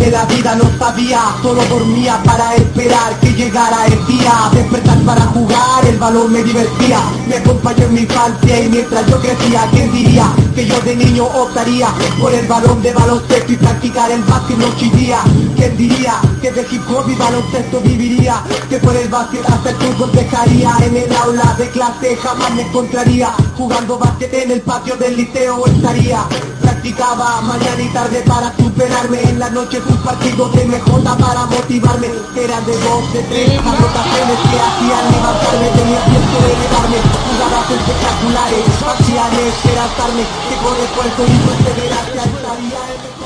[0.00, 4.50] De la vida, no sabía Solo dormía para esperar que llegara el día.
[4.52, 7.00] Despertar para jugar, el balón me divertía.
[7.28, 11.24] Me acompañó en mi infancia y mientras yo crecía ¿Quién diría que yo de niño
[11.24, 11.88] optaría
[12.20, 15.20] Por el balón de baloncesto y practicar el básquet noche y día
[15.60, 19.76] ¿Quién diría que de hip hop y baloncesto viviría Que por el básquet hasta el
[19.76, 20.74] fútbol dejaría.
[20.80, 23.34] En el aula de clase jamás me encontraría.
[23.58, 26.24] Jugando básquet en el patio del liceo estaría.
[26.62, 29.20] Practicaba mañana y tarde para superarme.
[29.20, 32.06] En la noche un partido de MJ para motivarme.
[32.36, 35.68] Eran de dos, de tres anotaciones que hacían levantarme.
[35.76, 38.64] Tenía tiempo de elevarme El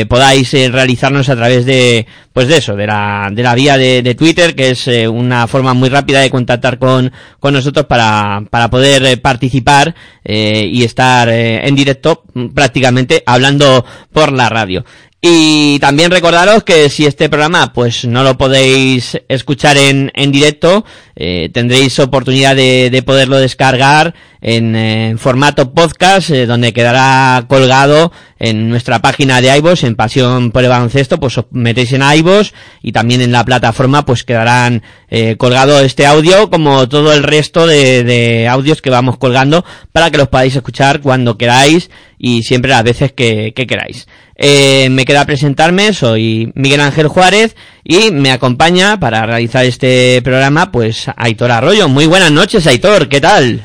[0.09, 4.15] podáis realizarnos a través de, pues de eso, de la, de la vía de, de
[4.15, 7.11] Twitter, que es eh, una forma muy rápida de contactar con,
[7.41, 13.23] con nosotros para, para poder eh, participar eh, y estar eh, en directo mm, prácticamente
[13.25, 14.85] hablando por la radio.
[15.23, 20.85] Y también recordaros que si este programa pues no lo podéis escuchar en, en directo,
[21.17, 28.69] eh, tendréis oportunidad de, de poderlo descargar en, eh, formato podcast, donde quedará colgado en
[28.69, 32.53] nuestra página de iVoox, en Pasión por el Baloncesto, pues os metéis en iVoox
[32.83, 37.67] y también en la plataforma pues quedarán eh, colgado este audio como todo el resto
[37.67, 42.71] de, de audios que vamos colgando para que los podáis escuchar cuando queráis y siempre
[42.71, 44.07] las veces que, que queráis.
[44.37, 50.71] Eh, me queda presentarme, soy Miguel Ángel Juárez y me acompaña para realizar este programa
[50.71, 51.89] pues Aitor Arroyo.
[51.89, 53.65] Muy buenas noches Aitor, ¿qué tal?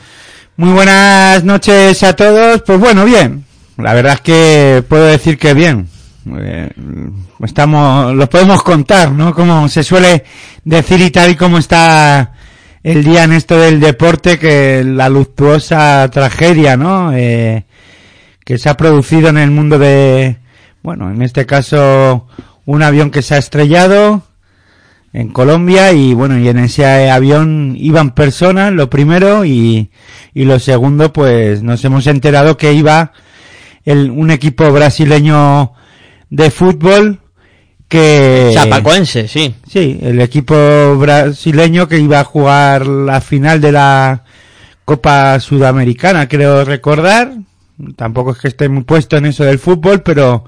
[0.56, 2.62] Muy buenas noches a todos.
[2.62, 3.51] Pues bueno, bien.
[3.81, 5.87] La verdad es que puedo decir que bien.
[6.39, 6.69] Eh,
[7.43, 9.33] estamos, lo podemos contar, ¿no?
[9.33, 10.23] Como se suele
[10.63, 12.33] decir y tal y como está
[12.83, 17.11] el día en esto del deporte, que la luctuosa tragedia, ¿no?
[17.13, 17.66] Eh,
[18.45, 20.37] que se ha producido en el mundo de,
[20.83, 22.28] bueno, en este caso,
[22.66, 24.23] un avión que se ha estrellado
[25.13, 29.91] en Colombia y bueno, y en ese avión iban personas, lo primero, y,
[30.33, 33.11] y lo segundo, pues nos hemos enterado que iba
[33.85, 35.73] el, un equipo brasileño
[36.29, 37.19] de fútbol
[37.87, 38.51] que...
[38.53, 39.53] Chapacoense, sí.
[39.69, 40.55] Sí, el equipo
[40.97, 44.23] brasileño que iba a jugar la final de la
[44.85, 47.33] Copa Sudamericana, creo recordar.
[47.95, 50.45] Tampoco es que esté muy puesto en eso del fútbol, pero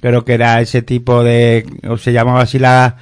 [0.00, 2.96] creo que era ese tipo de, o se llamaba así la,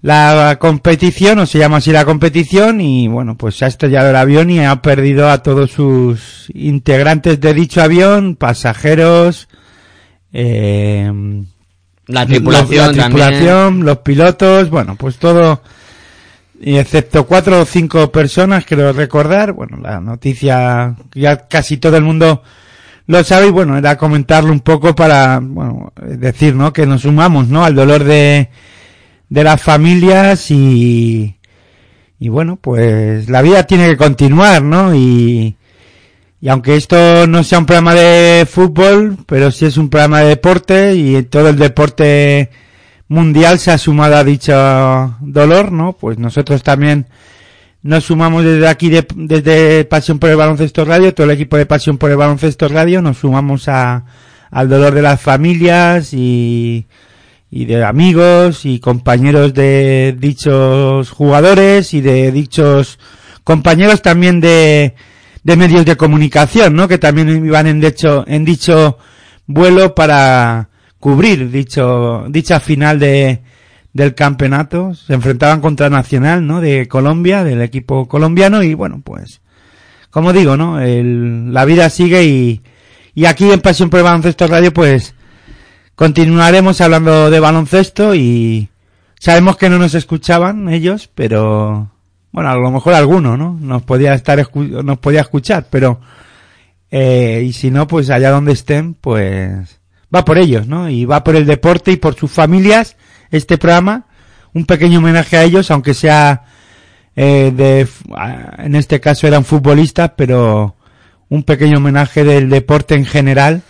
[0.00, 4.16] la competición, o se llama así la competición, y bueno, pues se ha estrellado el
[4.16, 9.48] avión y ha perdido a todos sus integrantes de dicho avión, pasajeros,
[10.32, 11.10] eh,
[12.06, 15.62] La la tripulación, tripulación, los pilotos, bueno, pues todo,
[16.60, 22.04] y excepto cuatro o cinco personas, creo recordar, bueno, la noticia, ya casi todo el
[22.04, 22.42] mundo
[23.08, 26.72] lo sabe, y bueno, era comentarlo un poco para, bueno, decir, ¿no?
[26.72, 27.64] Que nos sumamos, ¿no?
[27.64, 28.50] Al dolor de,
[29.28, 31.36] de las familias y,
[32.18, 34.94] y bueno, pues la vida tiene que continuar, ¿no?
[34.94, 35.56] Y,
[36.40, 40.28] y aunque esto no sea un programa de fútbol, pero sí es un programa de
[40.28, 42.50] deporte y todo el deporte
[43.08, 44.52] mundial se ha sumado a dicho
[45.20, 45.94] dolor, ¿no?
[45.94, 47.06] Pues nosotros también
[47.82, 51.66] nos sumamos desde aquí, de- desde Pasión por el Baloncesto Radio, todo el equipo de
[51.66, 54.04] Pasión por el Baloncesto Radio, nos sumamos a,
[54.50, 56.86] al dolor de las familias y,
[57.50, 62.98] y de amigos y compañeros de dichos jugadores y de dichos
[63.44, 64.94] compañeros también de,
[65.42, 66.88] de medios de comunicación, ¿no?
[66.88, 68.98] Que también iban en dicho, en dicho
[69.46, 70.68] vuelo para
[71.00, 73.40] cubrir dicho, dicha final de,
[73.94, 74.94] del campeonato.
[74.94, 76.60] Se enfrentaban contra Nacional, ¿no?
[76.60, 79.40] De Colombia, del equipo colombiano y bueno, pues,
[80.10, 80.80] como digo, ¿no?
[80.80, 82.60] El, la vida sigue y,
[83.14, 85.14] y aquí en Pasión por el Baloncesto Radio, pues,
[85.98, 88.68] continuaremos hablando de baloncesto y
[89.18, 91.90] sabemos que no nos escuchaban ellos, pero
[92.30, 93.58] bueno, a lo mejor alguno, ¿no?
[93.60, 96.00] Nos podía estar nos podía escuchar, pero
[96.92, 99.80] eh, y si no, pues allá donde estén, pues
[100.14, 100.88] va por ellos, ¿no?
[100.88, 102.96] Y va por el deporte y por sus familias
[103.32, 104.06] este programa,
[104.54, 106.44] un pequeño homenaje a ellos, aunque sea
[107.16, 107.88] eh, de,
[108.58, 110.76] en este caso eran futbolistas, pero
[111.28, 113.62] un pequeño homenaje del deporte en general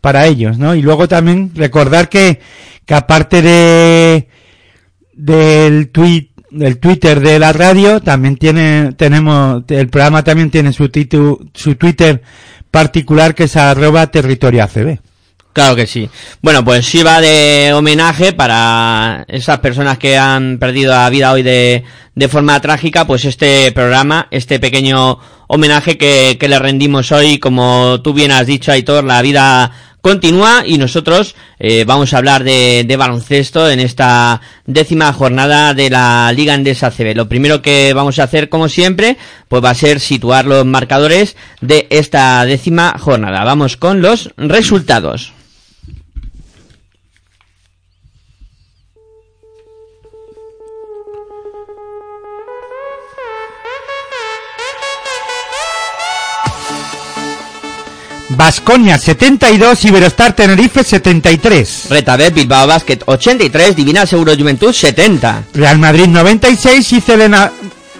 [0.00, 0.74] para ellos, ¿no?
[0.74, 2.40] Y luego también recordar que,
[2.84, 4.28] que aparte de
[5.12, 10.88] del tweet del Twitter de la radio también tiene tenemos el programa también tiene su
[10.88, 12.22] titu- su Twitter
[12.70, 14.98] particular que es arroba territorio ACB.
[15.56, 16.06] Claro que sí.
[16.42, 21.42] Bueno, pues sí va de homenaje para esas personas que han perdido la vida hoy
[21.42, 21.82] de,
[22.14, 28.02] de forma trágica, pues este programa, este pequeño homenaje que, que le rendimos hoy, como
[28.02, 29.72] tú bien has dicho, Aitor, la vida
[30.02, 35.88] continúa y nosotros eh, vamos a hablar de, de baloncesto en esta décima jornada de
[35.88, 37.16] la Liga Endesa CB.
[37.16, 39.16] Lo primero que vamos a hacer, como siempre,
[39.48, 43.42] pues va a ser situar los marcadores de esta décima jornada.
[43.42, 45.32] Vamos con los resultados.
[58.36, 61.86] Vasconia 72 Iberostar Tenerife 73.
[61.88, 67.50] Retabet Bilbao Basket 83, Divina Seguro Juventud 70, Real Madrid 96 y Celena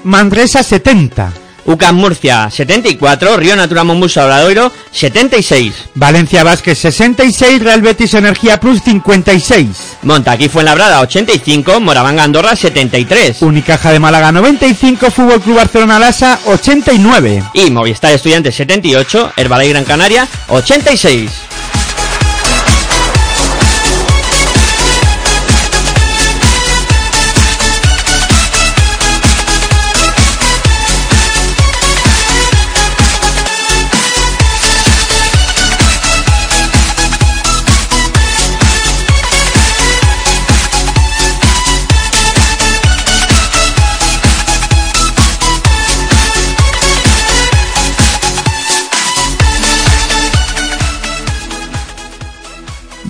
[0.04, 1.45] Manresa 70.
[1.66, 8.82] UCAM Murcia 74, Río Natura Mombusa Obradoiro 76, Valencia Vázquez 66, Real Betis Energía Plus
[8.82, 9.96] 56.
[10.02, 17.42] Montaquí Fuenlabrada 85, Moravanga Andorra 73 Unicaja de Málaga 95, Fútbol Club Barcelona Lasa 89.
[17.54, 21.45] y Movistar Estudiantes 78, Herbalife Gran Canaria 86.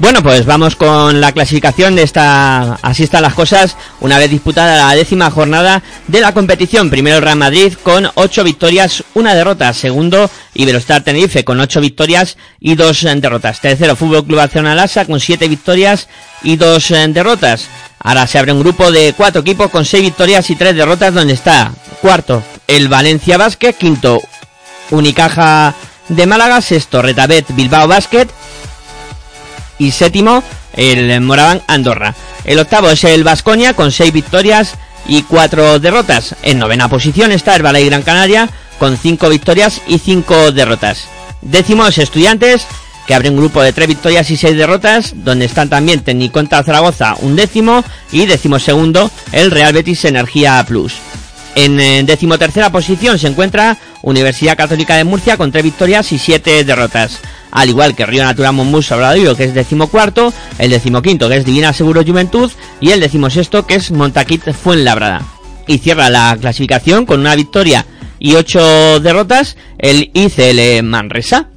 [0.07, 2.75] Bueno, pues vamos con la clasificación de esta.
[2.75, 3.77] Así están las cosas.
[3.99, 6.91] Una vez disputada la décima jornada de la competición.
[6.91, 9.73] Primero Real Madrid con ocho victorias, una derrota.
[9.73, 13.61] Segundo, Iberostar Tenerife con ocho victorias y dos eh, derrotas.
[13.61, 16.07] Tercero, Fútbol Club Barcelona Lasa con siete victorias
[16.45, 17.67] y dos eh, derrotas.
[17.99, 21.35] Ahora se abre un grupo de cuatro equipos con seis victorias y tres derrotas, donde
[21.35, 24.23] está cuarto el Valencia Basket, quinto
[24.91, 25.75] Unicaja
[26.09, 28.29] de Málaga, sexto Retabet Bilbao Basket
[29.79, 30.43] y séptimo
[30.75, 32.15] el Moraván Andorra.
[32.45, 34.75] El octavo es el Vasconia con seis victorias
[35.09, 36.35] y cuatro derrotas.
[36.43, 41.09] En novena posición está el Balay Gran Canaria con cinco victorias y cinco derrotas.
[41.43, 42.67] Décimo es Estudiantes
[43.07, 47.15] que abre un grupo de tres victorias y seis derrotas, donde están también Tecniconta Zaragoza
[47.21, 50.95] un décimo y décimo segundo el Real Betis Energía Plus.
[51.55, 56.65] En eh, decimotercera posición se encuentra Universidad Católica de Murcia con tres victorias y siete
[56.65, 57.21] derrotas.
[57.57, 61.73] Al igual que Río Natura Monbus Sobradoiro, que es decimocuarto, el decimoquinto, que es Divina
[61.73, 65.23] Seguro Juventud, y el decimosexto, que es Montaquit Fuenlabrada.
[65.67, 67.87] Y cierra la clasificación con una victoria
[68.19, 71.49] y ocho derrotas el ICL Manresa.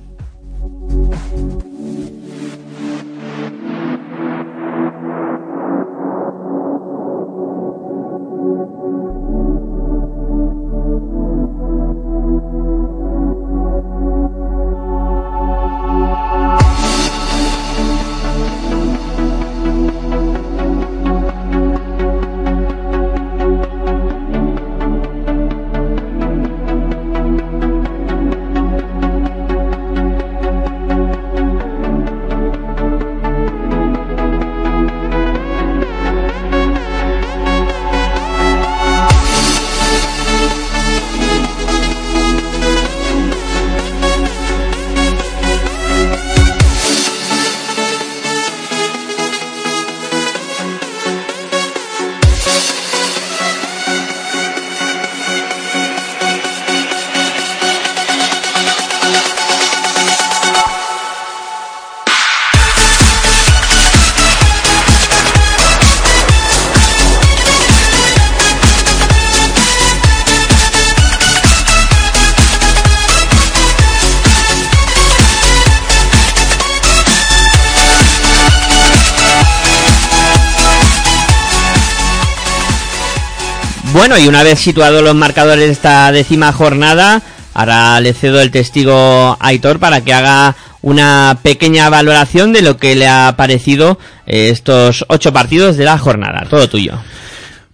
[84.20, 87.22] Y una vez situados los marcadores de esta décima jornada,
[87.54, 92.78] ahora le cedo el testigo a Aitor para que haga una pequeña valoración de lo
[92.78, 96.46] que le ha parecido eh, estos ocho partidos de la jornada.
[96.50, 96.94] Todo tuyo.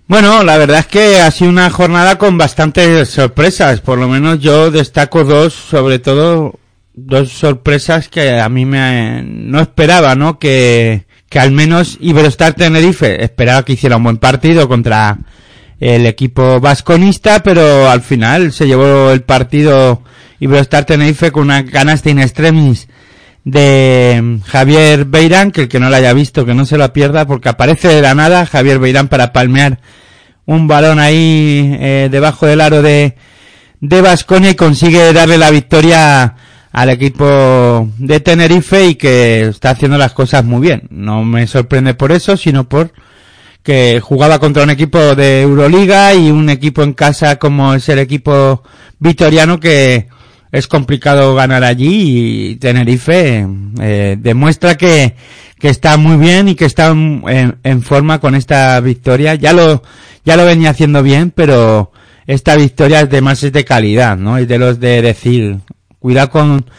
[0.07, 3.81] Bueno, la verdad es que ha sido una jornada con bastantes sorpresas.
[3.81, 6.59] Por lo menos yo destaco dos, sobre todo
[6.93, 10.37] dos sorpresas que a mí me no esperaba, ¿no?
[10.37, 15.17] Que, que al menos Iberostar Tenerife esperaba que hiciera un buen partido contra
[15.93, 20.01] el equipo vasconista, pero al final se llevó el partido
[20.39, 22.87] Iberostar Tenerife con una canasta in extremis
[23.43, 27.27] de Javier Beirán, que el que no lo haya visto, que no se lo pierda,
[27.27, 29.79] porque aparece de la nada Javier Beirán para palmear
[30.45, 33.15] un balón ahí eh, debajo del aro de
[33.79, 36.35] de Vasconia y consigue darle la victoria
[36.71, 40.87] al equipo de Tenerife y que está haciendo las cosas muy bien.
[40.89, 42.91] No me sorprende por eso, sino por
[43.65, 47.97] que jugaba contra un equipo de Euroliga y un equipo en casa como es el
[47.97, 48.61] equipo
[48.99, 50.07] vitoriano que
[50.51, 53.47] es complicado ganar allí y Tenerife
[53.81, 55.15] eh, demuestra que,
[55.59, 59.33] que está muy bien y que está en, forma con esta victoria.
[59.33, 59.81] Ya lo,
[60.23, 61.91] ya lo venía haciendo bien, pero
[62.27, 64.37] esta victoria es de más es de calidad, ¿no?
[64.37, 65.57] Es de los de decir,
[65.97, 66.69] cuidado con,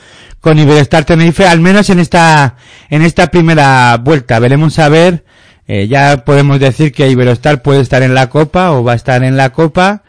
[0.41, 2.55] con Iberostar Tenerife, al menos en esta,
[2.89, 4.39] en esta primera vuelta.
[4.39, 5.26] Veremos a ver
[5.69, 9.25] eh, ya podemos decir que Iberostar puede estar en la Copa o va a estar
[9.25, 10.05] en la Copa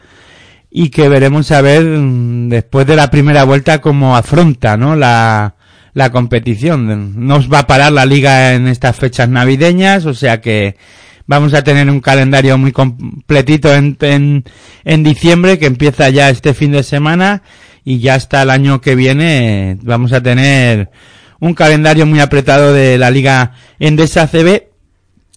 [0.70, 4.96] y que veremos a ver mm, después de la primera vuelta cómo afronta ¿no?
[4.96, 5.56] la,
[5.94, 7.26] la competición.
[7.26, 10.78] Nos va a parar la liga en estas fechas navideñas, o sea que
[11.26, 14.44] vamos a tener un calendario muy completito en, en,
[14.86, 17.42] en diciembre que empieza ya este fin de semana
[17.84, 20.92] y ya hasta el año que viene vamos a tener
[21.40, 24.77] un calendario muy apretado de la liga Endesa CB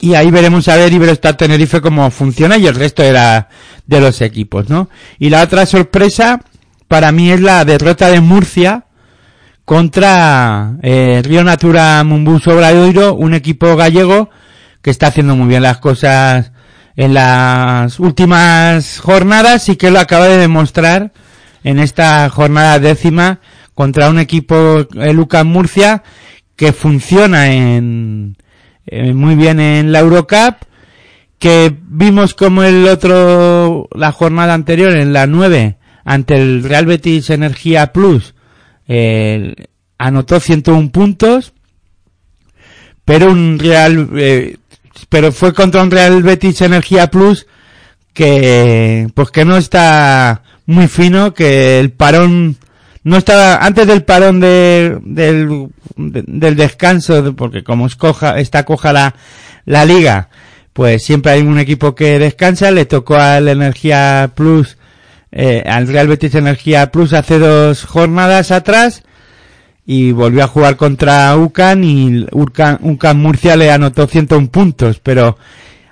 [0.01, 3.49] y ahí veremos a ver Iberostar Tenerife cómo funciona y el resto de, la,
[3.87, 4.89] de los equipos, ¿no?
[5.19, 6.41] Y la otra sorpresa
[6.89, 8.87] para mí es la derrota de Murcia
[9.65, 14.31] contra eh, Río Natura Mumbus Obradoiro, un equipo gallego
[14.83, 16.53] que está haciendo muy bien las cosas
[16.97, 21.13] en las últimas jornadas y que lo acaba de demostrar
[21.63, 23.41] en esta jornada décima
[23.75, 26.03] contra un equipo, el Lucas Murcia,
[26.57, 28.37] que funciona en,
[28.87, 30.57] eh, muy bien en la Eurocup,
[31.39, 37.31] que vimos como el otro, la jornada anterior, en la 9, ante el Real Betis
[37.31, 38.35] Energía Plus,
[40.01, 41.53] anotó 101 puntos,
[43.05, 44.57] pero un Real, eh,
[45.09, 47.47] pero fue contra un Real Betis Energía Plus
[48.15, 52.57] que, pues que no está muy fino, que el parón
[53.03, 59.15] no estaba antes del parón de, del, del descanso, porque como escoja, está coja la,
[59.65, 60.29] la liga,
[60.73, 64.77] pues siempre hay un equipo que descansa, le tocó al Energía Plus,
[65.33, 69.03] eh, al Real Betis Energía Plus hace dos jornadas atrás,
[69.87, 75.37] y volvió a jugar contra UCAN y UCAN, UCAN Murcia le anotó 101 puntos, pero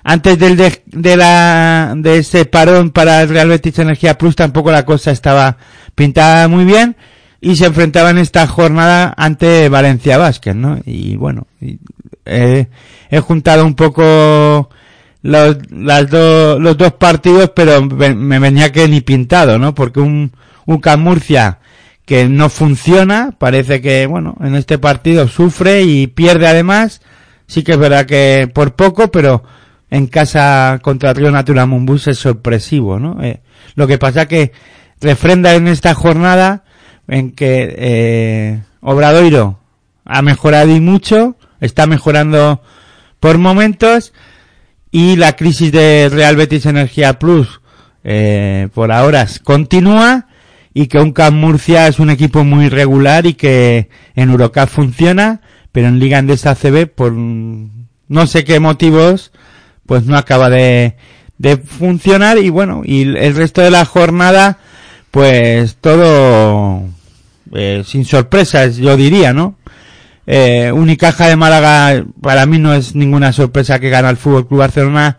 [0.03, 4.71] antes del de, de, la de ese parón para el Real Betis Energía Plus tampoco
[4.71, 5.57] la cosa estaba
[5.95, 6.95] pintada muy bien.
[7.41, 10.79] y se enfrentaba en esta jornada ante Valencia Vázquez, ¿no?
[10.85, 11.47] Y bueno,
[12.25, 14.69] he juntado un poco
[15.21, 19.73] los, las los dos partidos, pero me venía que ni pintado, ¿no?
[19.75, 20.31] Porque un,
[20.65, 21.59] un Murcia
[22.05, 27.01] que no funciona, parece que, bueno, en este partido sufre y pierde además,
[27.45, 29.43] sí que es verdad que por poco, pero
[29.91, 33.21] en casa contra Río Natura Mumbus es sorpresivo, ¿no?
[33.21, 33.41] Eh,
[33.75, 34.51] lo que pasa que
[35.01, 36.63] refrenda en esta jornada
[37.07, 39.59] en que eh, Obradoiro
[40.05, 42.61] ha mejorado y mucho, está mejorando
[43.19, 44.13] por momentos
[44.91, 47.61] y la crisis de Real Betis Energía Plus
[48.03, 50.27] eh, por ahora continúa
[50.73, 55.41] y que un Camp Murcia es un equipo muy regular y que en Eurocup funciona,
[55.71, 59.31] pero en Liga Endesa CB por no sé qué motivos
[59.89, 60.95] pues no acaba de,
[61.39, 64.59] de funcionar y bueno, y el resto de la jornada
[65.09, 66.83] pues todo
[67.55, 69.55] eh, sin sorpresas, yo diría, ¿no?
[70.27, 74.59] Eh, Unicaja de Málaga, para mí no es ninguna sorpresa que gana el Fútbol Club
[74.59, 75.17] Barcelona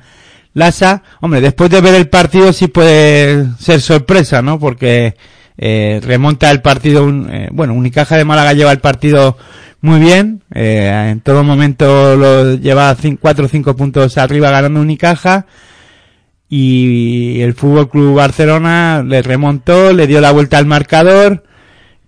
[0.55, 1.03] Lasa.
[1.21, 4.61] Hombre, después de ver el partido sí puede ser sorpresa, ¿no?
[4.61, 5.17] Porque
[5.59, 9.37] eh, remonta el partido, eh, bueno, Unicaja de Málaga lleva el partido
[9.83, 15.47] muy bien, eh, en todo momento lo lleva 4 o 5 puntos arriba ganando Unicaja
[16.51, 21.45] y el Fútbol Club Barcelona le remontó, le dio la vuelta al marcador,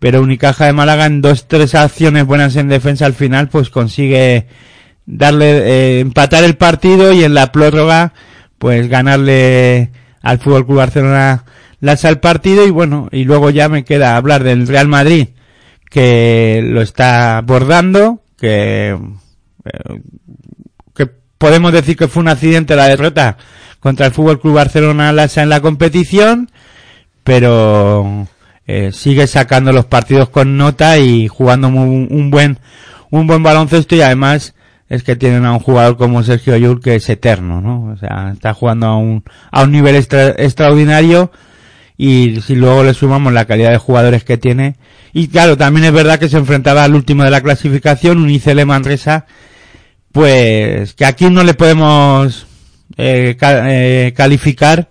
[0.00, 4.48] pero Unicaja de Málaga en dos, tres acciones buenas en defensa al final, pues consigue
[5.06, 8.12] darle, eh, empatar el partido y en la prórroga,
[8.58, 11.44] pues ganarle al Fútbol Club Barcelona
[11.80, 15.28] las al partido y bueno, y luego ya me queda hablar del Real Madrid,
[15.92, 18.98] que lo está abordando, que,
[19.64, 20.00] eh,
[20.94, 21.06] que
[21.36, 23.36] podemos decir que fue un accidente la derrota
[23.78, 26.50] contra el Fútbol Club Barcelona Lasa en la competición,
[27.24, 28.26] pero
[28.66, 32.58] eh, sigue sacando los partidos con nota y jugando un buen
[33.10, 34.54] un buen baloncesto y además
[34.88, 37.92] es que tienen a un jugador como Sergio Yul que es eterno, ¿no?
[37.92, 41.30] O sea, está jugando a un a un nivel extraordinario
[42.04, 44.74] y si luego le sumamos la calidad de jugadores que tiene.
[45.12, 48.66] Y claro, también es verdad que se enfrentaba al último de la clasificación, un ICL
[48.66, 49.26] Manresa,
[50.10, 52.48] pues que aquí no le podemos
[52.96, 54.88] eh, eh, calificar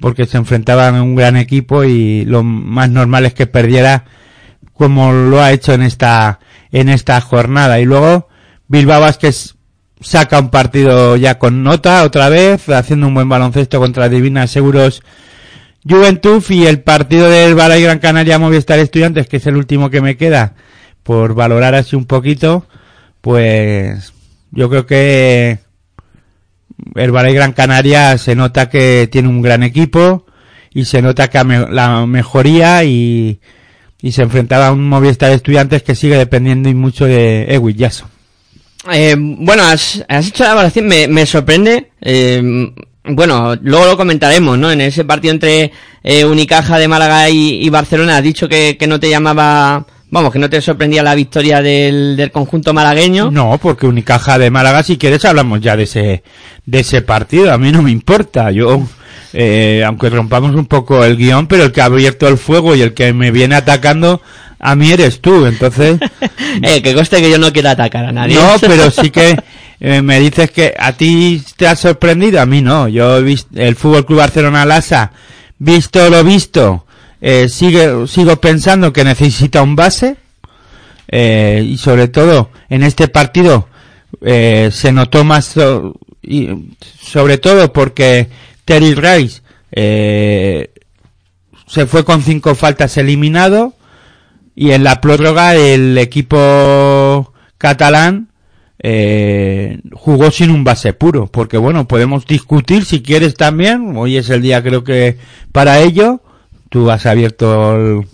[0.00, 4.04] porque se enfrentaban a un gran equipo y lo más normal es que perdiera
[4.72, 6.38] como lo ha hecho en esta
[6.70, 7.80] en esta jornada.
[7.80, 8.28] Y luego
[8.68, 9.56] Bilbao Vázquez
[10.00, 15.02] saca un partido ya con nota otra vez haciendo un buen baloncesto contra Divina Seguros
[15.88, 20.00] Juventud y el partido del Balay Gran Canaria Movistar Estudiantes que es el último que
[20.00, 20.54] me queda
[21.02, 22.66] por valorar así un poquito
[23.20, 24.12] pues
[24.52, 25.58] yo creo que
[26.94, 30.26] el Valle Gran Canaria se nota que tiene un gran equipo
[30.72, 33.40] y se nota que la mejoría y,
[34.00, 38.08] y se enfrentaba a un Movistar estudiantes que sigue dependiendo y mucho de Ewit Jason.
[38.90, 41.90] Eh, bueno, has, hecho la evaluación, me, me sorprende.
[42.00, 42.72] Eh,
[43.04, 44.70] bueno, luego lo comentaremos, ¿no?
[44.70, 49.00] En ese partido entre eh, Unicaja de Málaga y, Barcelona, has dicho que, que no
[49.00, 53.30] te llamaba Vamos, que no te sorprendía la victoria del, del conjunto malagueño.
[53.30, 56.24] No, porque Unicaja de Málaga, si quieres, hablamos ya de ese,
[56.66, 57.52] de ese partido.
[57.52, 58.50] A mí no me importa.
[58.50, 58.82] Yo,
[59.32, 62.82] eh, aunque rompamos un poco el guion, pero el que ha abierto el fuego y
[62.82, 64.20] el que me viene atacando,
[64.58, 65.46] a mí eres tú.
[65.46, 66.00] Entonces.
[66.62, 68.34] eh, que coste que yo no quiero atacar a nadie.
[68.34, 69.36] No, pero sí que
[69.80, 72.88] eh, me dices que a ti te ha sorprendido, a mí no.
[72.88, 75.12] Yo he visto el Fútbol Club Barcelona Lasa,
[75.58, 76.84] visto lo visto
[77.20, 80.16] eh, sigue, sigo pensando que necesita un base
[81.08, 83.68] eh, y sobre todo en este partido
[84.22, 85.54] eh, se notó más
[86.22, 86.48] y
[87.00, 88.28] sobre todo porque
[88.64, 90.72] Terry Rice eh,
[91.66, 93.74] se fue con cinco faltas eliminado
[94.56, 98.29] y en la prórroga el equipo catalán
[98.82, 104.30] eh, jugó sin un base puro porque bueno podemos discutir si quieres también hoy es
[104.30, 105.18] el día creo que
[105.52, 106.22] para ello
[106.70, 108.06] tú has abierto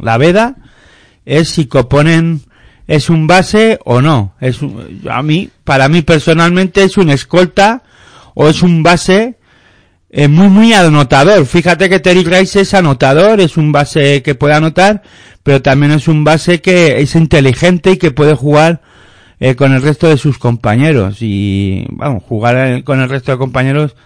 [0.00, 0.56] la veda,
[1.26, 2.40] es si Coponen
[2.86, 4.34] es un base o no.
[4.40, 4.60] Es
[5.10, 7.82] a mí, para mí personalmente es un escolta
[8.34, 9.34] o es un base
[10.08, 11.44] eh, muy muy anotador.
[11.44, 15.02] Fíjate que Terry Rice es anotador, es un base que puede anotar,
[15.42, 18.82] pero también es un base que es inteligente y que puede jugar
[19.40, 23.96] eh, con el resto de sus compañeros y vamos, jugar con el resto de compañeros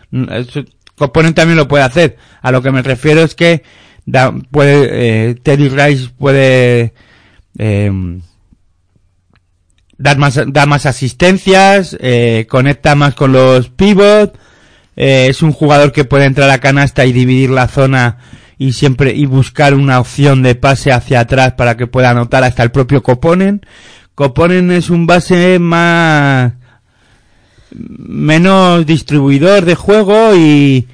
[1.00, 2.18] Coponen también lo puede hacer.
[2.42, 3.62] A lo que me refiero es que
[4.04, 6.92] da, puede, eh, Rice puede
[7.58, 7.90] eh,
[9.96, 14.38] dar más, dar más asistencias, eh, conecta más con los pivots,
[14.96, 18.18] eh, es un jugador que puede entrar a canasta y dividir la zona
[18.58, 22.62] y siempre y buscar una opción de pase hacia atrás para que pueda anotar hasta
[22.62, 23.62] el propio Coponen.
[24.20, 26.52] Coponen es un base más
[27.70, 30.88] menos distribuidor de juego y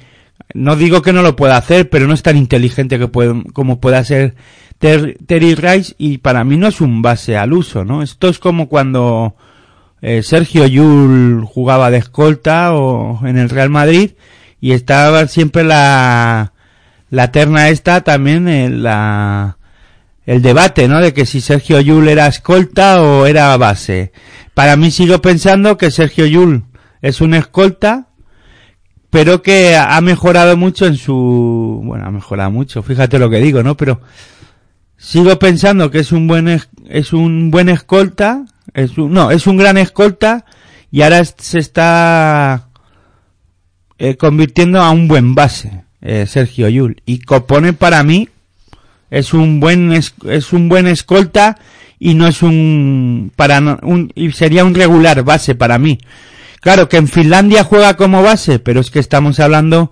[0.53, 3.09] no digo que no lo pueda hacer, pero no es tan inteligente que
[3.51, 4.35] como pueda ser
[4.79, 8.01] Terry Rice y para mí no es un base al uso, ¿no?
[8.01, 9.35] Esto es como cuando
[10.01, 14.11] eh, Sergio Yul jugaba de escolta o en el Real Madrid
[14.61, 16.53] y estaba siempre la
[17.09, 19.56] la terna esta también en la
[20.27, 20.99] el debate, ¿no?
[20.99, 24.11] De que si Sergio Yul era escolta o era base.
[24.53, 26.65] Para mí sigo pensando que Sergio Yul
[27.01, 28.09] es un escolta,
[29.09, 33.63] pero que ha mejorado mucho en su, bueno, ha mejorado mucho, fíjate lo que digo,
[33.63, 33.77] ¿no?
[33.77, 34.01] Pero
[34.97, 39.55] sigo pensando que es un buen, es un buen escolta, es un, no, es un
[39.55, 40.43] gran escolta
[40.91, 42.67] y ahora se está
[43.97, 47.01] eh, convirtiendo a un buen base, eh, Sergio Yul.
[47.05, 48.27] Y Copone para mí
[49.09, 51.57] es un buen, es, es un buen escolta
[51.99, 55.99] y no es un, para, un, y sería un regular base para mí.
[56.59, 59.91] Claro que en Finlandia juega como base, pero es que estamos hablando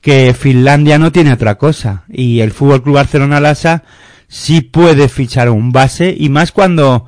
[0.00, 3.82] que Finlandia no tiene otra cosa y el Fútbol Club Barcelona Lasa
[4.28, 7.06] sí puede fichar un base y más cuando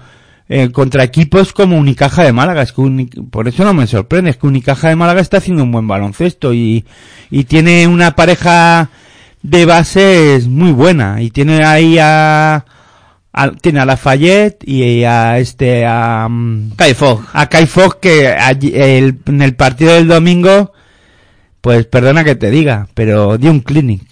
[0.49, 4.37] eh, contra equipos como Unicaja de Málaga, es que por eso no me sorprende, es
[4.37, 6.85] que Unicaja de Málaga está haciendo un buen baloncesto y,
[7.31, 8.91] y tiene una pareja
[9.43, 12.65] de bases muy buena y tiene ahí a,
[13.33, 17.25] a tiene a Lafayette y a este a um, Kai Fogg.
[17.33, 20.73] a Kai Fogg que allí- el- en el partido del domingo
[21.61, 24.03] pues perdona que te diga pero dio un clinic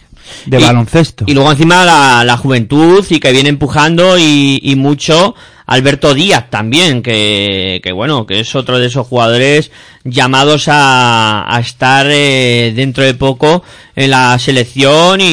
[0.47, 4.77] de Y- baloncesto Y luego encima la, la juventud y que viene empujando y, y
[4.77, 5.35] mucho
[5.69, 9.73] Alberto Díaz también, que, que bueno, que es otro de esos jugadores
[10.05, 13.65] llamados a, a estar eh, dentro de poco
[13.97, 15.25] en la selección y,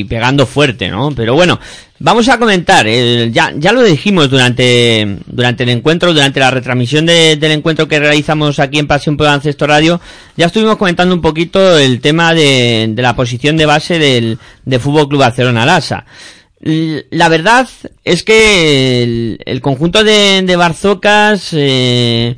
[0.00, 1.10] y pegando fuerte, ¿no?
[1.14, 1.60] Pero bueno,
[2.00, 7.06] vamos a comentar, eh, ya, ya lo dijimos durante, durante el encuentro, durante la retransmisión
[7.06, 10.00] de- del encuentro que realizamos aquí en Pasión por Baloncesto Radio,
[10.36, 15.08] ya estuvimos comentando un poquito el tema de, la posición de base del, de Fútbol
[15.08, 16.04] Club Barcelona Lasa.
[16.62, 17.66] La verdad
[18.04, 22.36] es que el, conjunto de, de Barzocas, eh,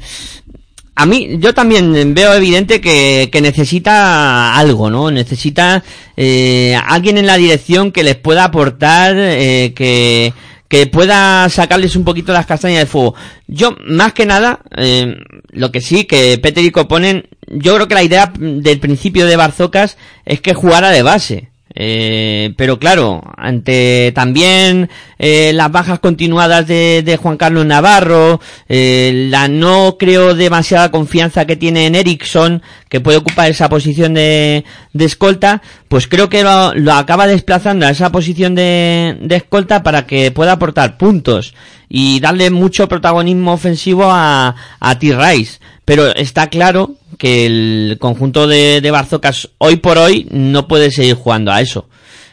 [0.95, 5.11] a mí, yo también veo evidente que, que necesita algo, ¿no?
[5.11, 5.83] Necesita
[6.17, 10.35] eh, alguien en la dirección que les pueda aportar, eh, que,
[10.69, 13.15] que pueda sacarles un poquito las castañas del fuego.
[13.47, 15.17] Yo, más que nada, eh,
[15.51, 19.37] lo que sí, que Peter y Coponen, yo creo que la idea del principio de
[19.37, 21.52] Barzocas es que jugara de base.
[21.75, 29.29] Eh, pero claro, ante también eh, las bajas continuadas de, de Juan Carlos Navarro, eh,
[29.31, 34.65] la no creo demasiada confianza que tiene en Ericsson, que puede ocupar esa posición de,
[34.93, 40.07] de escolta, pues creo que lo, acaba desplazando a esa posición de, de escolta para
[40.07, 41.55] que pueda aportar puntos
[41.89, 45.61] y darle mucho protagonismo ofensivo a, a T-Rice.
[45.85, 51.15] Pero está claro que el conjunto de, de Barzocas hoy por hoy no puede seguir
[51.15, 51.89] jugando a eso.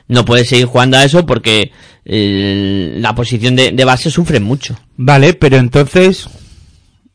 [0.07, 1.71] No puede seguir jugando a eso porque
[2.05, 4.79] eh, la posición de, de base sufre mucho.
[4.97, 6.27] Vale, pero entonces,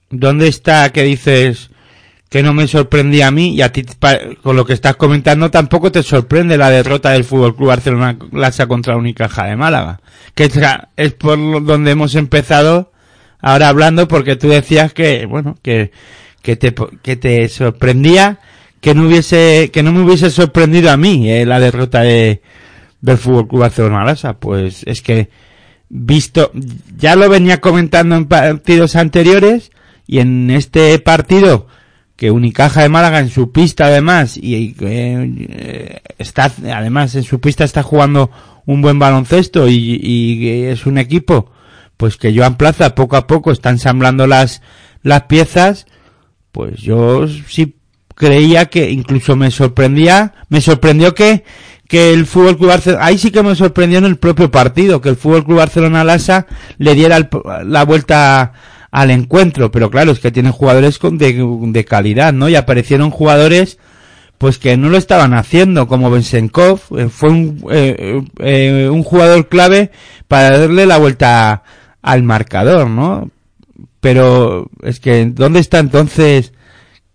[0.08, 1.70] ¿dónde está que dices
[2.28, 3.84] que no me sorprendía a mí y a ti
[4.40, 8.68] con lo que estás comentando tampoco te sorprende la derrota del Fútbol Club Barcelona Lasa
[8.68, 10.00] contra Unicaja de Málaga?
[10.36, 10.48] Que
[10.96, 12.92] es, por donde hemos empezado
[13.40, 15.90] ahora hablando porque tú decías que, bueno, que,
[16.44, 18.38] que te, que te sorprendía
[18.82, 22.42] que no hubiese, que no me hubiese sorprendido a mí eh, la derrota de,
[23.00, 24.14] del Fútbol Club Barcelona.
[24.38, 25.30] Pues es que,
[25.88, 26.52] visto,
[26.98, 29.70] ya lo venía comentando en partidos anteriores
[30.06, 31.66] y en este partido
[32.14, 37.64] que Unicaja de Málaga en su pista además y eh, está además en su pista
[37.64, 38.30] está jugando
[38.66, 41.50] un buen baloncesto y, y es un equipo
[41.96, 44.60] pues que Joan Plaza poco a poco está ensamblando las
[45.02, 45.86] las piezas
[46.54, 47.74] pues yo sí
[48.14, 51.42] creía que incluso me sorprendía me sorprendió que
[51.88, 55.08] que el Fútbol Club Barcelona ahí sí que me sorprendió en el propio partido que
[55.08, 56.46] el Fútbol Club Barcelona Lasa
[56.78, 57.28] le diera el-
[57.64, 58.52] la vuelta
[58.92, 63.78] al encuentro pero claro es que tiene jugadores con de, calidad no y aparecieron jugadores
[64.38, 69.48] pues que no lo estaban haciendo como Bensenkov eh, fue un, eh, eh, un jugador
[69.48, 69.90] clave
[70.28, 71.64] para darle la vuelta
[72.00, 73.28] al marcador no
[74.04, 76.52] pero es que dónde está entonces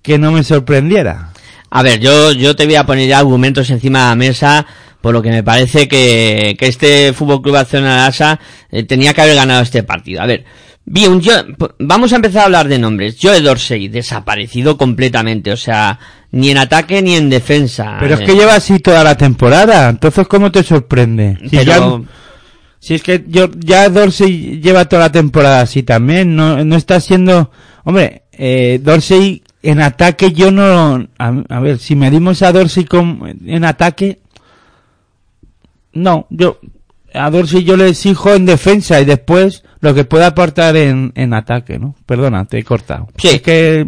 [0.02, 1.30] que no me sorprendiera
[1.70, 4.66] A ver, yo, yo te voy a poner ya argumentos encima de la mesa,
[5.02, 8.40] por lo que me parece que, que este Fútbol Club Barcelona Lasa
[8.72, 10.22] eh, tenía que haber ganado este partido.
[10.22, 10.44] A ver,
[10.92, 11.34] Bien, yo,
[11.78, 13.18] vamos a empezar a hablar de nombres.
[13.22, 16.00] Joe Dorsey, desaparecido completamente, o sea,
[16.32, 17.98] ni en ataque ni en defensa.
[18.00, 21.38] Pero es Eh, que lleva así toda la temporada, entonces ¿cómo te sorprende?
[21.44, 22.14] Si, pero- ya-
[22.80, 27.00] si es que yo, ya Dorsey lleva toda la temporada así también, no, no está
[27.00, 27.52] siendo...
[27.84, 31.08] Hombre, eh, Dorsey en ataque yo no...
[31.18, 34.20] A, a ver, si medimos a Dorsey con, en ataque...
[35.94, 36.60] No, yo...
[37.12, 41.34] A Dorsey yo le exijo en defensa y después lo que pueda aportar en, en
[41.34, 41.96] ataque, ¿no?
[42.06, 43.08] Perdona, te he cortado.
[43.18, 43.30] Sí.
[43.30, 43.84] Es que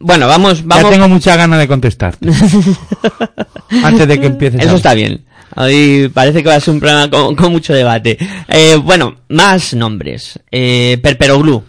[0.00, 0.90] Bueno, vamos, ya vamos.
[0.90, 2.28] tengo mucha ganas de contestarte.
[3.84, 4.60] Antes de que empieces.
[4.60, 5.24] Eso a- está bien.
[5.56, 8.18] Hoy parece que va a ser un programa con, mucho debate.
[8.48, 10.38] Eh, bueno, más nombres.
[10.50, 11.62] Eh, Perperoglu.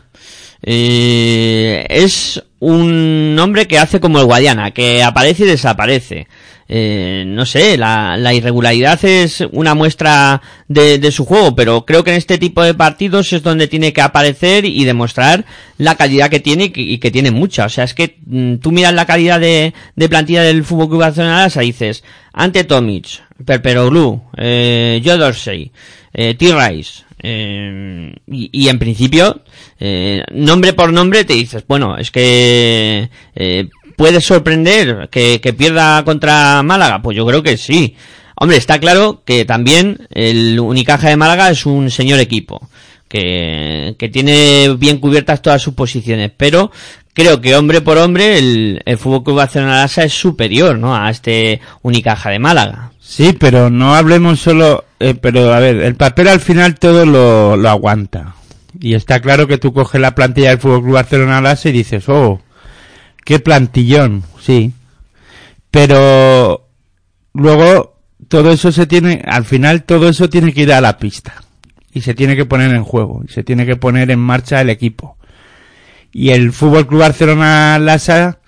[0.64, 6.28] Eh, es un nombre que hace como el Guadiana, que aparece y desaparece.
[6.68, 12.04] Eh, no sé, la, la irregularidad es una muestra de, de su juego, pero creo
[12.04, 15.46] que en este tipo de partidos es donde tiene que aparecer y demostrar
[15.78, 17.66] la calidad que tiene y que, tiene mucha.
[17.66, 21.02] O sea, es que mm, tú miras la calidad de, de plantilla del Fútbol Club
[21.02, 25.72] Barcelona y dices, ante Tomic, Perperoglu, eh, Joe Dorsey,
[26.14, 29.42] eh, T-Rice, eh, y, y en principio,
[29.80, 36.64] eh, nombre por nombre te dices, bueno, es que eh, puede sorprender que, pierda contra
[36.64, 37.96] Málaga, pues yo creo que sí.
[38.38, 42.68] Hombre, está claro que también el Unicaja de Málaga es un señor equipo,
[43.08, 46.72] que, que tiene bien cubiertas todas sus posiciones, pero
[47.14, 50.96] creo que hombre por hombre el, el Fútbol Club Barcelona Lassa es superior, ¿no?
[50.96, 52.92] A este Unicaja de Málaga.
[53.00, 57.56] Sí, pero no hablemos solo, eh, pero a ver, el papel al final todo lo,
[57.56, 58.36] lo aguanta.
[58.80, 62.10] Y está claro que tú coges la plantilla del Fútbol Club Barcelona Lassa y dices,
[62.10, 62.42] oh,
[63.26, 64.72] qué plantillón, sí.
[65.70, 66.70] Pero
[67.34, 67.98] luego
[68.30, 71.44] todo eso se tiene, al final todo eso tiene que ir a la pista.
[71.92, 74.70] Y se tiene que poner en juego, y se tiene que poner en marcha el
[74.70, 75.18] equipo.
[76.14, 78.40] Y el Fútbol Club Barcelona Lassa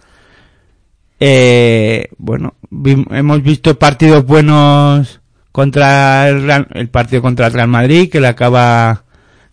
[1.19, 8.21] eh, bueno, hemos visto partidos buenos contra el, el partido contra el Real Madrid, que
[8.21, 9.05] le acaba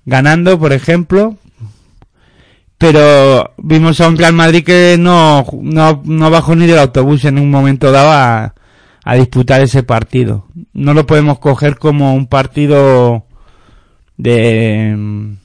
[0.05, 1.39] ganando, por ejemplo.
[2.79, 7.39] Pero vimos a un Real Madrid que no, no, no bajó ni del autobús en
[7.39, 8.55] un momento dado a,
[9.05, 10.49] a disputar ese partido.
[10.73, 13.27] No lo podemos coger como un partido
[14.17, 15.37] de,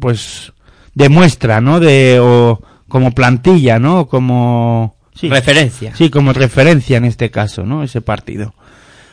[0.00, 0.52] pues,
[0.94, 1.80] de muestra, ¿no?
[1.80, 4.06] De, o como plantilla, ¿no?
[4.06, 5.94] Como, sí, Referencia.
[5.94, 7.82] Sí, como referencia en este caso, ¿no?
[7.82, 8.54] Ese partido.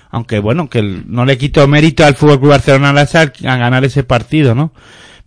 [0.10, 3.84] Aunque bueno, que no le quito mérito al Fútbol Club Barcelona al azar a ganar
[3.84, 4.72] ese partido, ¿no?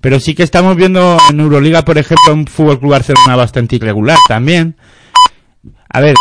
[0.01, 4.19] Pero sí que estamos viendo en Euroliga, por ejemplo, un Fútbol Club Barcelona bastante irregular
[4.29, 4.77] también.
[5.89, 6.15] A ver,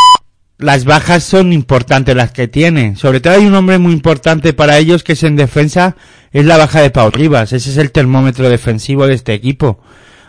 [0.57, 2.95] las bajas son importantes las que tiene.
[2.95, 5.95] Sobre todo hay un hombre muy importante para ellos que es en defensa,
[6.31, 7.53] es la baja de Pau Rivas.
[7.53, 9.79] Ese es el termómetro defensivo de este equipo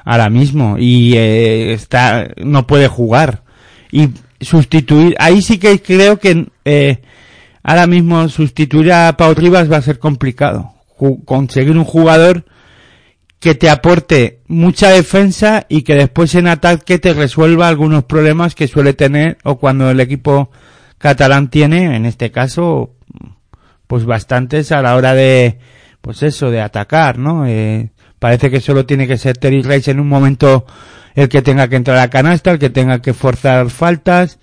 [0.06, 3.42] ahora mismo y eh, está no puede jugar
[3.90, 7.02] y sustituir ahí sí que creo que eh,
[7.64, 10.72] ahora mismo sustituir a Pau Rivas va a ser complicado
[11.24, 12.44] conseguir un jugador
[13.46, 18.66] que te aporte mucha defensa y que después en ataque te resuelva algunos problemas que
[18.66, 20.50] suele tener o cuando el equipo
[20.98, 22.96] catalán tiene, en este caso,
[23.86, 25.60] pues bastantes a la hora de,
[26.00, 27.46] pues eso, de atacar, ¿no?
[27.46, 30.66] Eh, parece que solo tiene que ser Terry Rice en un momento
[31.14, 34.40] el que tenga que entrar a canasta, el que tenga que forzar faltas.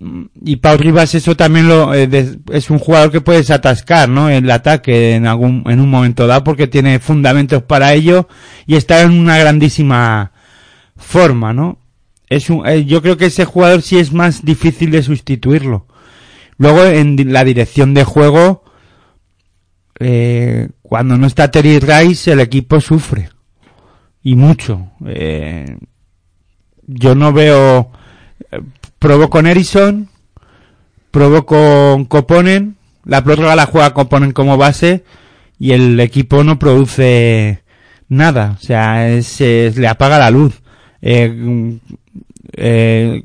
[0.00, 2.08] Mm, Y Pau Rivas eso también lo eh,
[2.52, 4.28] es un jugador que puedes atascar, ¿no?
[4.28, 8.28] El ataque en algún en un momento dado porque tiene fundamentos para ello
[8.66, 10.32] y está en una grandísima
[10.96, 11.78] forma, ¿no?
[12.28, 15.86] Es un, eh, yo creo que ese jugador sí es más difícil de sustituirlo.
[16.58, 18.64] Luego en la dirección de juego
[20.00, 23.28] eh, cuando no está Terry Rice el equipo sufre
[24.22, 24.90] y mucho.
[25.06, 25.78] Eh,
[26.86, 27.90] yo no veo
[29.04, 30.08] probó con Erison,
[31.10, 35.04] probó con Coponen, la prórroga la juega Coponen como base
[35.58, 37.62] y el equipo no produce
[38.08, 40.54] nada, o sea, es- le apaga la luz.
[41.02, 41.76] Eh,
[42.56, 43.22] eh,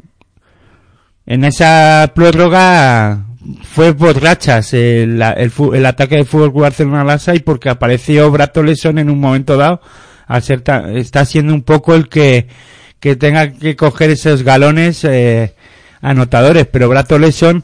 [1.26, 3.24] en esa prórroga
[3.64, 8.30] fue por rachas el, el, el ataque de fútbol Club Barcelona Lassa y porque apareció
[8.32, 9.80] Brato Leson en un momento dado,
[10.28, 12.48] está siendo un poco el que,
[13.00, 15.56] que tenga que coger esos galones eh,
[16.02, 17.64] anotadores, pero Brato Leson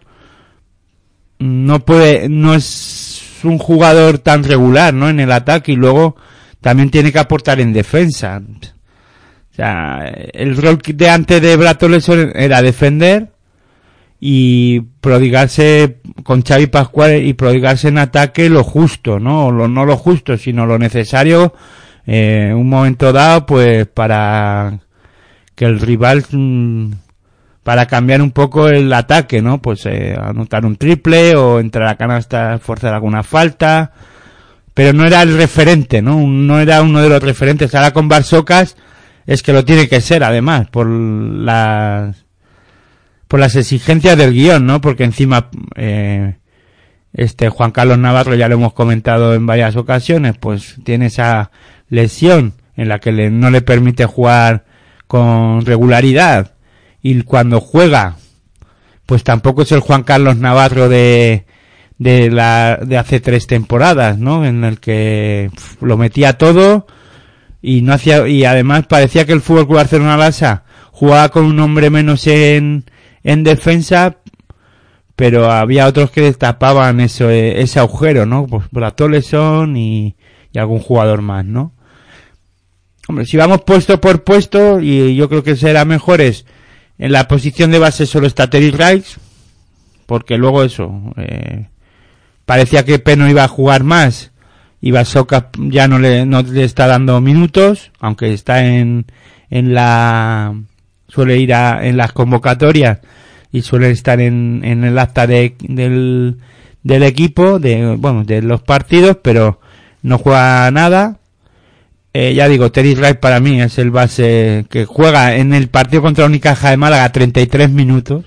[1.39, 5.09] no puede, no es un jugador tan regular, ¿no?
[5.09, 6.15] En el ataque y luego
[6.61, 8.41] también tiene que aportar en defensa.
[8.41, 13.29] O sea, el rol de antes de Brato Leson era defender
[14.19, 19.51] y prodigarse con Xavi Pascual y prodigarse en ataque lo justo, ¿no?
[19.51, 21.53] Lo, no lo justo, sino lo necesario
[22.07, 24.79] eh, un momento dado, pues para
[25.55, 26.91] que el rival, mm,
[27.63, 29.61] para cambiar un poco el ataque, ¿no?
[29.61, 33.91] Pues eh, anotar un triple o entrar a canasta, forzar alguna falta,
[34.73, 36.19] pero no era el referente, ¿no?
[36.27, 37.73] No era uno de los referentes.
[37.73, 38.75] Ahora con Barsocas
[39.25, 42.25] es que lo tiene que ser, además, por las
[43.27, 44.81] por las exigencias del guion, ¿no?
[44.81, 46.35] Porque encima eh,
[47.13, 51.51] este Juan Carlos Navarro ya lo hemos comentado en varias ocasiones, pues tiene esa
[51.89, 54.65] lesión en la que le, no le permite jugar
[55.07, 56.53] con regularidad
[57.01, 58.17] y cuando juega
[59.05, 61.45] pues tampoco es el Juan Carlos Navarro de
[61.97, 64.45] de la de hace tres temporadas, ¿no?
[64.45, 66.87] En el que lo metía todo
[67.61, 71.59] y no hacía y además parecía que el Fútbol Club Barcelona Lasa jugaba con un
[71.59, 72.85] hombre menos en
[73.23, 74.17] en defensa,
[75.15, 78.45] pero había otros que destapaban eso, eh, ese agujero, ¿no?
[78.45, 80.15] Pues Bratoleson y,
[80.51, 81.73] y algún jugador más, ¿no?
[83.07, 86.45] Hombre, si vamos puesto por puesto, y yo creo que será mejor es,
[86.97, 89.19] en la posición de base solo está Terry Rice,
[90.05, 91.67] porque luego eso, eh,
[92.45, 94.31] parecía que Peno iba a jugar más,
[94.81, 99.05] y Basoka ya no le, no le está dando minutos, aunque está en,
[99.49, 100.55] en la,
[101.07, 102.99] suele ir a, en las convocatorias,
[103.51, 106.37] y suele estar en, en el acta de, del,
[106.81, 109.59] del equipo, de, bueno, de los partidos, pero
[110.01, 111.19] no juega nada,
[112.17, 116.01] eh, ya digo, Terry Rice para mí es el base que juega en el partido
[116.01, 118.23] contra Unicaja de Málaga 33 minutos.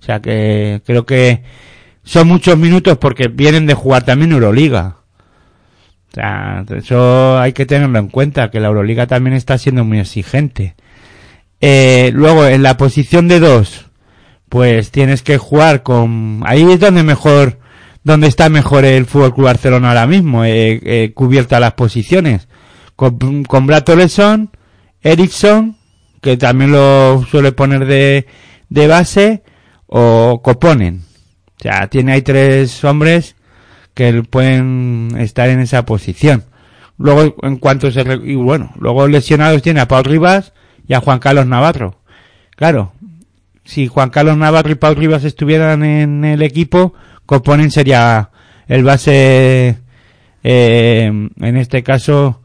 [0.00, 1.44] O sea que creo que
[2.02, 4.96] son muchos minutos porque vienen de jugar también Euroliga.
[6.10, 10.00] O sea, eso hay que tenerlo en cuenta, que la Euroliga también está siendo muy
[10.00, 10.74] exigente.
[11.60, 13.86] Eh, luego, en la posición de dos,
[14.48, 16.42] pues tienes que jugar con...
[16.44, 17.60] Ahí es donde mejor,
[18.02, 22.48] donde está mejor el Fútbol Club Barcelona ahora mismo, eh, eh, cubierta las posiciones
[23.10, 24.50] con, con Brad Oleson,
[25.02, 25.76] Ericsson,
[26.20, 28.26] que también lo suele poner de,
[28.68, 29.42] de base,
[29.86, 31.02] o Coponen.
[31.58, 33.34] O sea, tiene ahí tres hombres
[33.94, 36.44] que pueden estar en esa posición.
[36.96, 40.52] Luego, en cuanto se, y bueno, luego lesionados tiene a Paul Rivas
[40.86, 41.98] y a Juan Carlos Navarro.
[42.54, 42.92] Claro,
[43.64, 46.94] si Juan Carlos Navarro y Paul Rivas estuvieran en el equipo,
[47.26, 48.30] Coponen sería
[48.68, 49.78] el base,
[50.44, 52.41] eh, en este caso,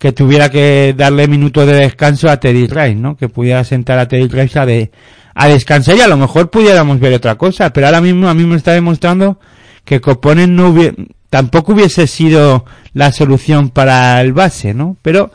[0.00, 3.18] que tuviera que darle minutos de descanso a Teddy Rice, ¿no?
[3.18, 4.90] Que pudiera sentar a Teddy Rice a, de,
[5.34, 8.44] a descansar y a lo mejor pudiéramos ver otra cosa, pero ahora mismo a mí
[8.44, 9.38] me está demostrando
[9.84, 10.94] que Coponen no hubiera,
[11.28, 14.96] tampoco hubiese sido la solución para el base, ¿no?
[15.02, 15.32] Pero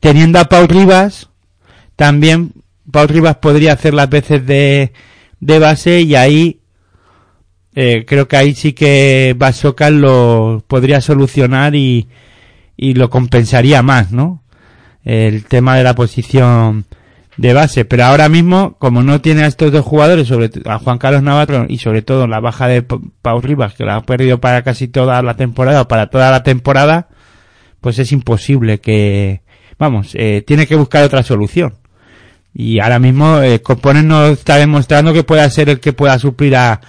[0.00, 1.28] teniendo a Paul Rivas,
[1.94, 2.52] también
[2.90, 4.94] Paul Rivas podría hacer las veces de,
[5.40, 6.60] de base y ahí
[7.74, 12.08] eh, creo que ahí sí que Basoka lo podría solucionar y,
[12.76, 14.42] y lo compensaría más, ¿no?
[15.04, 16.84] El tema de la posición
[17.36, 20.98] de base, pero ahora mismo, como no tiene a estos dos jugadores, sobre a Juan
[20.98, 24.62] Carlos Navarro y sobre todo la baja de Pau Rivas, que la ha perdido para
[24.62, 27.08] casi toda la temporada o para toda la temporada,
[27.80, 29.42] pues es imposible que,
[29.78, 31.74] vamos, eh, tiene que buscar otra solución.
[32.54, 33.60] Y ahora mismo eh,
[34.02, 36.80] no está demostrando que pueda ser el que pueda suplir a,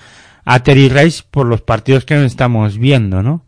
[0.45, 3.43] a Terry Rice por los partidos que estamos viendo, ¿no?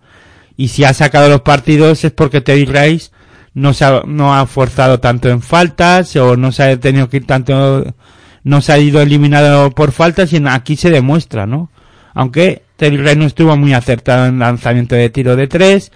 [0.59, 3.11] Y si ha sacado los partidos es porque Teddy Rice
[3.53, 7.15] no se ha, no ha forzado tanto en faltas o no se ha tenido que
[7.17, 7.95] ir tanto
[8.43, 11.71] no se ha ido eliminado por faltas y aquí se demuestra, ¿no?
[12.13, 15.93] Aunque Teddy Rice no estuvo muy acertado en lanzamiento de tiro de tres,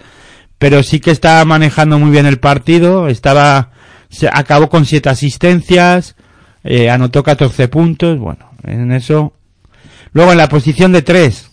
[0.58, 3.70] pero sí que estaba manejando muy bien el partido, estaba
[4.08, 6.16] se acabó con siete asistencias,
[6.62, 9.34] eh, anotó 14 puntos, bueno, en eso.
[10.14, 11.50] Luego en la posición de tres,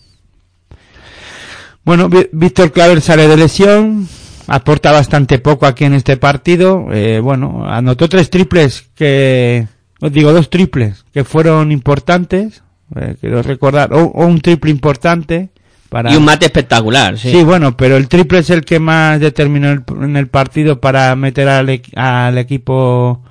[1.84, 4.08] bueno, Víctor Claver sale de lesión,
[4.46, 6.86] aporta bastante poco aquí en este partido.
[6.92, 9.66] Eh, bueno, anotó tres triples que,
[10.00, 12.62] os digo, dos triples que fueron importantes.
[12.94, 15.50] Eh, quiero recordar, o, un triple importante.
[15.88, 16.12] Para...
[16.12, 17.32] Y un mate espectacular, sí.
[17.32, 21.14] Sí, bueno, pero el triple es el que más determinó el, en el partido para
[21.16, 23.22] meter al, al equipo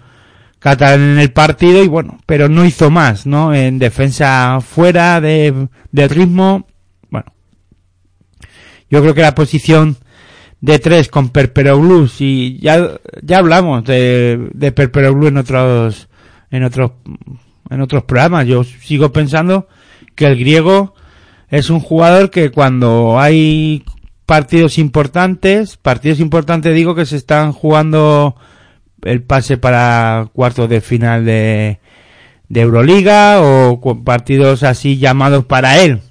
[0.60, 3.54] catalán en el partido y bueno, pero no hizo más, ¿no?
[3.54, 6.68] En defensa fuera de, de ritmo
[8.92, 9.98] yo creo que la posición
[10.60, 16.10] de tres con Perperoglou, y ya, ya hablamos de, de en otros,
[16.52, 16.92] en otros,
[17.70, 18.46] en otros programas.
[18.46, 19.68] Yo sigo pensando
[20.14, 20.94] que el griego
[21.50, 23.84] es un jugador que cuando hay
[24.26, 28.36] partidos importantes, partidos importantes digo que se están jugando
[29.04, 31.80] el pase para cuartos de final de,
[32.50, 36.02] de Euroliga o partidos así llamados para él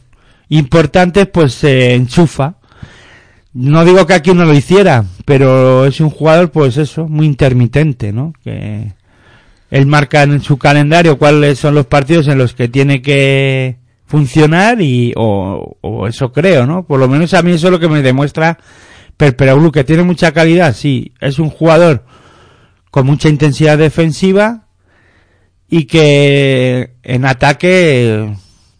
[0.50, 2.56] importantes, pues se enchufa
[3.52, 8.12] no digo que aquí no lo hiciera, pero es un jugador, pues eso, muy intermitente,
[8.12, 8.32] ¿no?
[8.44, 8.92] Que
[9.70, 14.80] él marca en su calendario cuáles son los partidos en los que tiene que funcionar
[14.80, 16.84] y, o, o eso creo, ¿no?
[16.84, 18.58] Por lo menos a mí eso es lo que me demuestra
[19.16, 22.04] Perperoğlu, que tiene mucha calidad, sí, es un jugador
[22.90, 24.66] con mucha intensidad defensiva
[25.68, 28.34] y que en ataque,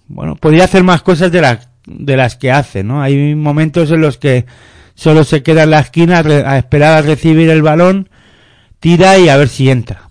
[0.09, 3.03] bueno, podría hacer más cosas de las de las que hace, ¿no?
[3.03, 4.47] Hay momentos en los que
[4.95, 8.09] solo se queda en la esquina a esperar a recibir el balón,
[8.81, 10.11] tira y a ver si entra.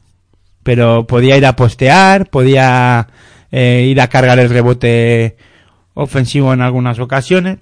[0.63, 3.07] Pero podía ir a postear, podía
[3.51, 5.37] eh, ir a cargar el rebote
[5.93, 7.59] ofensivo en algunas ocasiones.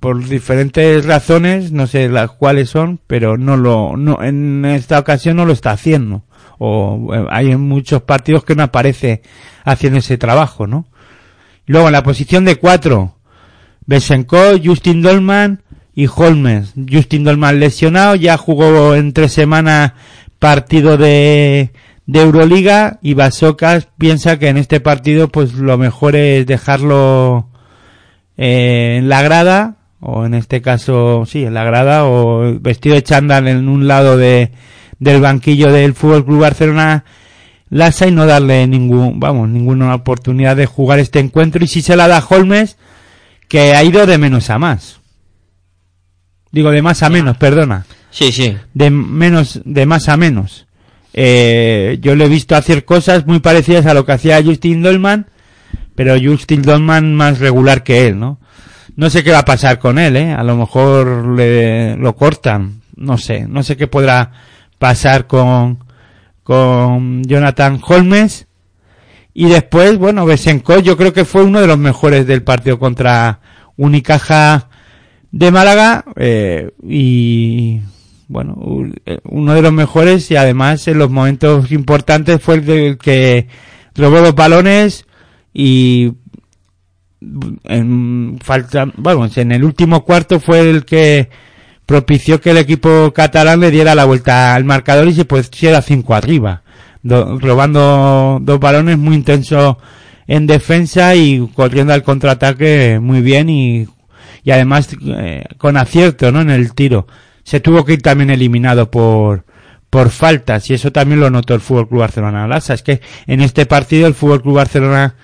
[0.00, 5.36] Por diferentes razones, no sé las cuáles son, pero no lo, no, en esta ocasión
[5.36, 6.24] no lo está haciendo.
[6.58, 9.22] O eh, hay muchos partidos que no aparece
[9.64, 10.86] haciendo ese trabajo, ¿no?
[11.66, 13.13] Luego en la posición de cuatro,
[13.86, 15.62] Besenko, Justin Dolman
[15.94, 16.74] y Holmes.
[16.90, 19.92] Justin Dolman lesionado, ya jugó en tres semanas
[20.38, 21.70] partido de,
[22.06, 27.48] de Euroliga y Basocas piensa que en este partido pues lo mejor es dejarlo
[28.36, 33.02] eh, en la grada o en este caso sí en la grada o vestido de
[33.02, 34.50] chándal en un lado de
[34.98, 37.04] del banquillo del Fútbol Club Barcelona
[37.70, 41.96] Lasa y no darle ningún, vamos, ninguna oportunidad de jugar este encuentro y si se
[41.96, 42.76] la da Holmes,
[43.54, 44.98] que ha ido de menos a más.
[46.50, 47.86] Digo, de más a menos, perdona.
[48.10, 48.56] Sí, sí.
[48.72, 50.66] De menos, de más a menos.
[51.12, 55.28] Eh, yo le he visto hacer cosas muy parecidas a lo que hacía Justin Dolman,
[55.94, 58.40] pero Justin Dolman más regular que él, ¿no?
[58.96, 60.32] No sé qué va a pasar con él, ¿eh?
[60.32, 62.80] A lo mejor le, lo cortan.
[62.96, 64.32] No sé, no sé qué podrá
[64.80, 65.78] pasar con,
[66.42, 68.48] con Jonathan Holmes.
[69.32, 73.38] Y después, bueno, Besenko yo creo que fue uno de los mejores del partido contra
[73.76, 74.68] Unicaja
[75.30, 76.04] de Málaga.
[76.16, 77.80] Eh, y
[78.28, 78.56] bueno,
[79.24, 83.48] uno de los mejores y además en los momentos importantes fue el que
[83.94, 85.06] robó los balones
[85.52, 86.12] y
[87.64, 91.28] en falta, bueno, en el último cuarto fue el que
[91.86, 96.14] propició que el equipo catalán le diera la vuelta al marcador y se pusiera cinco
[96.14, 96.62] arriba,
[97.02, 99.76] robando dos balones muy intensos
[100.26, 103.86] en defensa y corriendo al contraataque muy bien y,
[104.42, 106.40] y además eh, con acierto ¿no?
[106.40, 107.06] en el tiro.
[107.42, 109.44] Se tuvo que ir también eliminado por,
[109.90, 112.74] por faltas y eso también lo notó el Fútbol Club Barcelona Lasa.
[112.74, 115.14] Es que en este partido el Fútbol Club Barcelona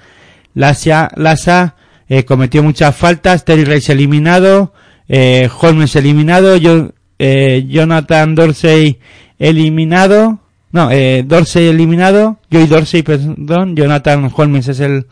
[0.54, 1.76] Lasa, Lasa
[2.08, 4.72] eh, cometió muchas faltas, Terry Reis eliminado,
[5.08, 8.98] eh, Holmes eliminado, yo, eh, Jonathan Dorsey
[9.38, 10.40] eliminado,
[10.72, 15.06] no, eh, Dorsey eliminado, Joey Dorsey, perdón, Jonathan Holmes es el,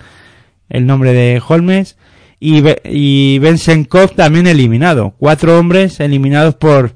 [0.68, 1.96] el nombre de Holmes,
[2.40, 6.92] y, y Bensenkov también eliminado, cuatro hombres eliminados por,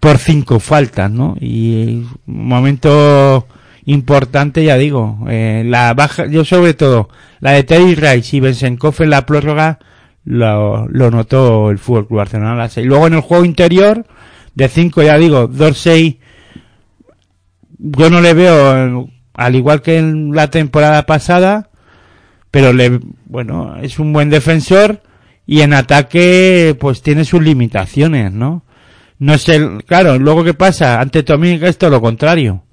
[0.00, 1.36] por cinco faltas, ¿no?
[1.40, 3.46] Y un momento
[3.84, 7.08] importante, ya digo, eh, la baja, yo sobre todo,
[7.40, 9.78] la de Terry Rice y Bensenkov en la prórroga,
[10.24, 12.68] lo, lo notó el Fútbol Club Barcelona.
[12.76, 14.04] Y luego en el juego interior,
[14.54, 16.20] de 5, ya digo, Dorsey,
[17.82, 21.70] yo no le veo, al igual que en la temporada pasada,
[22.50, 25.02] pero le, bueno, es un buen defensor
[25.46, 28.64] y en ataque, pues tiene sus limitaciones, ¿no?
[29.18, 32.64] No sé, claro, luego qué pasa, ante Tommy es todo lo contrario.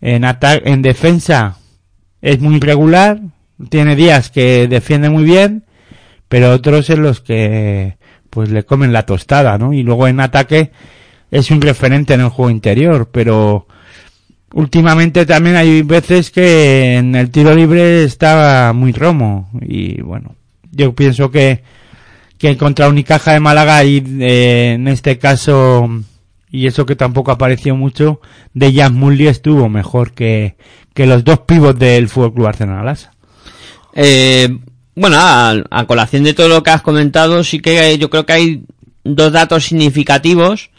[0.00, 1.56] En ataque, en defensa
[2.20, 3.20] es muy regular,
[3.68, 5.66] tiene días que defiende muy bien
[6.28, 7.98] pero otros en los que
[8.30, 9.72] pues le comen la tostada, ¿no?
[9.72, 10.72] Y luego en ataque
[11.30, 13.65] es un referente en el juego interior, pero
[14.52, 20.34] últimamente también hay veces que en el tiro libre está muy romo y bueno,
[20.70, 21.62] yo pienso que
[22.38, 25.88] que contra Unicaja de Málaga y eh, en este caso
[26.50, 28.20] y eso que tampoco apareció mucho
[28.54, 30.56] de Jan Mully estuvo mejor que,
[30.94, 32.94] que los dos pivos del Fútbol Club Barcelona
[33.94, 34.58] eh,
[34.94, 38.62] bueno, a, colación de todo lo que has comentado, sí que yo creo que hay
[39.04, 40.70] dos datos significativos.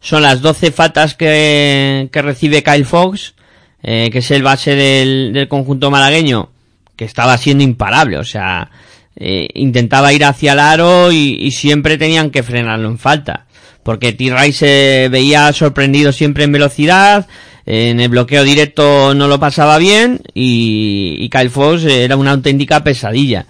[0.00, 3.34] Son las 12 faltas que, que recibe Kyle Fox,
[3.82, 6.50] eh, que es el base del, del, conjunto malagueño,
[6.96, 8.70] que estaba siendo imparable, o sea,
[9.16, 13.46] eh, intentaba ir hacia el aro y, y, siempre tenían que frenarlo en falta.
[13.82, 17.26] Porque T-Ray se veía sorprendido siempre en velocidad,
[17.66, 22.82] en el bloqueo directo no lo pasaba bien y, y Kyle Fox era una auténtica
[22.82, 23.46] pesadilla.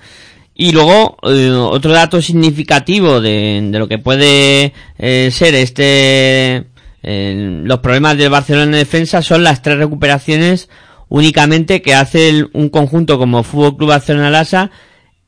[0.60, 6.66] Y luego, eh, otro dato significativo de, lo que puede eh, ser este,
[7.02, 10.68] eh, los problemas del Barcelona en defensa son las tres recuperaciones
[11.08, 14.70] únicamente que hace el, un conjunto como Fútbol Club Barcelona Lasa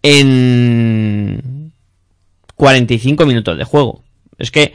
[0.02, 1.72] en
[2.56, 4.04] 45 minutos de juego.
[4.36, 4.74] Es que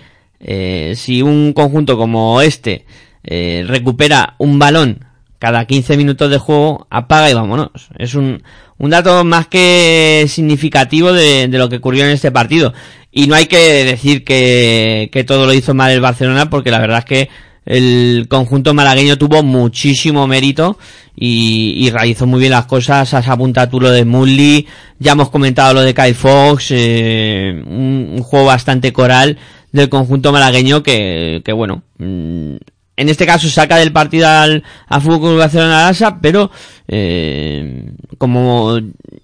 [0.96, 2.88] si un conjunto como este
[3.22, 5.06] recupera un balón
[5.40, 7.70] cada 15 minutos de juego, apaga y vámonos.
[7.98, 8.44] Es un,
[8.78, 12.74] un dato más que significativo de, de, lo que ocurrió en este partido.
[13.12, 16.80] Y no hay que decir que, que todo lo hizo mal el Barcelona, porque la
[16.80, 17.30] verdad es que
[17.66, 20.78] el conjunto malagueño tuvo muchísimo mérito
[21.16, 23.14] y, y, realizó muy bien las cosas.
[23.14, 24.68] Has apuntado lo de Mully,
[25.00, 29.38] ya hemos comentado lo de Kyle Fox, eh, un, un, juego bastante coral
[29.72, 32.56] del conjunto malagueño que, que bueno, mm,
[32.98, 36.52] en este caso saca del partido al a Fútbol Barcelona Lasa, pero
[36.88, 38.80] eh, como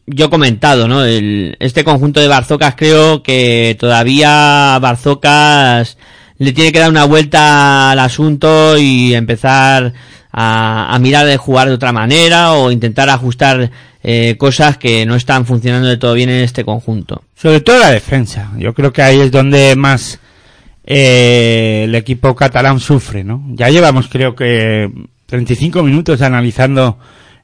[0.06, 1.04] yo he comentado, ¿no?
[1.04, 5.98] El, este conjunto de Barzocas creo que todavía Barzocas
[6.38, 9.94] le tiene que dar una vuelta al asunto y empezar
[10.32, 13.72] a, a mirar de jugar de otra manera o intentar ajustar
[14.04, 17.24] eh, cosas que no están funcionando de todo bien en este conjunto.
[17.36, 18.52] Sobre todo la defensa.
[18.58, 20.20] Yo creo que ahí es donde más
[20.86, 23.44] eh, el equipo catalán sufre, ¿no?
[23.50, 24.92] Ya llevamos creo que
[25.26, 26.98] 35 minutos analizando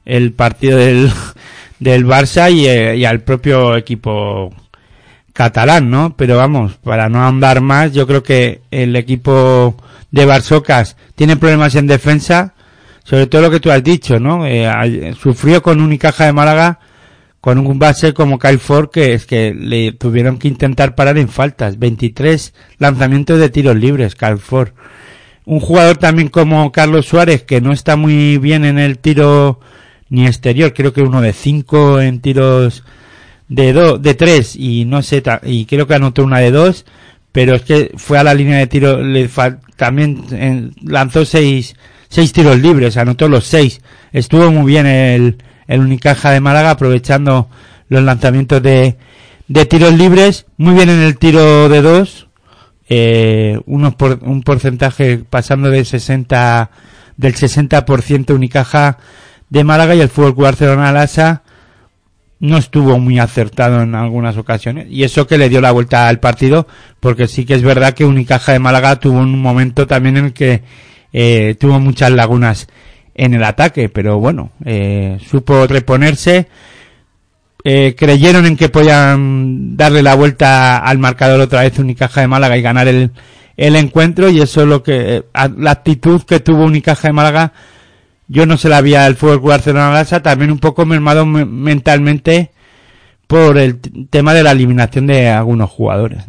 [0.04, 1.10] el partido del,
[1.78, 4.52] del Barça y, eh, y al propio equipo
[5.32, 6.14] catalán, ¿no?
[6.16, 9.76] Pero vamos, para no andar más, yo creo que el equipo
[10.10, 12.54] de Barsocas tiene problemas en defensa,
[13.04, 14.46] sobre todo lo que tú has dicho, ¿no?
[14.46, 16.78] Eh, sufrió con Unicaja de Málaga
[17.40, 21.28] con un base como Kyle Ford que es que le tuvieron que intentar parar en
[21.28, 24.70] faltas, 23 lanzamientos de tiros libres, Kyle Ford.
[25.46, 29.60] Un jugador también como Carlos Suárez que no está muy bien en el tiro
[30.08, 32.82] ni exterior, creo que uno de 5 en tiros
[33.50, 36.86] de dos, de tres y no sé, y creo que anotó una de dos,
[37.32, 39.28] pero es que fue a la línea de tiro, le
[39.76, 41.74] también eh, lanzó seis,
[42.08, 43.80] seis tiros libres, anotó los seis.
[44.12, 45.38] Estuvo muy bien el,
[45.70, 47.48] el Unicaja de Málaga aprovechando
[47.88, 48.96] los lanzamientos de,
[49.46, 52.26] de tiros libres, muy bien en el tiro de dos,
[52.88, 56.70] eh, unos por, un porcentaje pasando del 60,
[57.16, 58.98] del 60% Unicaja
[59.48, 61.44] de Málaga y el Fútbol Barcelona Lasa
[62.40, 64.88] no estuvo muy acertado en algunas ocasiones.
[64.90, 66.66] Y eso que le dio la vuelta al partido
[66.98, 70.32] porque sí que es verdad que Unicaja de Málaga tuvo un momento también en el
[70.32, 70.62] que
[71.12, 72.66] eh, tuvo muchas lagunas
[73.24, 76.48] en el ataque pero bueno eh, supo reponerse
[77.64, 82.56] eh, creyeron en que podían darle la vuelta al marcador otra vez Unicaja de Málaga
[82.56, 83.10] y ganar el,
[83.56, 85.24] el encuentro y eso es lo que
[85.56, 87.52] la actitud que tuvo Unicaja de Málaga
[88.32, 92.52] yo no se la había el fútbol Barcelona Lasa, también un poco mermado mentalmente
[93.26, 96.22] por el tema de la eliminación de algunos jugadores.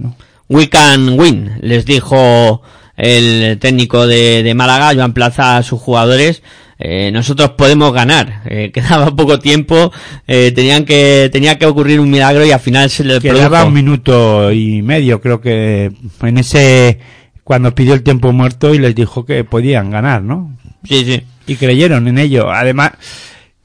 [0.50, 2.64] We can win, les dijo
[2.98, 6.42] el técnico de, de Málaga, Joan Plaza, a sus jugadores.
[6.82, 8.42] Eh, nosotros podemos ganar.
[8.46, 9.92] Eh, quedaba poco tiempo,
[10.28, 13.68] eh, tenían que tenía que ocurrir un milagro y al final se le quedaba produjo.
[13.68, 17.00] un minuto y medio, creo que en ese
[17.44, 20.58] cuando pidió el tiempo muerto y les dijo que podían ganar, ¿no?
[20.84, 22.52] Sí, sí y creyeron en ello.
[22.52, 22.92] Además,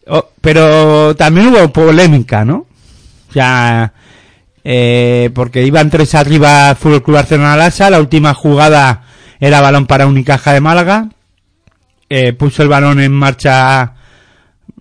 [0.06, 2.66] oh, pero también hubo polémica, ¿no?
[3.28, 3.92] O sea,
[4.64, 9.04] eh, porque iban tres arriba Fútbol Club Barcelona Lasa, la última jugada
[9.40, 11.08] era balón para Unicaja de Málaga,
[12.08, 13.94] eh, puso el balón en marcha,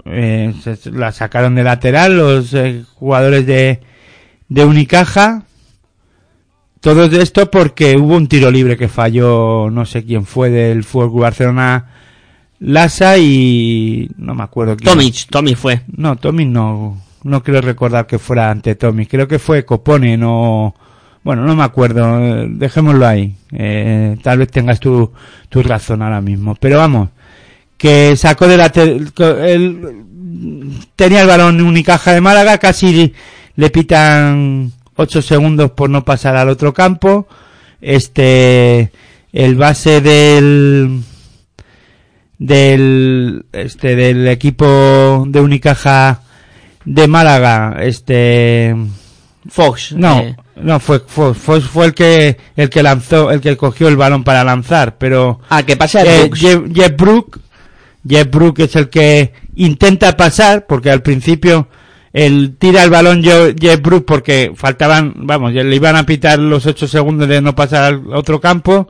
[0.05, 3.82] eh, se, la sacaron de lateral los eh, jugadores de,
[4.49, 5.43] de Unicaja,
[6.82, 11.21] todo esto porque hubo un tiro libre que falló, no sé quién fue del Fútbol
[11.21, 11.95] Barcelona
[12.59, 14.91] Lasa y no me acuerdo quién.
[14.91, 15.82] Tomic, Tommy fue.
[15.88, 19.05] No, Tommy no, no quiero recordar que fuera ante Tommy.
[19.07, 20.73] Creo que fue Copone, no,
[21.23, 22.47] bueno, no me acuerdo.
[22.47, 23.36] Dejémoslo ahí.
[23.51, 25.11] Eh, tal vez tengas tu,
[25.49, 26.55] tu razón ahora mismo.
[26.55, 27.09] Pero vamos,
[27.78, 29.11] que sacó de la, el,
[30.95, 33.13] tenía el balón en Unicaja de Málaga, casi
[33.55, 37.28] le pitan ocho segundos por no pasar al otro campo.
[37.82, 38.91] Este,
[39.34, 41.03] el base del,
[42.38, 46.21] del este del equipo de Unicaja
[46.84, 48.76] de Málaga este
[49.47, 50.36] Fox no eh.
[50.55, 54.23] no fue Fox, Fox, fue el que el que lanzó el que cogió el balón
[54.23, 57.39] para lanzar pero ah que pasa eh, Jeff, Jeff Brook
[58.08, 61.68] Jeff Brook es el que intenta pasar porque al principio
[62.14, 66.88] el tira el balón Jeff Brook porque faltaban vamos le iban a pitar los ocho
[66.88, 68.89] segundos de no pasar al otro campo.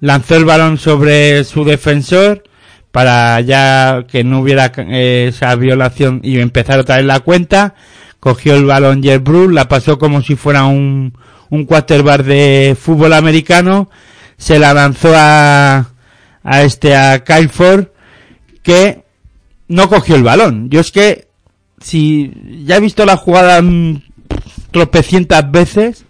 [0.00, 2.42] Lanzó el balón sobre su defensor
[2.90, 7.74] para ya que no hubiera eh, esa violación y empezar otra vez la cuenta.
[8.18, 11.14] Cogió el balón Jeff Bruce, la pasó como si fuera un,
[11.50, 13.90] un quarterback de fútbol americano,
[14.36, 15.90] se la lanzó a,
[16.42, 17.86] a este, a Kyle Ford,
[18.62, 19.04] que
[19.68, 20.70] no cogió el balón.
[20.70, 21.28] Yo es que,
[21.80, 22.32] si
[22.64, 23.62] ya he visto la jugada
[24.70, 26.04] tropecientas veces,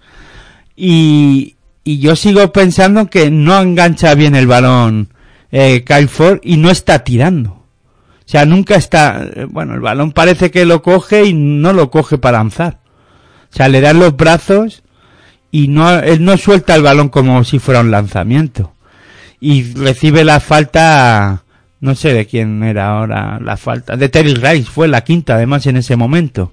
[0.77, 5.11] y, y yo sigo pensando que no engancha bien el balón
[5.53, 7.51] eh, Kyle Ford y no está tirando.
[7.51, 11.91] O sea, nunca está, eh, bueno, el balón parece que lo coge y no lo
[11.91, 12.79] coge para lanzar.
[13.53, 14.85] O sea, le dan los brazos
[15.51, 18.73] y no, él no suelta el balón como si fuera un lanzamiento.
[19.41, 21.43] Y recibe la falta,
[21.81, 25.67] no sé de quién era ahora la falta, de Terry Rice, fue la quinta además
[25.67, 26.53] en ese momento.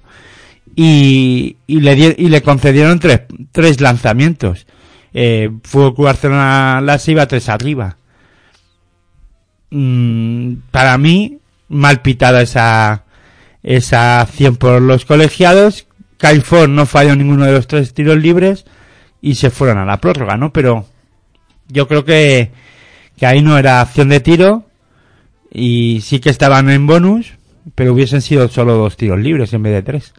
[0.74, 3.22] Y, y le, di- y le concedieron tres,
[3.52, 4.66] tres lanzamientos.
[5.12, 7.96] Eh, fue Barcelona las iba tres arriba.
[9.70, 13.04] Mm, para mí, mal pitada esa,
[13.62, 15.86] esa acción por los colegiados.
[16.18, 18.64] Kyle Ford no falló ninguno de los tres tiros libres
[19.20, 20.52] y se fueron a la prórroga, ¿no?
[20.52, 20.86] Pero
[21.68, 22.50] yo creo que,
[23.16, 24.64] que ahí no era acción de tiro
[25.52, 27.32] y sí que estaban en bonus,
[27.74, 30.12] pero hubiesen sido solo dos tiros libres en vez de tres.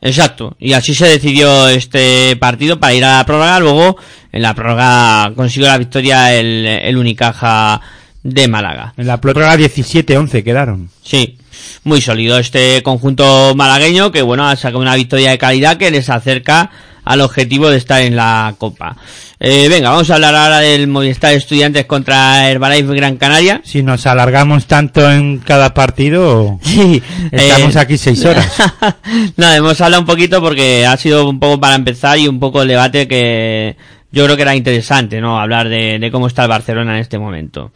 [0.00, 3.58] Exacto, y así se decidió este partido para ir a la prórroga.
[3.58, 3.96] Luego,
[4.32, 7.80] en la prórroga consiguió la victoria el, el Unicaja
[8.22, 8.92] de Málaga.
[8.98, 10.90] En la prórroga 17-11 quedaron.
[11.02, 11.38] Sí,
[11.84, 16.10] muy sólido este conjunto malagueño que, bueno, ha sacado una victoria de calidad que les
[16.10, 16.70] acerca
[17.04, 18.96] al objetivo de estar en la Copa.
[19.40, 23.60] Eh, venga, vamos a hablar ahora del Movistar Estudiantes contra Herbalife Gran Canaria.
[23.64, 28.50] Si nos alargamos tanto en cada partido, Sí, estamos eh, aquí seis horas.
[29.36, 32.62] no, hemos hablado un poquito porque ha sido un poco para empezar y un poco
[32.62, 33.76] el debate que
[34.14, 35.38] yo creo que era interesante, ¿no?
[35.40, 37.72] Hablar de, de cómo está el Barcelona en este momento.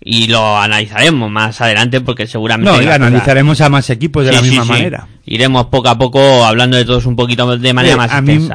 [0.00, 2.70] Y lo analizaremos más adelante porque seguramente...
[2.70, 4.68] No, y analizaremos a más equipos de Sí, la misma sí.
[4.70, 5.08] manera.
[5.24, 8.48] Iremos poco a poco hablando de todos un poquito de manera Eh, más a mí-.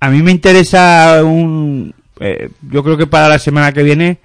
[0.00, 1.94] A mí me interesa un...
[2.20, 4.18] eh, yo creo que para la semana que viene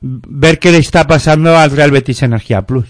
[0.00, 2.86] ver qué le está pasando al Real Betis Energía Plus.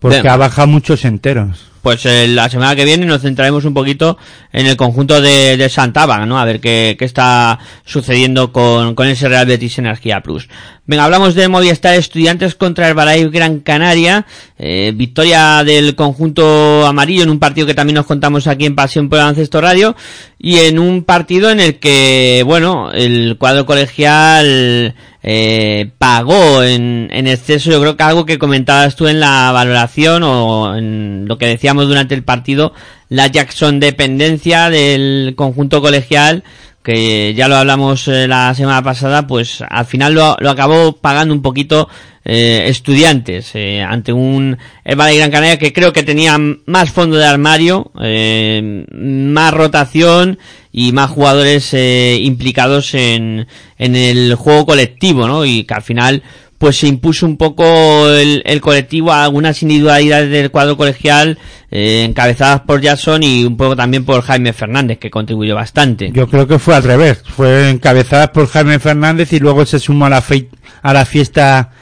[0.00, 0.32] Porque Venga.
[0.34, 1.70] ha bajado muchos enteros.
[1.86, 4.18] Pues eh, la semana que viene nos centraremos un poquito
[4.52, 6.36] en el conjunto de, de Santaba, ¿no?
[6.36, 10.48] A ver qué, qué está sucediendo con, con ese Real Betis Energía Plus.
[10.84, 14.26] Venga, hablamos de Movistar Estudiantes contra el Herbalife Gran Canaria.
[14.58, 19.08] Eh, victoria del conjunto amarillo en un partido que también nos contamos aquí en Pasión
[19.08, 19.94] por el Ancesto Radio.
[20.40, 24.96] Y en un partido en el que, bueno, el cuadro colegial
[25.28, 30.22] eh, pagó en, en exceso, yo creo que algo que comentabas tú en la valoración
[30.22, 32.72] o en lo que decíamos durante el partido,
[33.08, 36.44] la Jackson dependencia del conjunto colegial,
[36.86, 41.34] que ya lo hablamos eh, la semana pasada, pues al final lo, lo acabó pagando
[41.34, 41.88] un poquito
[42.24, 47.26] eh, estudiantes eh, ante un Herbalife Gran Canaria que creo que tenía más fondo de
[47.26, 50.38] armario, más rotación
[50.70, 55.44] y más jugadores implicados en, en el juego colectivo, ¿no?
[55.44, 56.22] Y que al final
[56.58, 61.38] pues se impuso un poco el, colectivo a algunas individualidades del cuadro colegial
[61.70, 66.10] eh, encabezadas por Jackson y un poco también por Jaime Fernández que contribuyó bastante.
[66.12, 67.22] Yo creo que fue al revés.
[67.24, 70.48] Fue encabezada por Jaime Fernández y luego se sumó a la, fei-
[70.82, 71.72] a la fiesta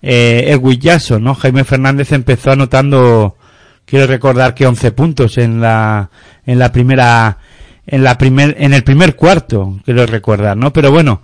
[0.00, 1.34] eh, Edwin Jackson, ¿no?
[1.34, 3.36] Jaime Fernández empezó anotando,
[3.84, 6.10] quiero recordar que 11 puntos en la,
[6.46, 7.38] en la primera,
[7.86, 10.72] en la primer, en el primer cuarto, quiero recordar, ¿no?
[10.72, 11.22] Pero bueno,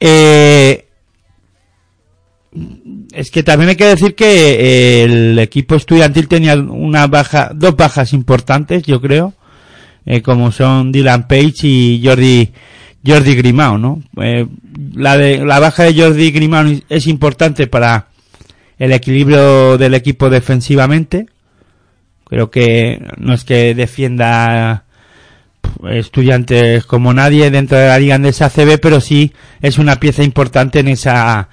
[0.00, 0.87] eh,
[3.12, 7.76] es que también hay que decir que eh, el equipo estudiantil tenía una baja, dos
[7.76, 9.34] bajas importantes, yo creo,
[10.06, 12.50] eh, como son Dylan Page y Jordi,
[13.06, 14.02] Jordi Grimao, ¿no?
[14.20, 14.46] Eh,
[14.94, 18.08] la, de, la baja de Jordi Grimao es importante para
[18.78, 21.26] el equilibrio del equipo defensivamente.
[22.24, 24.84] Creo que no es que defienda
[25.90, 30.22] estudiantes como nadie dentro de la liga de esa CB, pero sí es una pieza
[30.22, 31.48] importante en esa,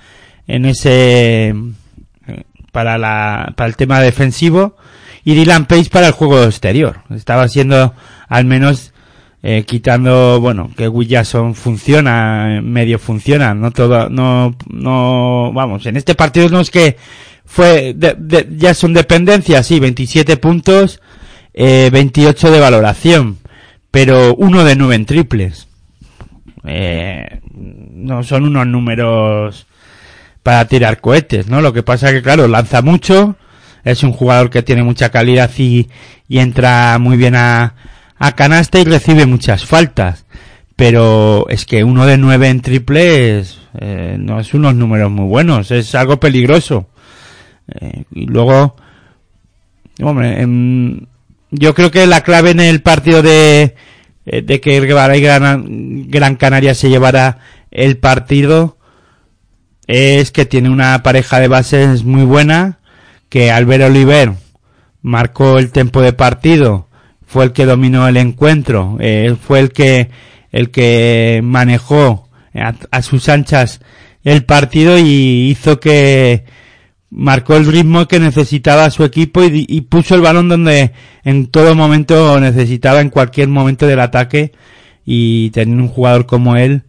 [0.48, 4.78] en ese, eh, para la, para el tema defensivo
[5.24, 7.02] y Dylan Pace para el juego exterior.
[7.10, 7.94] Estaba siendo
[8.28, 8.94] al menos
[9.48, 11.08] eh, quitando, bueno, que Will
[11.54, 16.98] funciona, medio funciona, no todo, no, no, vamos, en este partido no es que
[17.46, 21.00] fue, de, de, Jackson dependencia, sí, 27 puntos,
[21.54, 23.38] eh, 28 de valoración,
[23.92, 25.68] pero uno de 9 en triples.
[26.64, 29.68] Eh, no son unos números
[30.46, 31.60] para tirar cohetes, ¿no?
[31.60, 33.36] Lo que pasa que, claro, lanza mucho,
[33.84, 35.90] es un jugador que tiene mucha calidad y,
[36.28, 37.74] y entra muy bien a,
[38.20, 40.28] a canasta y recibe muchas faltas.
[40.76, 45.72] Pero es que uno de nueve en triples eh, no es unos números muy buenos,
[45.72, 46.90] es algo peligroso.
[47.82, 48.76] Eh, y luego,
[50.00, 51.08] hombre, em,
[51.50, 53.74] yo creo que la clave en el partido de,
[54.28, 57.40] eh, de que Gran, Gran Canaria se llevara
[57.72, 58.75] el partido
[59.88, 62.80] es que tiene una pareja de bases muy buena,
[63.30, 64.34] que Albert Oliver
[65.02, 66.88] marcó el tiempo de partido,
[67.26, 70.10] fue el que dominó el encuentro, eh, fue el que
[70.52, 72.30] el que manejó
[72.92, 73.82] a, sus anchas
[74.24, 76.46] el partido y hizo que
[77.10, 80.94] marcó el ritmo que necesitaba su equipo y, y puso el balón donde
[81.26, 84.54] en todo momento necesitaba en cualquier momento del ataque
[85.06, 86.84] y tener un jugador como él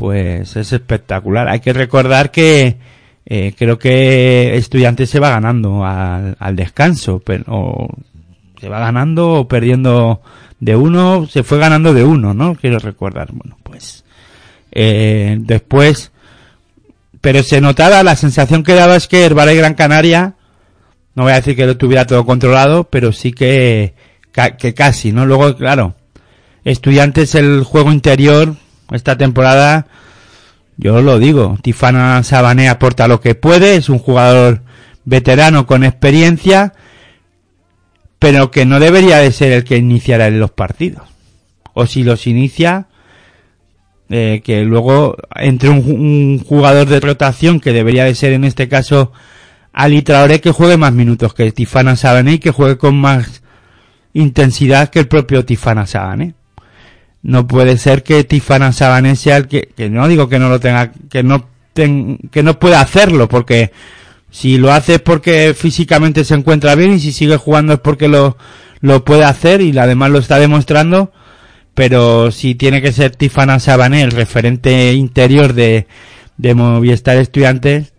[0.00, 1.46] pues es espectacular.
[1.46, 2.78] Hay que recordar que
[3.26, 7.88] eh, creo que Estudiantes se va ganando al, descanso, pero o
[8.58, 10.22] se va ganando o perdiendo
[10.58, 12.54] de uno, se fue ganando de uno, ¿no?
[12.54, 13.28] Quiero recordar.
[13.30, 14.06] Bueno, pues
[14.72, 16.12] eh, después,
[17.20, 20.32] pero se notaba, la sensación que daba es que Herbalife Gran Canaria,
[21.14, 23.92] no voy a decir que lo tuviera todo controlado, pero sí que,
[24.58, 25.26] que casi, ¿no?
[25.26, 25.94] Luego, claro,
[26.64, 28.56] Estudiantes el juego interior
[28.92, 29.86] esta temporada
[30.76, 34.62] yo lo digo Tifana Sabané aporta lo que puede es un jugador
[35.04, 36.74] veterano con experiencia
[38.20, 41.02] pero que no debería de ser el que iniciara en los partidos.
[41.72, 42.86] O si los inicia
[44.10, 49.12] eh, que luego entre un, jugador de rotación que debería de ser en este caso
[49.72, 53.42] Ali Traoré que juegue más minutos que Tifana Sabané y que juegue con más
[54.12, 56.34] intensidad que el propio Tifana Sabané
[57.22, 60.60] no puede ser que Tifana Sabané sea el que, que no digo que no lo
[60.60, 63.72] tenga, que no que no pueda hacerlo, porque
[64.30, 68.08] si lo hace es porque físicamente se encuentra bien y si sigue jugando es porque
[68.08, 68.36] lo,
[68.80, 71.12] lo puede hacer y además lo está demostrando,
[71.74, 75.86] pero si tiene que ser Tifana Sabané el referente interior de,
[76.36, 77.92] de Movistar Estudiantes,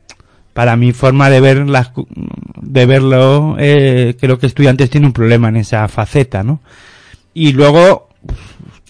[0.53, 1.91] para mi forma de ver las,
[2.61, 6.61] de verlo, eh, creo que Estudiantes tiene un problema en esa faceta, ¿no?
[7.33, 8.09] Y luego,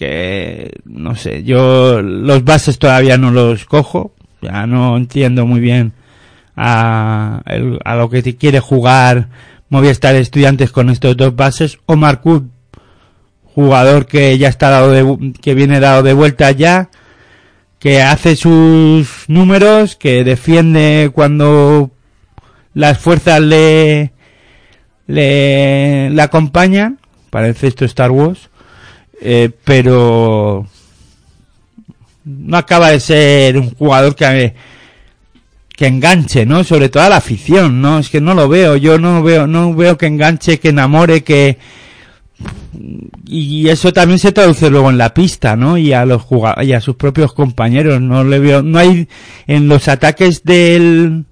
[0.02, 5.92] que no sé, yo los bases todavía no los cojo, ya no entiendo muy bien
[6.56, 9.28] a, el- a lo que quiere jugar
[9.68, 11.78] Movistar Estudiantes con estos dos bases.
[11.86, 12.44] Omar Kut,
[13.44, 16.90] jugador que ya está dado de, que viene dado de vuelta ya,
[17.78, 21.92] que hace sus números, que defiende cuando
[22.74, 24.12] las fuerzas le,
[25.06, 26.98] le, le acompañan,
[27.30, 28.50] parece esto Star Wars,
[29.24, 30.66] eh, pero
[32.24, 34.54] no acaba de ser un jugador que
[35.76, 36.64] que enganche, ¿no?
[36.64, 37.98] Sobre todo a la afición, ¿no?
[37.98, 41.58] Es que no lo veo, yo no veo, no veo que enganche, que enamore, que
[43.26, 45.78] y eso también se traduce luego en la pista, ¿no?
[45.78, 46.22] Y a los
[46.62, 49.08] y a sus propios compañeros, no le veo, no hay
[49.46, 51.24] en los ataques del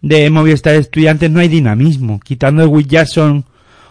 [0.00, 3.44] de Movistar Estudiantes no hay dinamismo, quitando el Will Jackson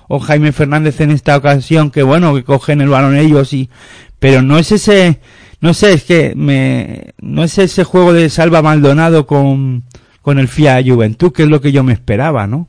[0.08, 3.70] o Jaime Fernández en esta ocasión, que bueno, que cogen el balón ellos y,
[4.20, 5.20] pero no es ese,
[5.60, 9.84] no sé, es que me, no es ese juego de Salva Maldonado con,
[10.22, 12.68] con el FIA Juventud, que es lo que yo me esperaba, ¿no?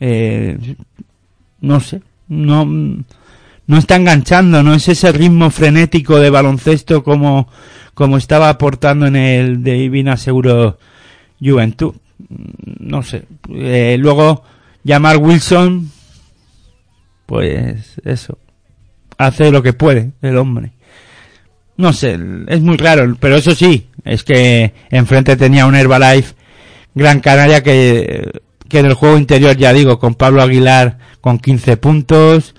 [0.00, 0.58] Eh,
[1.60, 7.48] no sé, no, no está enganchando, no es ese ritmo frenético de baloncesto como,
[7.94, 10.78] como estaba aportando en el de Divina Seguro
[11.40, 11.94] Juventud.
[12.78, 13.24] No sé.
[13.48, 14.42] Eh, luego,
[14.82, 15.90] llamar Wilson,
[17.30, 18.38] pues eso.
[19.16, 20.72] Hace lo que puede el hombre.
[21.76, 22.18] No sé,
[22.48, 26.34] es muy raro, pero eso sí, es que enfrente tenía un Herbalife
[26.92, 28.32] Gran Canaria que,
[28.68, 32.56] que en el juego interior, ya digo, con Pablo Aguilar con 15 puntos,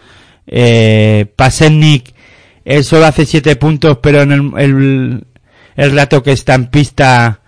[0.47, 2.15] eh, Pasennik
[2.63, 5.27] él solo hace 7 puntos, pero en el, el,
[5.75, 7.41] el rato que está en pista,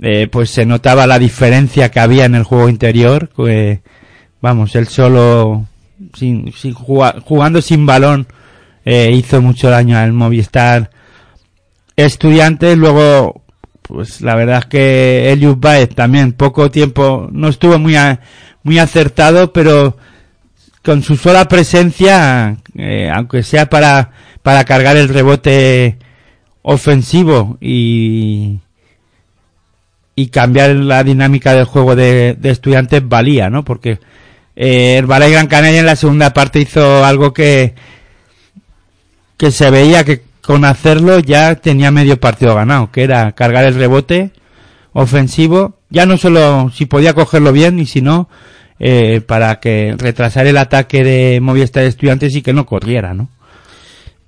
[0.00, 3.80] eh, pues se notaba la diferencia que había en el juego interior, que,
[4.40, 5.66] vamos, él solo,
[6.14, 8.26] sin, sin jugando sin balón,
[8.84, 10.90] eh, hizo mucho daño al Movistar
[11.96, 13.42] Estudiantes, luego,
[13.82, 18.20] pues la verdad es que Elius Baez también poco tiempo, no estuvo muy, a-
[18.62, 19.96] muy acertado, pero
[20.82, 24.10] con su sola presencia, eh, aunque sea para,
[24.42, 25.98] para cargar el rebote
[26.62, 28.58] ofensivo y,
[30.16, 33.64] y cambiar la dinámica del juego de, de estudiantes valía, ¿no?
[33.64, 33.98] Porque
[34.56, 37.74] eh, el Balay Gran Canaria en la segunda parte hizo algo que,
[39.36, 43.74] que se veía que con hacerlo ya tenía medio partido ganado, que era cargar el
[43.74, 44.32] rebote
[44.92, 48.28] ofensivo, ya no solo si podía cogerlo bien y si no,
[48.78, 53.28] eh, para que retrasar el ataque de Movistar Estudiantes y que no corriera, ¿no?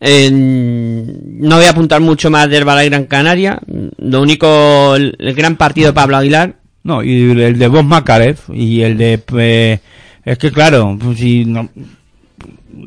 [0.00, 3.58] Eh, no voy a apuntar mucho más del Balay Gran Canaria.
[3.98, 6.56] Lo único, el, el gran partido de Pablo Aguilar.
[6.82, 9.22] No, y el de Bob Makarev y el de...
[9.38, 9.78] eh,
[10.24, 11.68] es que claro, pues si no...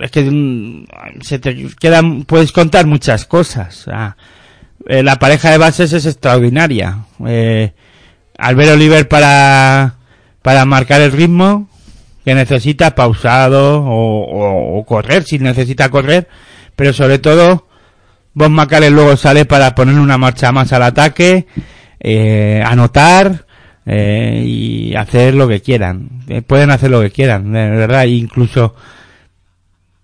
[0.02, 0.86] Es que mm,
[1.22, 2.24] se te quedan...
[2.24, 3.86] Puedes contar muchas cosas.
[3.92, 4.16] Ah,
[4.86, 7.00] la pareja de bases es extraordinaria.
[7.26, 7.72] Eh,
[8.38, 9.96] Albert Oliver para,
[10.42, 11.70] para marcar el ritmo
[12.24, 16.28] que necesita pausado o, o- correr si necesita correr,
[16.76, 17.68] pero sobre todo
[18.34, 21.48] Bob McAllen luego sale para poner una marcha más al ataque,
[22.00, 23.46] eh, anotar
[23.86, 26.17] eh, y hacer lo que quieran.
[26.28, 28.76] Eh, pueden hacer lo que quieran, de verdad, incluso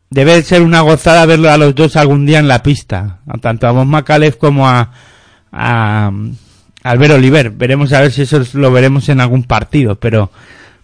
[0.10, 3.72] debe ser una gozada verlo a los dos algún día en la pista, tanto a
[3.72, 4.92] Bob McAuliffe como a,
[5.52, 6.12] a
[6.84, 7.50] Albert Oliver.
[7.50, 10.32] Veremos a ver si eso lo veremos en algún partido, pero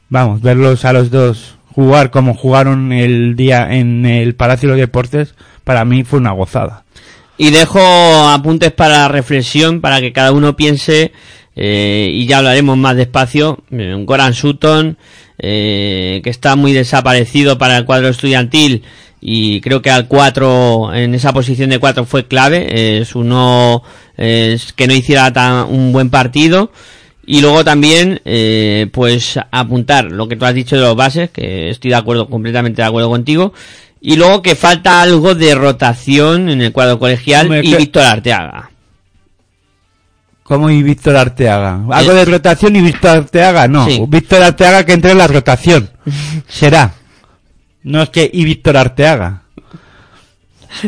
[0.09, 4.81] vamos, verlos a los dos jugar como jugaron el día en el Palacio de los
[4.81, 6.83] Deportes, para mí fue una gozada.
[7.37, 11.13] Y dejo apuntes para reflexión, para que cada uno piense,
[11.55, 13.59] eh, y ya hablaremos más despacio.
[13.71, 14.97] eh, Goran Sutton,
[15.39, 18.83] eh, que está muy desaparecido para el cuadro estudiantil,
[19.21, 23.83] y creo que al 4, en esa posición de 4 fue clave, es uno
[24.15, 26.71] es que no hiciera tan, un buen partido.
[27.25, 31.69] Y luego también, eh, pues apuntar lo que tú has dicho de los bases, que
[31.69, 33.53] estoy de acuerdo, completamente de acuerdo contigo.
[34.01, 38.03] Y luego que falta algo de rotación en el cuadro colegial Hombre, y que- Víctor
[38.03, 38.71] Arteaga.
[40.49, 41.79] Como y Víctor Arteaga.
[41.91, 42.15] ¿Algo Eh.
[42.15, 43.67] de rotación y Víctor Arteaga?
[43.67, 43.85] No.
[43.85, 44.03] Sí.
[44.07, 45.91] Víctor Arteaga que entre en la rotación.
[46.47, 46.91] Será.
[47.83, 49.43] No es que y Víctor Arteaga.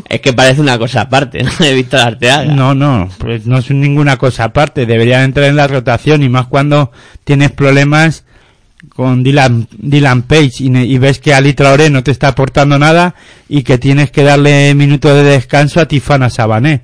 [0.10, 1.52] Es que parece una cosa aparte, ¿no?
[1.60, 2.46] De Víctor Arteaga.
[2.54, 4.88] No, no, pues no es ninguna cosa aparte.
[4.88, 6.92] Debería entrar en la rotación y más cuando
[7.24, 8.24] tienes problemas
[8.96, 13.14] con Dylan, Dylan Page y, y ves que Ali Traoré no te está aportando nada
[13.48, 16.82] y que tienes que darle minutos de descanso a Tifana Sabané.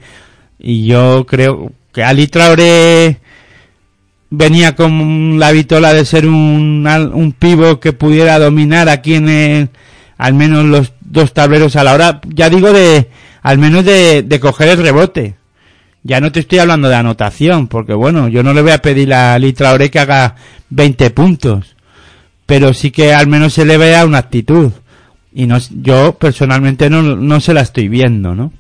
[0.60, 3.18] Y yo creo que Ali Traoré
[4.30, 9.70] venía con la vitola de ser un, un pivo que pudiera dominar aquí en el,
[10.20, 13.10] al menos los dos tableros a la hora, ya digo de,
[13.42, 15.38] al menos de, de coger el rebote.
[16.04, 19.12] Ya no te estoy hablando de anotación, porque bueno, yo no le voy a pedir
[19.12, 20.36] a Ali Traoré que haga
[20.70, 21.76] 20 puntos,
[22.46, 24.72] pero sí que al menos se le vea una actitud.
[25.34, 28.54] Y no, yo personalmente no, no se la estoy viendo, ¿no?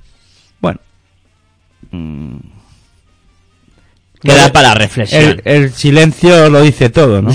[0.60, 0.80] Bueno.
[1.92, 2.57] Mm,
[4.22, 5.22] Queda para la reflexión.
[5.24, 7.32] el, el silencio lo dice todo, ¿no?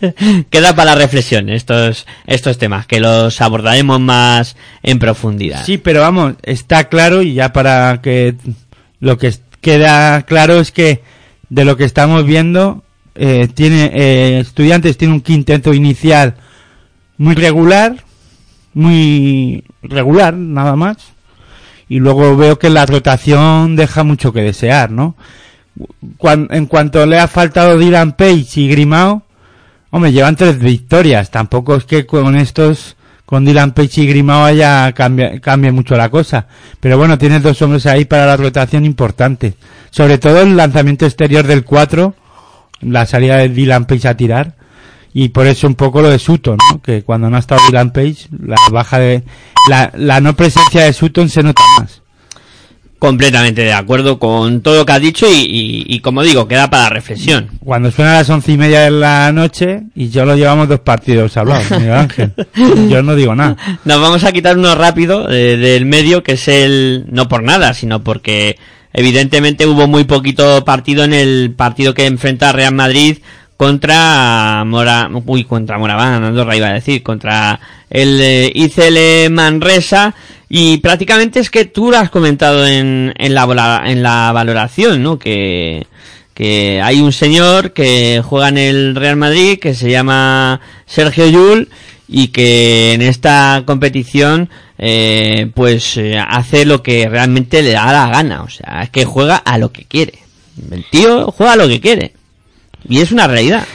[0.50, 5.64] Queda para la reflexión estos, estos temas, que los abordaremos más en profundidad.
[5.64, 8.34] Sí, pero vamos, está claro y ya para que
[8.98, 11.02] lo que queda claro es que
[11.50, 12.82] de lo que estamos viendo,
[13.14, 16.34] eh, tiene eh, estudiantes tiene un quinteto inicial
[17.16, 18.02] muy regular,
[18.72, 20.96] muy regular nada más,
[21.88, 25.16] y luego veo que la rotación deja mucho que desear, ¿no?
[26.50, 29.24] En cuanto le ha faltado Dylan Page y Grimao,
[29.94, 31.30] Hombre, llevan tres victorias.
[31.30, 36.48] Tampoco es que con estos, con Dylan Page y Grimao haya cambie mucho la cosa.
[36.80, 39.54] Pero bueno, tienes dos hombres ahí para la rotación importante.
[39.90, 42.12] Sobre todo el lanzamiento exterior del 4,
[42.80, 44.56] la salida de Dylan Page a tirar.
[45.12, 46.58] Y por eso un poco lo de Sutton.
[46.82, 49.22] Que cuando no ha estado Dylan Page, la baja de,
[49.70, 51.62] la, la no presencia de Sutton se nota.
[53.04, 56.70] Completamente de acuerdo con todo lo que has dicho y, y- y como digo, queda
[56.70, 57.48] para reflexión.
[57.62, 60.80] Cuando suena a las once y media de la noche y yo lo llevamos dos
[60.80, 62.32] partidos hablados, Miguel Ángel.
[62.88, 63.56] Yo no digo nada.
[63.84, 67.04] Nos vamos a quitar uno rápido eh, del medio, que es el...
[67.10, 68.56] No por nada, sino porque
[68.94, 73.18] evidentemente hubo muy poquito partido en el partido que enfrenta Real Madrid
[73.58, 75.10] contra Mora...
[75.26, 80.14] Uy, contra Moraván, Andorra iba a decir, contra el eh, ICL Manresa.
[80.48, 85.18] Y prácticamente es que tú lo has comentado en, en, la, en la valoración, ¿no?
[85.18, 85.86] Que,
[86.34, 91.68] que hay un señor que juega en el Real Madrid que se llama Sergio Yul
[92.08, 98.08] y que en esta competición eh, pues eh, hace lo que realmente le da la
[98.08, 100.18] gana, o sea, es que juega a lo que quiere.
[100.70, 102.12] El tío juega a lo que quiere.
[102.88, 103.66] Y es una realidad.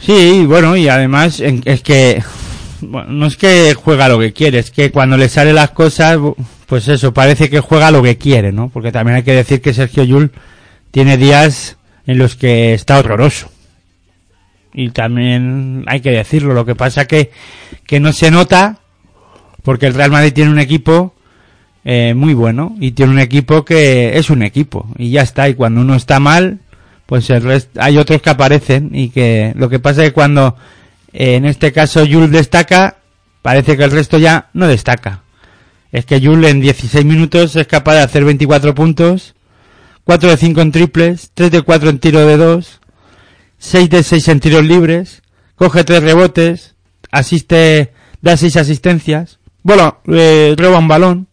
[0.00, 2.22] Sí, bueno, y además es que
[2.82, 6.18] no es que juega lo que quiere, es que cuando le salen las cosas,
[6.66, 8.68] pues eso, parece que juega lo que quiere, ¿no?
[8.68, 10.32] Porque también hay que decir que Sergio Yul
[10.90, 11.76] tiene días
[12.06, 13.50] en los que está horroroso.
[14.72, 17.30] Y también hay que decirlo, lo que pasa que,
[17.86, 18.78] que no se nota
[19.62, 21.14] porque el Real Madrid tiene un equipo
[21.84, 25.54] eh, muy bueno y tiene un equipo que es un equipo y ya está, y
[25.54, 26.60] cuando uno está mal,
[27.06, 30.56] pues el hay otros que aparecen y que lo que pasa es que cuando
[31.12, 32.98] en este caso Jules destaca,
[33.42, 35.22] parece que el resto ya no destaca.
[35.92, 39.34] Es que Jules en 16 minutos es capaz de hacer 24 puntos,
[40.04, 42.80] 4 de 5 en triples, 3 de 4 en tiro de 2,
[43.58, 45.22] 6 de 6 en tiros libres,
[45.56, 46.74] coge 3 rebotes,
[47.10, 47.92] asiste,
[48.22, 51.28] da 6 asistencias, bueno, eh, roba un balón,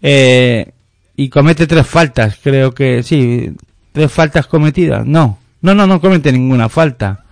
[0.00, 0.72] eh,
[1.16, 3.52] y comete tres faltas, creo que sí,
[3.92, 7.24] tres faltas cometidas, no, no, no, no comete ninguna falta,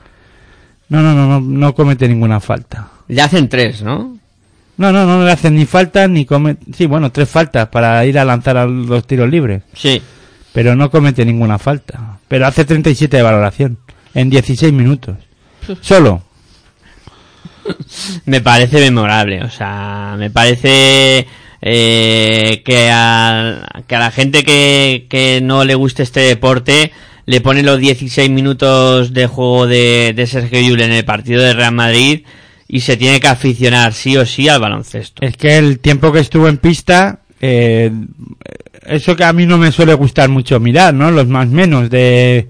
[0.89, 2.89] no, no, no, no, no comete ninguna falta.
[3.09, 4.19] Le hacen tres, ¿no?
[4.77, 6.65] No, no, no le hacen ni faltas ni comete...
[6.73, 9.63] Sí, bueno, tres faltas para ir a lanzar a los tiros libres.
[9.75, 10.01] Sí.
[10.53, 12.19] Pero no comete ninguna falta.
[12.29, 13.79] Pero hace 37 de valoración.
[14.15, 15.17] En 16 minutos.
[15.81, 16.23] Solo.
[18.25, 21.27] me parece memorable, o sea, me parece
[21.61, 26.93] eh, que, a, que a la gente que, que no le guste este deporte
[27.29, 31.53] le pone los 16 minutos de juego de, de Sergio Llull en el partido de
[31.53, 32.23] Real Madrid
[32.67, 35.23] y se tiene que aficionar sí o sí al baloncesto.
[35.27, 37.93] Es que el tiempo que estuvo en pista, eh,
[38.87, 41.11] eso que a mí no me suele gustar mucho mirar, ¿no?
[41.11, 42.49] Los más menos de,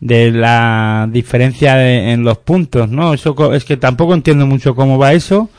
[0.00, 3.14] de la diferencia de- en los puntos, ¿no?
[3.14, 5.50] Eso es que tampoco entiendo mucho cómo va eso,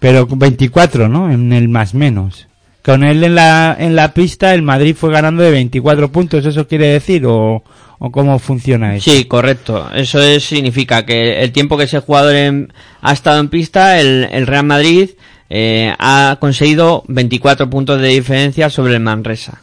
[0.00, 1.30] pero 24, ¿no?
[1.30, 2.48] En el más menos.
[2.84, 6.66] Con él en la, en la pista, el Madrid fue ganando de 24 puntos, ¿eso
[6.66, 7.24] quiere decir?
[7.26, 7.62] ¿O,
[8.04, 9.10] o cómo funciona eso?
[9.10, 9.88] Sí, correcto.
[9.94, 14.28] Eso es- significa que el tiempo que ese jugador en- ha estado en pista, el,
[14.32, 15.10] el Real Madrid
[15.48, 19.62] eh, ha conseguido 24 puntos de diferencia sobre el Manresa.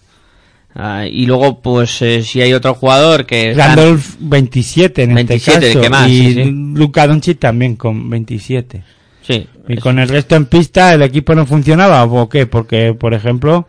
[0.75, 3.53] Ah, y luego, pues, eh, si hay otro jugador que...
[3.55, 5.81] Randolph 27 en 27, este caso.
[5.81, 6.07] ¿qué más?
[6.07, 6.51] Y Sí, sí.
[6.75, 8.83] Luka Doncic también con 27.
[9.23, 12.45] Sí, Y con el resto en pista, ¿el equipo no funcionaba o qué?
[12.45, 13.67] Porque, por ejemplo,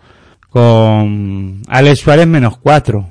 [0.51, 3.11] con Alex Suárez menos 4.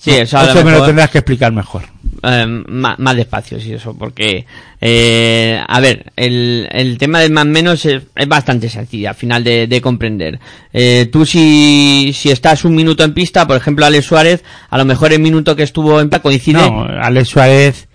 [0.00, 1.82] Sí, eso a lo me lo mejor- tendrás que explicar mejor.
[2.22, 4.44] Eh, más, más despacio, sí, eso, porque,
[4.80, 9.42] eh, a ver, el, el tema del más menos es, es bastante sencillo al final
[9.44, 10.38] de, de comprender.
[10.72, 14.84] Eh, tú si, si estás un minuto en pista, por ejemplo, Alex Suárez, a lo
[14.84, 17.88] mejor el minuto que estuvo en pista coincide, No, Alex Suárez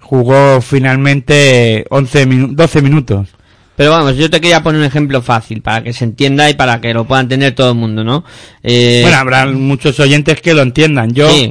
[0.00, 3.28] jugó finalmente 11 minu- 12 minutos.
[3.78, 6.80] Pero vamos, yo te quería poner un ejemplo fácil para que se entienda y para
[6.80, 8.24] que lo pueda entender todo el mundo, ¿no?
[8.60, 11.12] Eh, Bueno, habrá muchos oyentes que lo entiendan.
[11.12, 11.48] Yo, sí,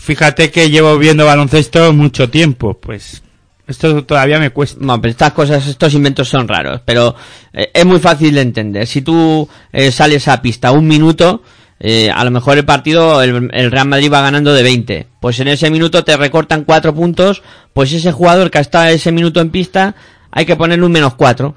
[0.00, 3.22] fíjate que llevo viendo baloncesto mucho tiempo, pues
[3.66, 4.78] esto todavía me cuesta.
[4.80, 7.14] No, pero estas cosas, estos inventos son raros, pero
[7.52, 8.86] eh, es muy fácil de entender.
[8.86, 11.42] Si tú eh, sales a pista un minuto,
[11.78, 15.06] eh, a lo mejor el partido, el, el Real Madrid va ganando de 20.
[15.20, 17.42] Pues en ese minuto te recortan cuatro puntos,
[17.74, 19.94] pues ese jugador que ha estado ese minuto en pista,
[20.36, 21.54] hay que ponerle un menos cuatro.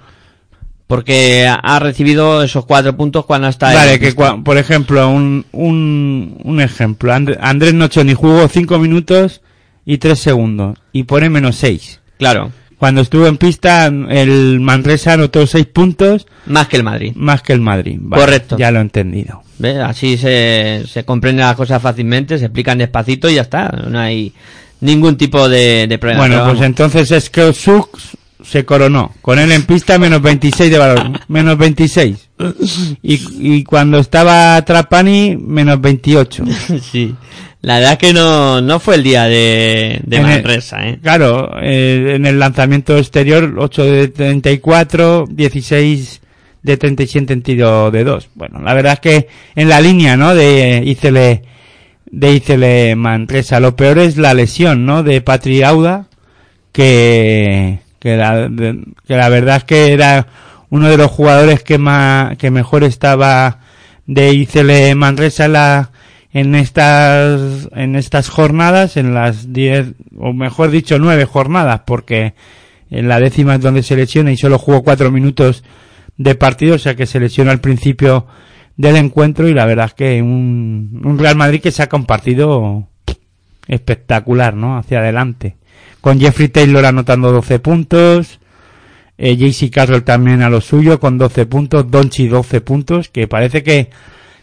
[0.88, 5.46] Porque ha- recibido esos cuatro puntos cuando está en Vale, que cua- por ejemplo, un,
[5.52, 7.14] un, un ejemplo.
[7.14, 9.42] And- Andrés Nochoni jugó 5 minutos
[9.86, 12.00] y 3 segundos y pone menos 6.
[12.18, 17.12] Claro, Cuando estuvo en pista, el Manresa anotó 6 puntos más que el Madrid.
[17.16, 17.98] más que el Madrid.
[18.02, 18.58] Vale, Correcto.
[18.58, 19.44] Ya lo he entendido.
[19.60, 19.78] ¿Ves?
[19.78, 23.68] Así se, se comprenden las cosas fácilmente, se explican despacito y ya está.
[23.88, 24.34] No hay
[24.82, 26.22] ningún tipo de, de problema.
[26.24, 26.66] Bueno, pues vamos.
[26.66, 27.96] entonces es que Suk
[28.44, 29.14] se coronó.
[29.22, 31.12] Con él en pista menos 26 de valor.
[31.28, 32.30] Menos 26.
[33.02, 33.20] Y,
[33.58, 36.44] y cuando estaba Trapani, menos 28.
[36.82, 37.16] Sí.
[37.62, 40.98] La verdad es que no, no fue el día de, de Manresa, ¿eh?
[41.02, 46.22] Claro, eh, en el lanzamiento exterior 8 de 34, 16
[46.64, 48.30] de 37 en tiro de 2.
[48.36, 50.36] Bueno, la verdad es que en la línea, ¿no?
[50.36, 51.44] De Icele,
[52.10, 53.60] de Icele Manresa.
[53.60, 55.04] Lo peor es la lesión, ¿no?
[55.04, 56.08] De Patri Auda,
[56.72, 58.50] que, que la,
[59.08, 60.28] que la verdad es que era
[60.70, 63.60] uno de los jugadores que más, que mejor estaba
[64.06, 65.92] de Icele Manresa la,
[66.32, 72.34] en estas, en estas jornadas, en las 10, o mejor dicho, nueve jornadas, porque
[72.90, 75.64] en la décima es donde se lesiona y solo jugó cuatro minutos
[76.18, 78.28] de partido, o sea que se lesionó al principio
[78.78, 82.88] del encuentro y la verdad es que un, un Real Madrid que saca un partido
[83.68, 84.78] espectacular, ¿no?
[84.78, 85.59] Hacia adelante.
[86.02, 88.40] Con Jeffrey Taylor anotando 12 puntos,
[89.18, 93.64] eh, JC Carroll también a lo suyo con 12 puntos, Donchi 12 puntos, que parece
[93.64, 93.90] que,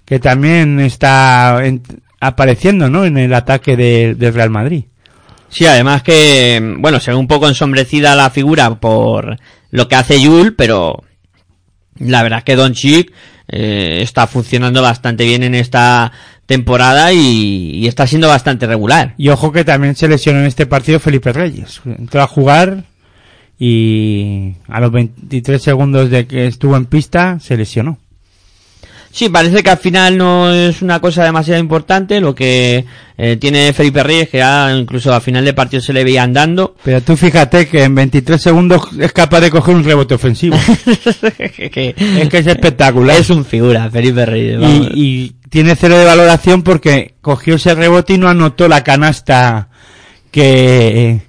[0.05, 1.83] que también está en-
[2.21, 3.05] apareciendo, ¿no?
[3.07, 4.85] En el ataque de, del Real Madrid.
[5.49, 9.39] Sí, además que, bueno, se ve un poco ensombrecida la figura por
[9.71, 11.05] lo que hace Yul, pero
[11.99, 13.13] la verdad es que Don Chic
[13.49, 16.11] está funcionando bastante bien en esta
[16.47, 19.15] temporada y, está siendo bastante regular.
[19.19, 21.83] Y ojo que también se lesionó en este partido Felipe Reyes.
[21.85, 22.85] Entró a jugar
[23.59, 27.99] y a los 23 segundos de que estuvo en pista se lesionó.
[29.17, 32.85] Sí, parece que al final no es una cosa demasiado importante lo que
[33.17, 36.77] eh, tiene Felipe Reyes, que ya incluso al final de partido se le veía andando.
[36.85, 40.59] Pero tú fíjate que en 23 segundos es capaz de coger un rebote ofensivo.
[41.39, 43.17] que es que es espectacular.
[43.17, 44.61] es un figura, Felipe Reyes.
[44.61, 44.89] vamos.
[44.93, 49.71] y, y tiene cero de valoración porque cogió ese rebote y no anotó la canasta
[50.31, 51.23] que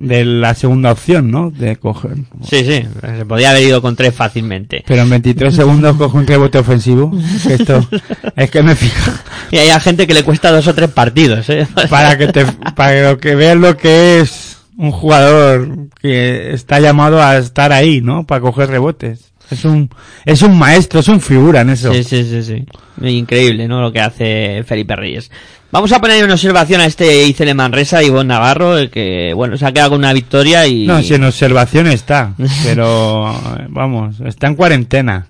[0.00, 1.50] de la segunda opción, ¿no?
[1.50, 2.16] De coger.
[2.42, 4.82] Sí, sí, se podía haber ido con tres fácilmente.
[4.86, 7.12] Pero en 23 segundos coge un rebote ofensivo.
[7.48, 7.86] Esto
[8.36, 9.12] es que me fijo.
[9.50, 11.68] Y hay gente que le cuesta dos o tres partidos, ¿eh?
[11.90, 15.68] Para que te, para que veas lo que es un jugador
[16.00, 18.26] que está llamado a estar ahí, ¿no?
[18.26, 19.30] Para coger rebotes.
[19.50, 19.90] Es un,
[20.24, 21.92] es un maestro, es un figura en eso.
[21.92, 23.06] Sí, sí, sí, sí.
[23.06, 23.82] Increíble, ¿no?
[23.82, 25.30] Lo que hace Felipe Reyes.
[25.72, 29.64] Vamos a poner una observación a este Icele Manresa, Ivonne Navarro, el que, bueno, se
[29.64, 30.84] ha quedado con una victoria y...
[30.84, 33.32] No, si en observación está, pero
[33.68, 35.28] vamos, está en cuarentena.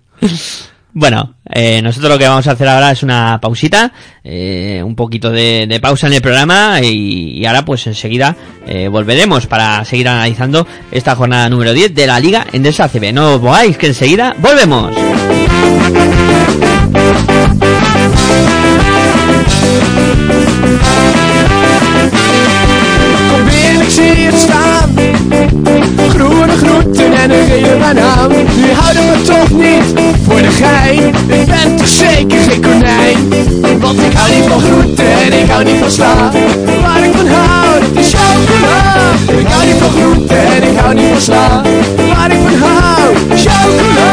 [0.93, 3.93] Bueno, eh, nosotros lo que vamos a hacer ahora es una pausita,
[4.25, 8.35] eh, un poquito de, de pausa en el programa y, y ahora pues enseguida
[8.67, 13.13] eh, volveremos para seguir analizando esta jornada número 10 de la Liga Endesa CB.
[13.13, 14.93] No os mováis que enseguida volvemos.
[23.31, 24.95] Kom weer, ik zie je staan.
[26.09, 28.29] Groene groeten en een gele banaan.
[28.31, 29.85] Nu houden we toch niet
[30.27, 31.09] voor de gein.
[31.09, 33.29] Ik ben toch zeker geen konijn.
[33.81, 36.31] Want ik hou niet van groeten en ik hou niet van sla.
[36.83, 38.77] Waar ik van hou, dat is chocola.
[39.41, 41.63] Ik hou niet van groeten en ik hou niet van sla.
[42.15, 44.09] Waar ik van hou, chocola.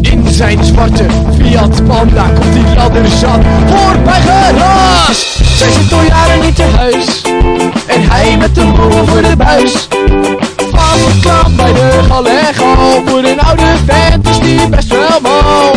[0.00, 1.06] In zijn zwarte
[1.38, 5.40] Fiat Panda komt die ladder zat voorbij geraast.
[5.56, 7.22] Zij zit al jaren niet te huis.
[7.86, 9.88] En hij met een boel voor de buis.
[11.74, 13.02] De Gallego.
[13.06, 15.76] Voor een oude vent is die best wel mal.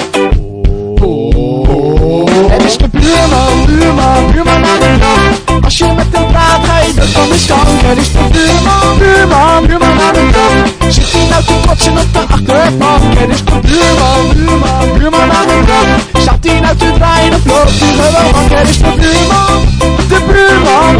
[2.49, 5.63] Het is de buurman, buurman, buurman aan de kant.
[5.63, 7.81] Als je met hem praat, ga je dood van de stank.
[7.85, 10.93] Het is de buurman, buurman, buurman aan de kant.
[10.93, 13.17] Zit hij nou te kotsen op de achterbank?
[13.17, 16.21] Het is de buurman, buurman, buurman aan de kant.
[16.21, 18.57] Staat hij nou te draaien of loopt hij gewoon?
[18.57, 19.59] Het is de buurman,
[20.11, 20.93] de buurman,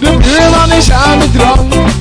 [0.00, 1.91] de buurman is aan de drank.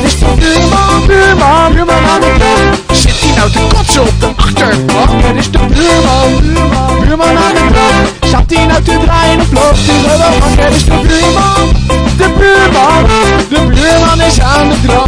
[0.00, 0.04] Stank.
[0.04, 2.98] Het is de buurman, buurman, buurman aan de kant.
[2.98, 5.24] Zit hij nou te kotsen op de achterbank?
[5.24, 8.28] Het is de buurman, buurman, buurman aan de kant.
[8.28, 10.64] Staat hij nou te draaien of loopt hij?
[10.64, 11.72] Het is de buurman,
[12.16, 13.04] de buurman,
[13.48, 15.05] de buurman is aan de drank.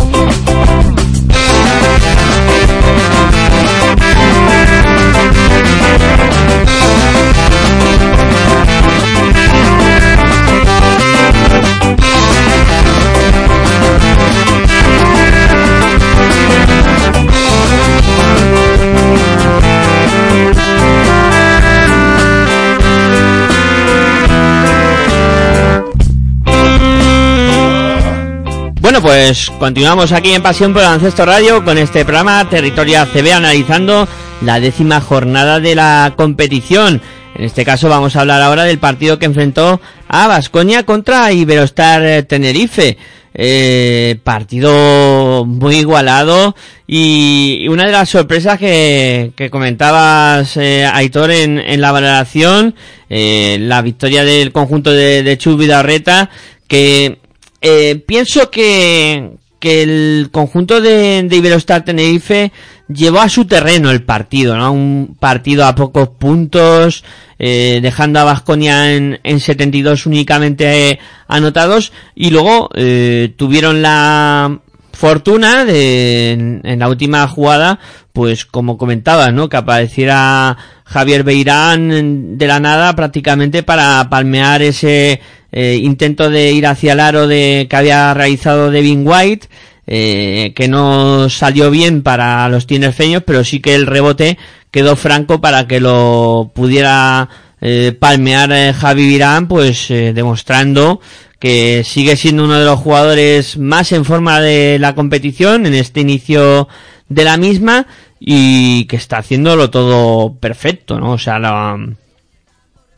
[29.02, 34.08] Pues continuamos aquí en Pasión por el Ancesto Radio con este programa Territorio ACB analizando
[34.40, 37.00] la décima jornada de la competición.
[37.36, 42.04] En este caso vamos a hablar ahora del partido que enfrentó a Vasconia contra Iberostar
[42.04, 42.98] eh, Tenerife.
[43.34, 46.56] Eh, partido muy igualado
[46.88, 52.74] y una de las sorpresas que, que comentabas eh, Aitor en, la valoración,
[53.08, 56.30] la victoria del conjunto de, de Chu Vidarreta,
[56.66, 57.18] que
[57.60, 62.52] eh, pienso que, que el conjunto de, de Iberostar Tenerife
[62.88, 64.72] llevó a su terreno el partido, ¿no?
[64.72, 67.04] Un partido a pocos puntos,
[67.38, 70.98] eh, dejando a Vasconia en, en 72 únicamente
[71.28, 74.60] anotados y luego eh, tuvieron la
[74.98, 77.78] fortuna de en, la última jugada
[78.12, 85.20] pues como comentaba no que apareciera Javier Beirán de la nada prácticamente para palmear ese
[85.52, 89.46] eh, intento de ir hacia el aro de que había realizado Devin White
[89.86, 94.36] eh, que no salió bien para los tinerfeños pero sí que el rebote
[94.72, 97.28] quedó franco para que lo pudiera
[97.60, 101.00] eh, palmear eh, Javi Virán pues demostrando
[101.38, 106.00] que sigue siendo uno de los jugadores más en forma de la competición en este
[106.00, 106.68] inicio
[107.08, 107.86] de la misma
[108.20, 111.12] y que está haciéndolo todo perfecto, ¿no?
[111.12, 111.78] O sea, la,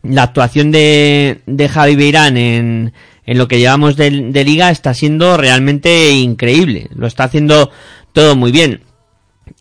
[0.03, 2.93] la actuación de, de Javi Beirán en,
[3.25, 6.87] en lo que llevamos de, de liga está siendo realmente increíble.
[6.95, 7.69] Lo está haciendo
[8.13, 8.81] todo muy bien.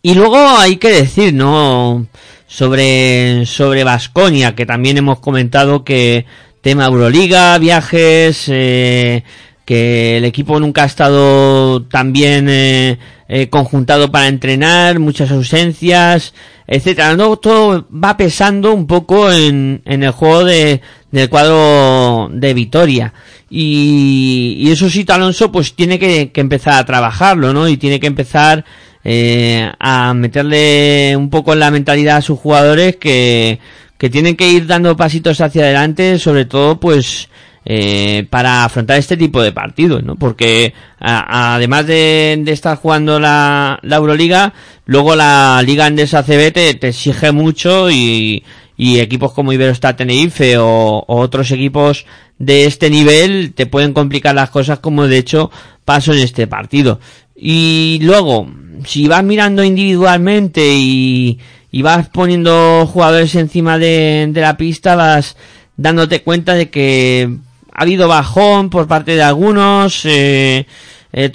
[0.02, 2.06] Y luego hay que decir, ¿no?
[2.46, 6.24] Sobre, sobre Vasconia, que también hemos comentado que
[6.60, 9.22] tema Euroliga, viajes, eh,
[9.64, 16.34] que el equipo nunca ha estado tan bien eh, eh, conjuntado para entrenar, muchas ausencias,
[16.66, 17.16] etcétera.
[17.16, 20.80] No, todo va pesando un poco en, en el juego de,
[21.10, 23.14] del cuadro de Vitoria.
[23.48, 27.68] Y, y eso sí, Alonso pues tiene que, que, empezar a trabajarlo, ¿no?
[27.68, 28.64] Y tiene que empezar
[29.02, 33.58] eh, a meterle un poco en la mentalidad a sus jugadores que,
[34.00, 37.28] que tienen que ir dando pasitos hacia adelante, sobre todo pues
[37.66, 40.16] eh, para afrontar este tipo de partidos, ¿no?
[40.16, 44.54] Porque además de, de, estar jugando la, la, Euroliga,
[44.86, 48.42] luego la Liga Andesa CB te, te exige mucho y,
[48.74, 52.06] y, equipos como Iberostar Tenerife o, o, otros equipos
[52.38, 55.50] de este nivel te pueden complicar las cosas como de hecho
[55.84, 57.00] pasó en este partido.
[57.36, 58.48] Y luego,
[58.86, 61.38] si vas mirando individualmente y,
[61.72, 65.36] y vas poniendo jugadores encima de, de la pista, vas
[65.76, 67.36] dándote cuenta de que
[67.72, 70.66] ha habido bajón por parte de algunos, eh,
[71.12, 71.30] eh,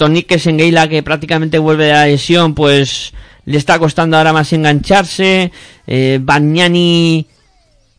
[0.87, 3.13] que prácticamente vuelve de la lesión, pues
[3.45, 5.51] le está costando ahora más engancharse,
[5.87, 7.27] eh, Bagnani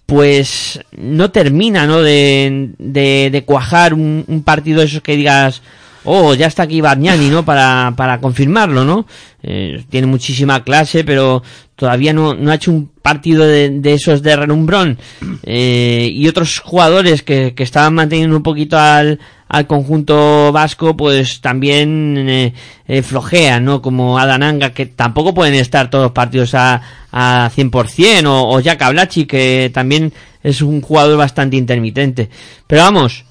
[0.07, 2.01] pues no termina, ¿no?
[2.01, 5.63] De, de, de cuajar un, un partido de esos que digas,
[6.07, 7.45] oh, ya está aquí Bagnani, ¿no?
[7.45, 9.07] Para, para confirmarlo, ¿no?
[9.43, 11.43] Eh, tiene muchísima clase, pero
[11.75, 14.99] todavía no, no ha hecho un partido de, esos de relumbrón.
[15.43, 21.41] Eh, y otros jugadores que, que estaban manteniendo un poquito al, al conjunto vasco, pues
[21.41, 22.53] también
[22.89, 23.83] eh, flojean, ¿no?
[23.83, 26.81] Como Adananga, que tampoco pueden estar todos los partidos a,
[27.13, 30.13] a 100%, o, o Jack Ablachi, que también
[30.43, 32.31] es un jugador bastante intermitente.
[32.67, 33.25] Pero vamos,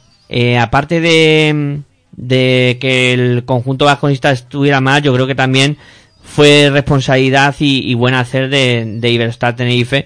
[0.60, 1.84] aparte de
[2.18, 5.78] de que el conjunto vasconista estuviera mal, yo creo que también
[6.24, 10.06] fue responsabilidad y, buen hacer de, de Iberostar Tenerife,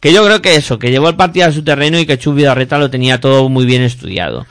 [0.00, 2.34] que yo creo que eso, que llevó el partido a su terreno y que Chus
[2.34, 4.46] Vidarreta lo tenía todo muy bien estudiado.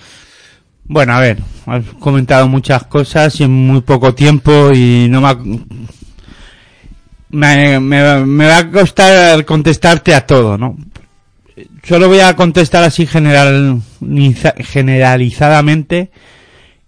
[0.85, 5.21] Bueno, a ver, has comentado muchas cosas en muy poco tiempo y no
[7.29, 10.77] me, me, me va a costar contestarte a todo, ¿no?
[11.83, 13.81] Solo voy a contestar así general,
[14.59, 16.11] generalizadamente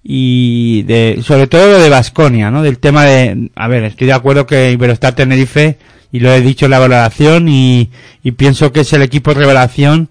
[0.04, 2.62] y de, sobre todo lo de Vasconia, ¿no?
[2.62, 5.78] Del tema de, a ver, estoy de acuerdo que Iberostar Tenerife,
[6.12, 7.90] y lo he dicho en la valoración, y,
[8.22, 10.10] y pienso que es el equipo revelación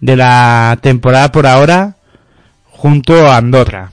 [0.00, 1.96] de la temporada por ahora,
[2.64, 3.92] junto a Andorra.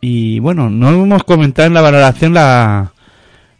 [0.00, 2.92] Y bueno, no hemos comentado en la valoración la,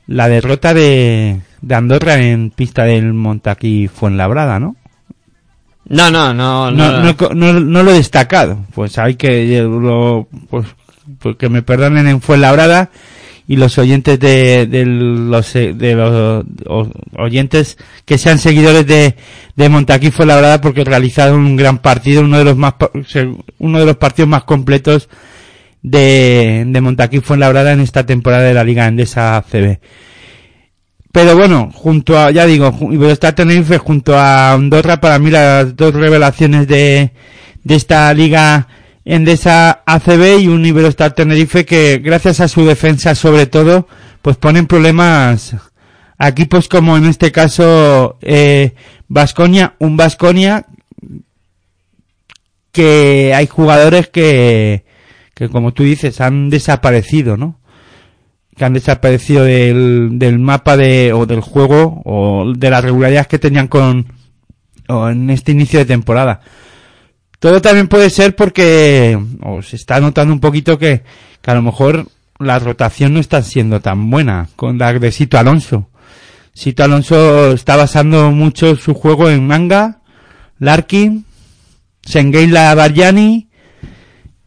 [0.07, 4.77] la derrota de, de Andorra en pista del Montaquí Fuenlabrada, ¿no?
[5.89, 8.59] No, no, no, no, no, no, no lo he destacado.
[8.75, 10.67] Pues hay que, lo, pues
[11.19, 12.91] porque me perdonen en Fuenlabrada
[13.49, 19.17] y los oyentes de, los de los oyentes que sean seguidores de,
[19.57, 22.75] de Montaquí Fuenlabrada porque realizaron un gran partido, uno de los más
[23.59, 25.09] uno de los partidos más completos
[25.83, 29.81] de, de Montaquí Fuenlabrada en esta temporada de la Liga Endesa CB.
[31.13, 32.75] Pero bueno, junto a, ya digo,
[33.11, 37.13] está Tenerife junto a Andorra, para mí las dos revelaciones de,
[37.65, 38.67] de esta liga
[39.05, 43.89] Endesa ACB y un Iberostar Tenerife que gracias a su defensa sobre todo
[44.23, 45.57] pues ponen problemas
[46.19, 48.75] a equipos como en este caso eh,
[49.09, 50.67] Vasconia, un Vasconia
[52.71, 54.85] que hay jugadores que,
[55.35, 57.61] que como tú dices han desaparecido, ¿no?
[58.57, 63.39] Que han desaparecido del, del mapa de, o del juego o de las regularidades que
[63.39, 64.07] tenían con
[64.89, 66.41] o en este inicio de temporada.
[67.43, 71.03] Todo también puede ser porque o se está notando un poquito que,
[71.41, 72.07] que a lo mejor
[72.39, 75.89] la rotación no está siendo tan buena con la de Sito Alonso.
[76.55, 80.03] Sito Alonso está basando mucho su juego en Manga,
[80.61, 81.25] Larkin,
[82.05, 83.49] Sengeila Barjani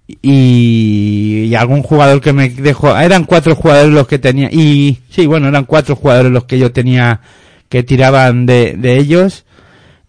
[0.08, 2.98] y, y algún jugador que me dejó.
[2.98, 4.48] Eran cuatro jugadores los que tenía.
[4.50, 7.20] Y sí, bueno, eran cuatro jugadores los que yo tenía
[7.68, 9.44] que tiraban de, de ellos.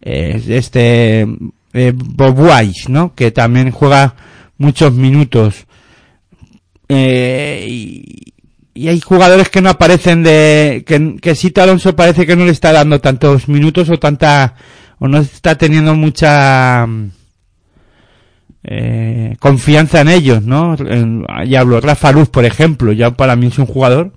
[0.02, 1.26] Eh, este
[1.76, 3.14] eh, Bob Wise, ¿no?
[3.14, 4.14] Que también juega
[4.58, 5.66] muchos minutos.
[6.88, 8.32] Eh, y,
[8.88, 12.72] hay jugadores que no aparecen de que, que Sito Alonso parece que no le está
[12.72, 14.54] dando tantos minutos o tanta
[14.98, 16.86] o no está teniendo mucha
[18.68, 20.76] eh, confianza en ellos, ¿no?
[21.46, 24.12] Ya hablo, Rafa Luz, por ejemplo, ya para mí es un jugador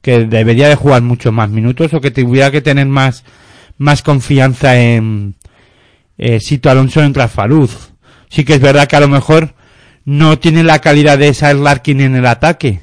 [0.00, 3.24] que debería de jugar muchos más minutos o que tuviera que tener más,
[3.76, 5.35] más confianza en
[6.18, 7.92] eh, Sito Alonso en Rafa Luz.
[8.28, 9.54] Sí que es verdad que a lo mejor
[10.04, 12.82] no tiene la calidad de esa Larkin en el ataque.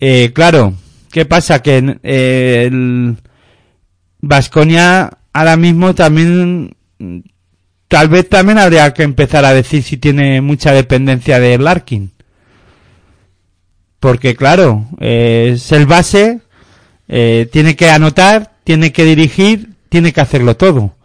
[0.00, 0.74] Eh, claro,
[1.10, 1.62] ¿qué pasa?
[1.62, 3.16] Que eh, el
[4.20, 6.76] Vasconia ahora mismo también
[7.88, 12.10] tal vez también habría que empezar a decir si tiene mucha dependencia de Larkin.
[14.00, 16.40] Porque claro, eh, es el base,
[17.08, 20.96] eh, tiene que anotar, tiene que dirigir, tiene que hacerlo todo.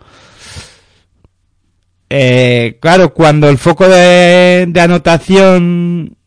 [2.10, 6.18] Eh, claro, cuando el foco de, de anotación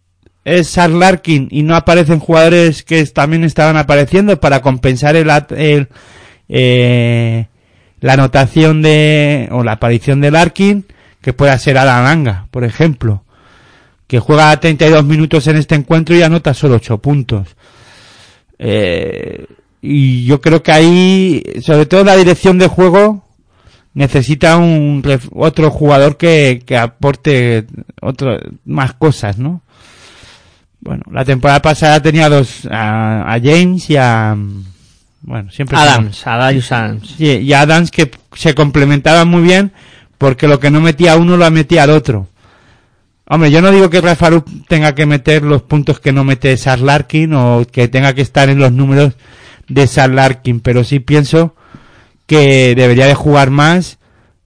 [0.44, 5.88] es Sar Larkin y no aparecen jugadores que también estaban apareciendo para compensar el,
[6.48, 7.46] eh,
[8.00, 10.86] la anotación de o la aparición de Larkin
[11.20, 13.24] que pueda ser Alan Anga, por ejemplo,
[14.09, 17.56] que juega 32 minutos en este encuentro y anota solo 8 puntos.
[18.59, 19.46] Eh,
[19.80, 23.24] y yo creo que ahí, sobre todo la dirección de juego,
[23.94, 25.02] necesita un
[25.35, 27.66] otro jugador que, que aporte
[28.01, 29.62] otro, más cosas, ¿no?
[30.81, 34.36] Bueno, la temporada pasada tenía dos, a, a James y a,
[35.23, 37.14] bueno, siempre Adams, Adams Adams.
[37.16, 39.73] Sí, y Adams que se complementaban muy bien
[40.19, 42.28] porque lo que no metía uno lo metía al otro.
[43.27, 44.31] Hombre, yo no digo que Rafa
[44.69, 48.48] tenga que meter los puntos que no mete Sar Larkin o que tenga que estar
[48.48, 49.14] en los números
[49.69, 51.55] de Sar Larkin, pero sí pienso
[52.32, 53.98] que debería de jugar más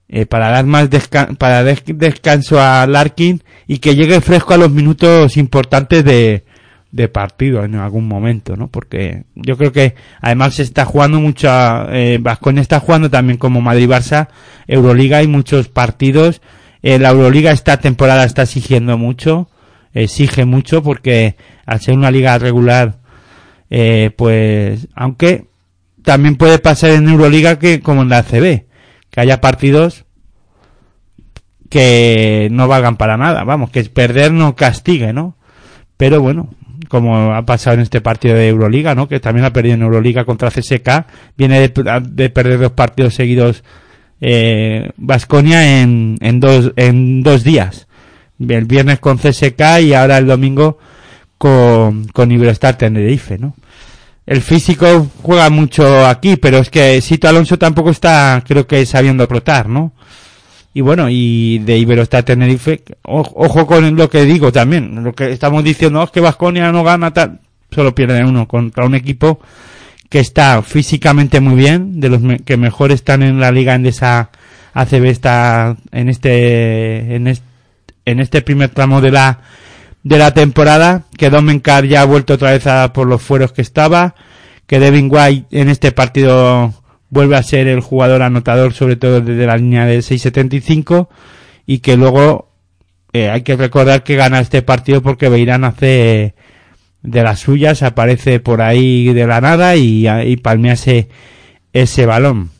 [0.09, 0.89] eh, para dar más
[1.37, 6.43] para des- descanso a Larkin y que llegue fresco a los minutos importantes de,
[6.91, 8.67] de partido en algún momento, ¿no?
[8.67, 11.47] Porque yo creo que además se está jugando mucho,
[11.91, 12.19] eh,
[12.57, 14.27] está jugando también como Madrid-Barça,
[14.67, 16.41] Euroliga y muchos partidos.
[16.83, 19.49] Eh, la Euroliga esta temporada está exigiendo mucho,
[19.93, 21.35] exige mucho porque
[21.65, 22.99] al ser una liga regular,
[23.69, 25.45] eh, pues, aunque
[26.07, 28.63] también puede pasar en Euroliga que como en la ACB,
[29.09, 30.05] que haya partidos
[31.69, 35.35] que no valgan para nada, vamos, que perder no castigue, ¿no?
[35.97, 36.49] Pero bueno,
[36.87, 39.09] como ha pasado en este partido de Euroliga, ¿no?
[39.09, 43.65] Que también ha perdido en Euroliga contra CSK, viene de, de perder dos partidos seguidos
[44.21, 47.89] eh, Vasconia en, en dos en dos días,
[48.39, 50.77] el viernes con CSK y ahora el domingo
[51.37, 53.55] con con Iberostar Tenerife, ¿no?
[54.27, 59.25] El físico juega mucho aquí, pero es que Sito Alonso tampoco está, creo que sabiendo
[59.25, 59.93] rotar, ¿no?
[60.73, 65.63] Y bueno, y de Iberostar Tenerife, ojo con lo que digo también, lo que estamos
[65.63, 67.39] diciendo, "Oh, es que Vasconia no gana tal,
[67.71, 69.39] solo pierde uno contra un equipo
[70.09, 73.85] que está físicamente muy bien, de los me- que mejor están en la liga en
[73.87, 74.29] esa
[74.73, 77.43] ACB está en este, en este,
[78.05, 79.39] en este primer tramo de la,
[80.07, 83.61] de la temporada, que Domencar ya ha vuelto otra vez a por los fueros que
[83.61, 84.15] estaba,
[84.65, 86.73] que Devin White en este partido
[87.09, 91.09] vuelve a ser el jugador anotador, sobre todo desde la línea de 6.75,
[91.65, 92.53] y que luego
[93.11, 96.35] eh, hay que recordar que gana este partido porque Beirán hace
[97.01, 100.75] de las suyas, aparece por ahí de la nada y, y palmea
[101.73, 102.51] ese, balón.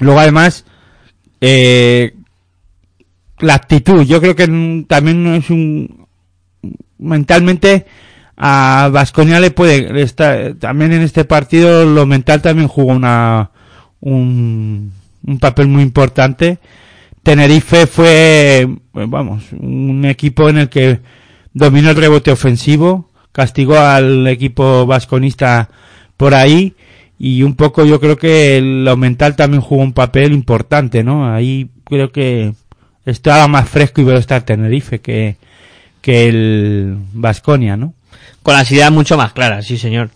[0.00, 0.64] Luego además,
[1.42, 2.14] eh,
[3.38, 5.97] la actitud, yo creo que también es un
[6.98, 7.86] mentalmente
[8.36, 13.50] a Vasconia le puede está, también en este partido lo mental también jugó una
[14.00, 14.92] un,
[15.26, 16.58] un papel muy importante
[17.28, 21.00] Tenerife fue, vamos, un equipo en el que
[21.52, 25.68] dominó el rebote ofensivo, castigó al equipo vasconista
[26.16, 26.74] por ahí
[27.18, 31.30] y un poco yo creo que lo mental también jugó un papel importante, ¿no?
[31.30, 32.54] Ahí creo que
[33.04, 35.36] estaba más fresco y estar Tenerife que,
[36.00, 37.94] que el Vasconia, ¿no?
[38.42, 40.10] Con las ideas mucho más claras, sí señor.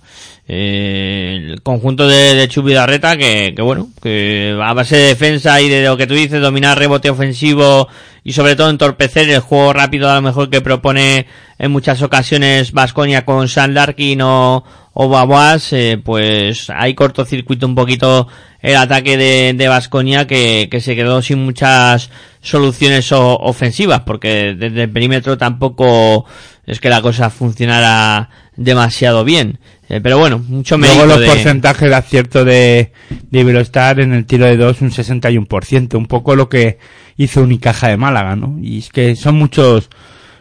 [0.49, 5.85] Eh, el conjunto de, Chubidarreta que, que bueno, que a base de defensa y de
[5.85, 7.89] lo que tú dices, dominar rebote ofensivo
[8.25, 11.27] y sobre todo entorpecer el juego rápido a lo mejor que propone
[11.59, 14.65] en muchas ocasiones Vasconia con San Larkin o,
[14.95, 18.29] o eh, pues hay cortocircuito un poquito
[18.63, 22.11] el ataque de, de Vasconia que, que se quedó sin muchas
[22.41, 26.25] soluciones o- ofensivas porque desde el perímetro tampoco
[26.67, 29.59] es que la cosa funcionara demasiado bien.
[29.89, 32.93] Eh, pero bueno, mucho mérito Luego los de- porcentajes de acierto de,
[33.31, 36.79] de Iberostar en el tiro de dos un 61%, un poco lo que
[37.17, 38.59] hizo Unicaja de Málaga, ¿no?
[38.63, 39.91] Y es que son muchos,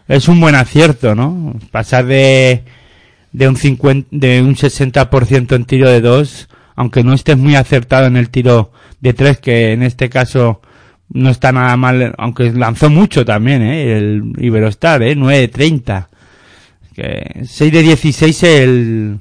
[0.07, 1.55] es un buen acierto, ¿no?
[1.71, 2.63] Pasar de,
[3.33, 8.07] de un 50, de un 60% en tiro de dos, aunque no estés muy acertado
[8.07, 10.61] en el tiro de tres, que en este caso
[11.09, 13.97] no está nada mal, aunque lanzó mucho también, ¿eh?
[13.97, 15.15] El Iberostar, ¿eh?
[15.15, 16.09] 9 de 30.
[16.93, 19.19] Que 6 de 16 el,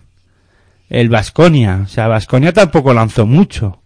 [0.88, 1.80] el Vasconia.
[1.84, 3.80] O sea, Vasconia tampoco lanzó mucho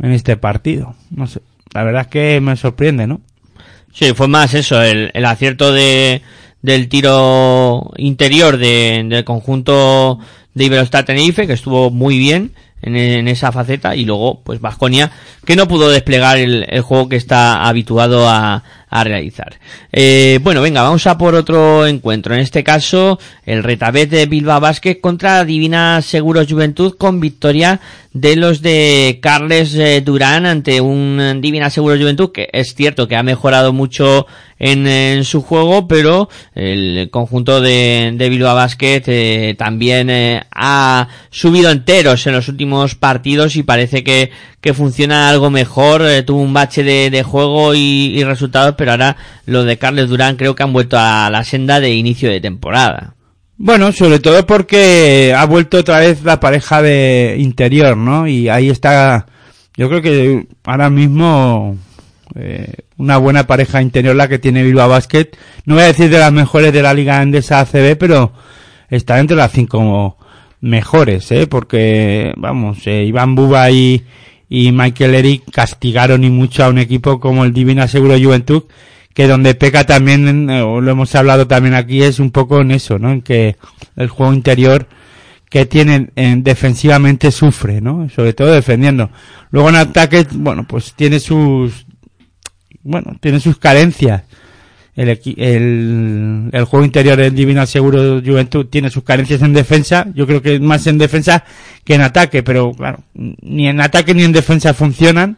[0.00, 0.94] en este partido.
[1.10, 1.40] No sé.
[1.74, 3.20] La verdad es que me sorprende, ¿no?
[3.92, 6.22] Sí, fue más eso, el, el acierto de,
[6.62, 10.18] del tiro interior de, del conjunto
[10.54, 12.52] de Iberostar Tenerife, que estuvo muy bien
[12.82, 15.10] en, esa faceta, y luego, pues Vasconia,
[15.44, 19.58] que no pudo desplegar el, juego que está habituado a, realizar.
[19.90, 22.34] Eh, bueno, venga, vamos a por otro encuentro.
[22.34, 27.80] En este caso, el retabet de Bilbao Basket contra Divina Seguros Juventud con victoria
[28.14, 33.08] de los de Carles eh, Durán ante un eh, Divina Seguros Juventud que es cierto
[33.08, 34.26] que ha mejorado mucho
[34.58, 41.08] en, en su juego, pero el conjunto de, de Bilbao Basket eh, también eh, ha
[41.30, 44.30] subido enteros en los últimos partidos y parece que,
[44.60, 46.02] que funciona algo mejor.
[46.02, 49.16] eh, tuvo un bache de, de juego y, y resultados, pero ahora
[49.46, 53.14] los de Carles Durán creo que han vuelto a la senda de inicio de temporada.
[53.64, 58.26] Bueno, sobre todo porque ha vuelto otra vez la pareja de interior, ¿no?
[58.26, 59.26] Y ahí está,
[59.76, 61.76] yo creo que ahora mismo
[62.34, 65.28] eh, una buena pareja interior la que tiene Bilbao Basket.
[65.64, 68.32] No voy a decir de las mejores de la Liga Endesa ACB, pero
[68.90, 70.16] está entre las cinco
[70.60, 71.46] mejores, ¿eh?
[71.46, 74.04] Porque, vamos, eh, Iván Buba y,
[74.48, 78.64] y Michael Eric castigaron y mucho a un equipo como el Divina Seguro Juventud,
[79.14, 82.70] que donde peca también, eh, o lo hemos hablado también aquí, es un poco en
[82.70, 83.12] eso, ¿no?
[83.12, 83.56] En que
[83.96, 84.88] el juego interior
[85.52, 88.08] que tiene en, defensivamente sufre, ¿no?
[88.08, 89.10] Sobre todo defendiendo.
[89.50, 91.84] Luego en ataque, bueno, pues tiene sus,
[92.82, 94.22] bueno, tiene sus carencias.
[94.94, 100.06] El, el juego interior del Divina Seguro Juventud tiene sus carencias en defensa.
[100.14, 101.44] Yo creo que más en defensa
[101.84, 105.36] que en ataque, pero claro, ni en ataque ni en defensa funcionan.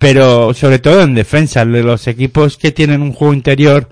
[0.00, 3.90] Pero sobre todo en defensa, de los equipos que tienen un juego interior,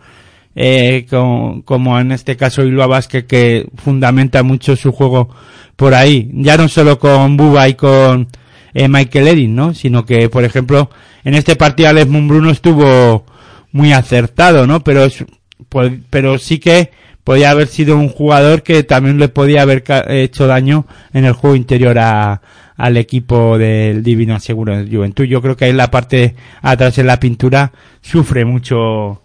[0.57, 5.29] eh, como, en este caso Bilbao Basket, que fundamenta mucho su juego
[5.77, 6.31] por ahí.
[6.33, 8.27] Ya no solo con Buba y con
[8.73, 9.75] eh, Michael Eric, ¿no?
[9.75, 10.89] Sino que, por ejemplo,
[11.25, 13.27] en este partido Alex Bruno estuvo
[13.73, 14.83] muy acertado, ¿no?
[14.83, 15.27] Pero es,
[15.69, 16.91] pues, pero sí que
[17.23, 21.55] podía haber sido un jugador que también le podía haber hecho daño en el juego
[21.55, 22.41] interior a,
[22.79, 25.25] al equipo del Divino Seguro de Juventud.
[25.25, 29.21] Yo creo que ahí en la parte atrás en la pintura sufre mucho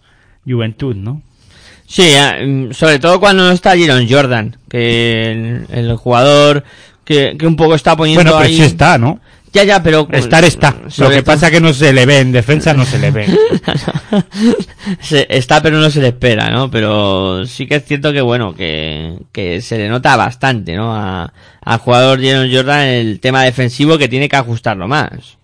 [0.45, 1.21] Juventud, ¿no?
[1.87, 6.63] Sí, eh, mm, sobre todo cuando no está Jiron Jordan, que el, el jugador
[7.05, 8.57] que, que un poco está poniendo Bueno, pero ahí...
[8.57, 9.19] sí está, ¿no?
[9.53, 10.07] Ya, ya, pero...
[10.11, 10.75] Estar está.
[10.83, 13.11] Lo sobre que todo- pasa que no se le ve, en defensa no se le
[13.11, 13.27] ve.
[15.01, 16.69] Se- está pero no se le espera, ¿no?
[16.69, 20.95] Pero sí que es cierto que bueno, que, que se le nota bastante, ¿no?
[20.95, 21.31] A-
[21.61, 25.37] Al jugador Jalen Jordan el tema defensivo que tiene que ajustarlo más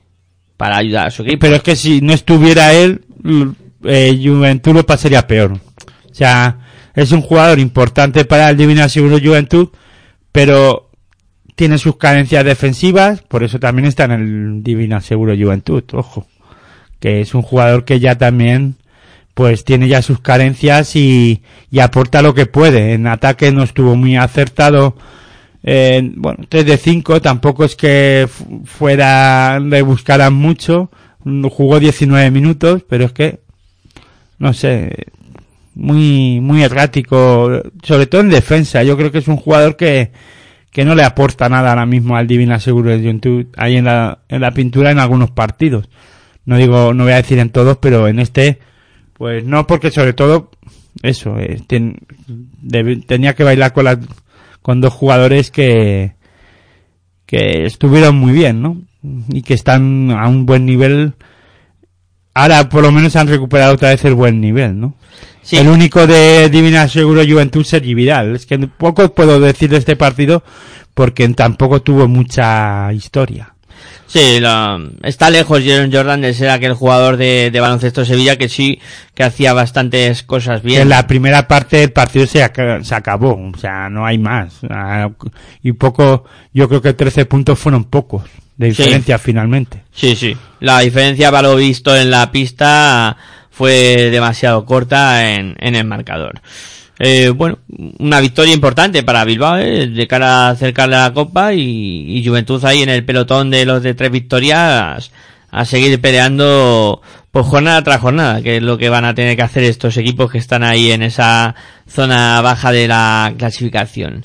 [0.57, 1.40] para ayudar a su equipo.
[1.41, 3.52] Pero es que si no estuviera él, l-
[3.86, 5.53] eh, Juventud lo pasaría peor.
[5.53, 6.57] O sea,
[6.95, 9.69] es un jugador importante para el Divina Seguro Juventud,
[10.31, 10.89] pero
[11.60, 16.26] tiene sus carencias defensivas, por eso también está en el Divina Seguro Juventud, ojo.
[17.02, 18.76] Que es un jugador que ya también,
[19.34, 22.94] pues tiene ya sus carencias y, y aporta lo que puede.
[22.94, 24.95] En ataque no estuvo muy acertado.
[25.61, 30.90] Eh, bueno, 3 de 5, tampoco es que fu- fuera, le buscaran mucho.
[31.49, 33.41] Jugó 19 minutos, pero es que,
[34.38, 35.07] no sé,
[35.76, 38.81] muy, muy errático, sobre todo en defensa.
[38.84, 40.11] Yo creo que es un jugador que,
[40.72, 44.20] que no le aporta nada ahora mismo al Divina Seguro de Juventud ahí en la,
[44.30, 45.90] en la pintura en algunos partidos.
[46.46, 48.60] No digo, no voy a decir en todos, pero en este,
[49.14, 50.52] pues no, porque sobre todo,
[51.04, 51.98] eso, eh, ten-
[53.08, 53.98] tenía que bailar con las,
[54.62, 56.14] con dos jugadores que,
[57.26, 58.82] que estuvieron muy bien, ¿no?
[59.30, 61.14] Y que están a un buen nivel.
[62.40, 64.94] Ahora por lo menos han recuperado otra vez el buen nivel, ¿no?
[65.41, 65.57] Sí.
[65.57, 68.34] El único de Divina Seguro Juventud Sergi Vidal.
[68.34, 70.41] Es que poco puedo decir de este partido
[70.94, 73.56] porque tampoco tuvo mucha historia.
[74.11, 78.49] Sí, la- está lejos Jaren Jordan de ser aquel jugador de, de baloncesto Sevilla que
[78.49, 78.80] sí
[79.14, 80.81] que hacía bastantes cosas bien.
[80.81, 84.56] En la primera parte del partido se, ac- se acabó, o sea, no hay más.
[84.68, 85.10] Ah,
[85.61, 88.23] Y poco, yo creo que 13 puntos fueron pocos
[88.57, 88.81] de Sí.
[88.81, 89.84] diferencia finalmente.
[89.94, 90.36] Sí, sí.
[90.60, 93.15] La diferencia para lo visto en la pista
[93.52, 96.41] fue demasiado corta en, en el marcador.
[97.00, 97.60] Eh, bueno,
[98.00, 102.28] una victoria importante para Bilbao eh, de cara a acercarle a la Copa y, y
[102.28, 105.12] Juventud ahí en el pelotón de los de tres victorias
[105.52, 107.02] a seguir peleando
[107.32, 110.32] por jornada tras jornada, que es lo que van a tener que hacer estos equipos
[110.32, 111.56] que están ahí en esa
[111.88, 114.22] zona baja de la clasificación.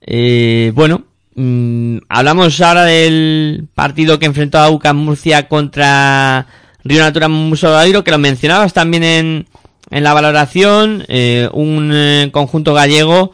[0.00, 1.04] Eh, bueno,
[1.34, 6.46] mm, hablamos ahora del partido que enfrentó a UCAM Murcia contra
[6.84, 9.46] Río Natura Musodairo, que lo mencionabas también en,
[9.92, 13.30] en la valoración, eh, un eh, conjunto gallego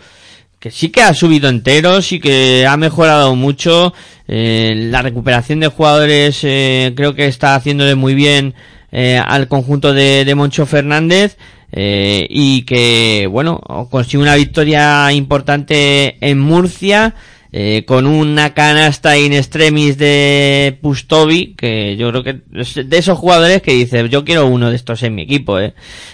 [0.58, 3.94] que sí que ha subido entero, sí que ha mejorado mucho,
[4.26, 8.54] eh, la recuperación de jugadores eh, creo que está haciéndole muy bien
[8.90, 11.36] al conjunto de, de Moncho Fernández
[11.70, 13.60] y que bueno
[13.90, 17.14] consigue una victoria importante en Murcia
[17.52, 22.40] eh, con una canasta in extremis de Pustovi que yo creo que
[22.84, 25.72] de esos jugadores que dice yo quiero uno de estos en mi equipo eh.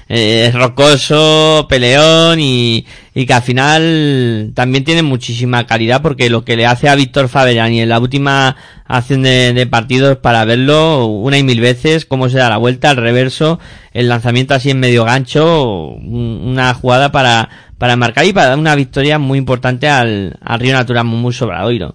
[0.09, 6.44] Eh, es rocoso peleón y, y que al final también tiene muchísima calidad porque lo
[6.44, 8.55] que le hace a Víctor Faberani en la última
[8.86, 12.90] acción de, de partidos para verlo una y mil veces cómo se da la vuelta
[12.90, 13.59] al reverso
[13.93, 17.48] el lanzamiento así en medio gancho un- una jugada para
[17.78, 21.94] para marcar y para dar una victoria muy importante al, al Río Natural Mumu Sobradoiro.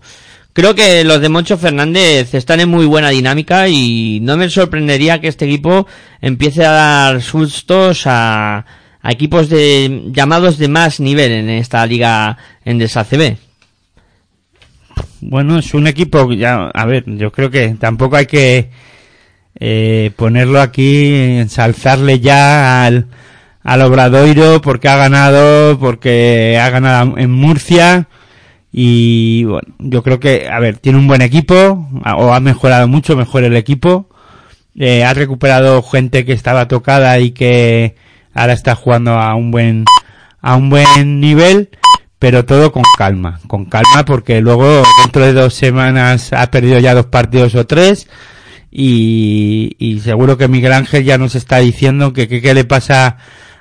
[0.54, 5.22] Creo que los de Moncho Fernández están en muy buena dinámica y no me sorprendería
[5.22, 5.88] que este equipo
[6.22, 8.66] empiece a dar sustos a,
[9.02, 13.38] a equipos de llamados de más nivel en esta liga en DSACB.
[15.22, 18.70] Bueno, es un equipo, ya, a ver, yo creo que tampoco hay que
[19.60, 23.08] eh, ponerlo aquí, ensalzarle ya al,
[23.70, 28.08] al Obradoiro porque ha ganado, porque ha ganado en Murcia
[28.72, 31.88] y bueno, yo creo que, a ver, tiene un buen equipo,
[32.18, 34.10] o ha mejorado mucho mejor el equipo,
[34.76, 37.96] eh, ha recuperado gente que estaba tocada y que
[38.34, 39.86] ahora está jugando a un buen,
[40.42, 41.70] a un buen nivel,
[42.18, 46.96] pero todo con calma, con calma porque luego dentro de dos semanas ha perdido ya
[46.96, 48.08] dos partidos o tres
[48.72, 53.18] y, y seguro que Miguel Ángel ya nos está diciendo que qué le pasa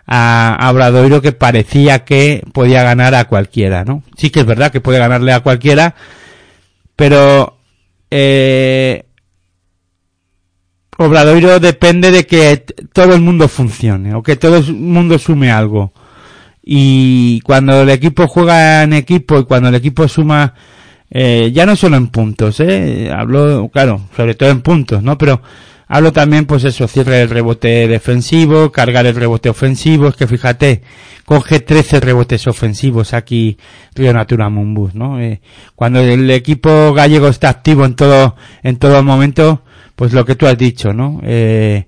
[0.09, 4.03] a, a Obradoiro que parecía que podía ganar a cualquiera, ¿no?
[4.17, 5.95] Sí que es verdad que puede ganarle a cualquiera,
[6.97, 7.59] pero
[8.11, 9.05] eh,
[10.97, 15.93] Obradoiro depende de que todo el mundo funcione o que todo el mundo sume algo.
[16.63, 20.55] Y cuando el equipo juega en equipo y cuando el equipo suma,
[21.11, 25.17] eh, ya no solo en puntos, eh, hablo, claro, sobre todo en puntos, ¿no?
[25.17, 25.41] Pero
[25.89, 30.83] hablo también, pues eso, cierre el rebote defensivo, cargar el rebote ofensivo, es que fíjate,
[31.25, 33.59] coge 13 rebotes ofensivos aquí
[33.95, 35.21] Río Natura Mumbus, ¿no?
[35.21, 35.41] Eh,
[35.75, 39.63] cuando el equipo gallego está activo en todo, en todo momento,
[39.97, 41.21] pues lo que tú has dicho, ¿no?
[41.25, 41.87] Eh,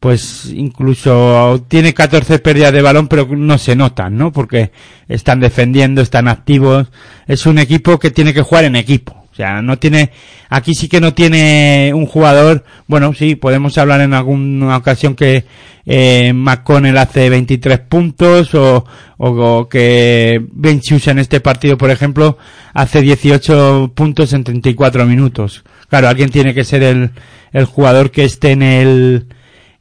[0.00, 4.32] pues incluso tiene 14 pérdidas de balón, pero no se notan, ¿no?
[4.32, 4.72] Porque
[5.08, 6.88] están defendiendo, están activos.
[7.26, 9.19] Es un equipo que tiene que jugar en equipo.
[9.32, 10.10] O sea, no tiene,
[10.48, 15.44] aquí sí que no tiene un jugador, bueno, sí, podemos hablar en alguna ocasión que
[15.86, 18.84] eh, McConnell hace 23 puntos o,
[19.18, 22.38] o, que Ben en este partido, por ejemplo,
[22.74, 25.64] hace 18 puntos en 34 minutos.
[25.88, 27.10] Claro, alguien tiene que ser el,
[27.52, 29.26] el jugador que esté en el,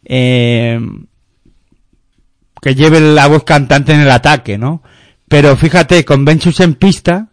[0.05, 0.79] eh,
[2.61, 4.83] que lleve la voz cantante en el ataque, ¿no?
[5.27, 7.28] Pero fíjate, con Benchus en pista,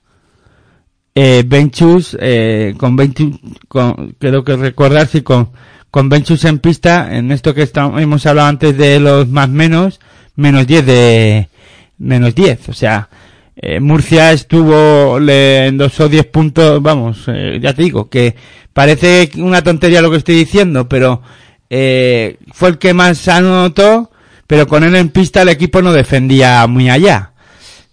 [1.18, 5.50] eh, Benchus, eh, con Benchus, con, creo que recordar si con,
[5.90, 9.98] con Benchus en pista, en esto que estamos, hemos hablado antes de los más menos,
[10.36, 11.48] menos 10 de,
[11.96, 13.08] menos 10, o sea,
[13.56, 18.36] eh, Murcia estuvo, le endosó 10 puntos, vamos, eh, ya te digo, que
[18.74, 21.22] parece una tontería lo que estoy diciendo, pero
[21.70, 24.10] eh, fue el que más anotó,
[24.46, 27.32] pero con él en pista el equipo no defendía muy allá.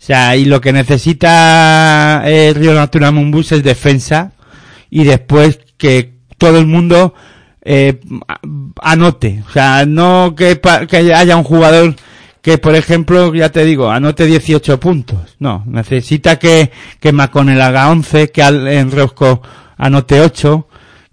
[0.04, 4.34] O sea, y lo que necesita el Río Natura Mumbus es defensa
[4.90, 7.14] y después que todo el mundo
[7.62, 8.02] eh,
[8.82, 9.46] anote.
[9.48, 10.60] O sea, no que,
[10.90, 11.96] que haya un jugador
[12.42, 15.38] que, por ejemplo, ya te digo, anote 18 puntos.
[15.40, 16.70] No, necesita que,
[17.00, 18.68] que McConnell haga 11, que Al-
[19.78, 20.68] anote 8,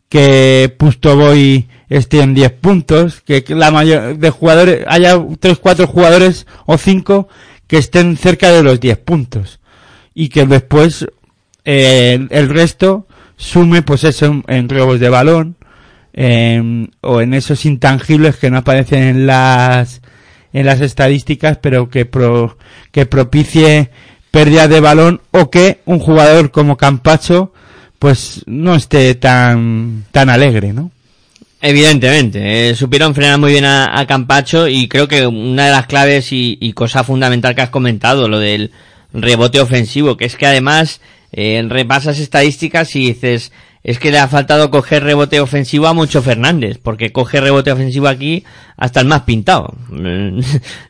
[0.08, 5.86] que Pustoboy esté en 10 puntos, que que la mayor de jugadores, haya 3, 4
[5.86, 7.28] jugadores o 5
[7.70, 9.60] que estén cerca de los 10 puntos.
[10.12, 11.06] Y que después
[11.64, 13.06] eh, el, resto
[13.36, 15.54] sume pues eso en, en robos de balón
[16.12, 20.02] en- o en esos intangibles que no aparecen en las
[20.52, 22.58] en las estadísticas pero que pro-
[22.90, 23.90] que propicie
[24.32, 27.52] pérdida de balón o que un jugador como Campacho
[28.00, 30.90] pues no esté tan tan alegre no
[31.62, 35.86] Evidentemente, eh, supieron frenar muy bien a, a Campacho y creo que una de las
[35.86, 38.72] claves y, y cosa fundamental que has comentado, lo del
[39.12, 41.00] rebote ofensivo, que es que además
[41.32, 46.22] eh, repasas estadísticas y dices, es que le ha faltado coger rebote ofensivo a Mucho
[46.22, 48.44] Fernández, porque coge rebote ofensivo aquí
[48.76, 49.74] hasta el más pintado.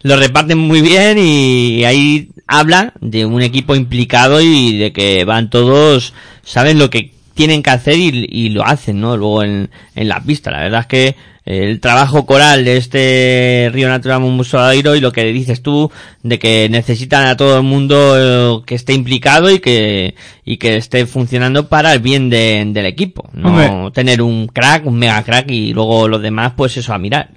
[0.02, 5.50] Lo reparten muy bien y ahí habla de un equipo implicado y de que van
[5.50, 9.16] todos, saben lo que tienen que hacer y, y lo hacen, ¿no?
[9.16, 10.50] Luego en, en la pista.
[10.50, 11.16] La verdad es que
[11.46, 15.90] el trabajo coral de este Río Natural Mumbusodairo y lo que dices tú
[16.22, 20.76] de que necesitan a todo el mundo eh, que esté implicado y que y que
[20.76, 23.90] esté funcionando para el bien de- del equipo no Hombre.
[23.92, 27.30] tener un crack un mega crack y luego los demás pues eso a mirar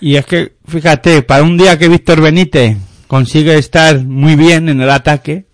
[0.00, 2.76] y es que fíjate para un día que Víctor Benítez
[3.08, 5.44] consigue estar muy bien en el ataque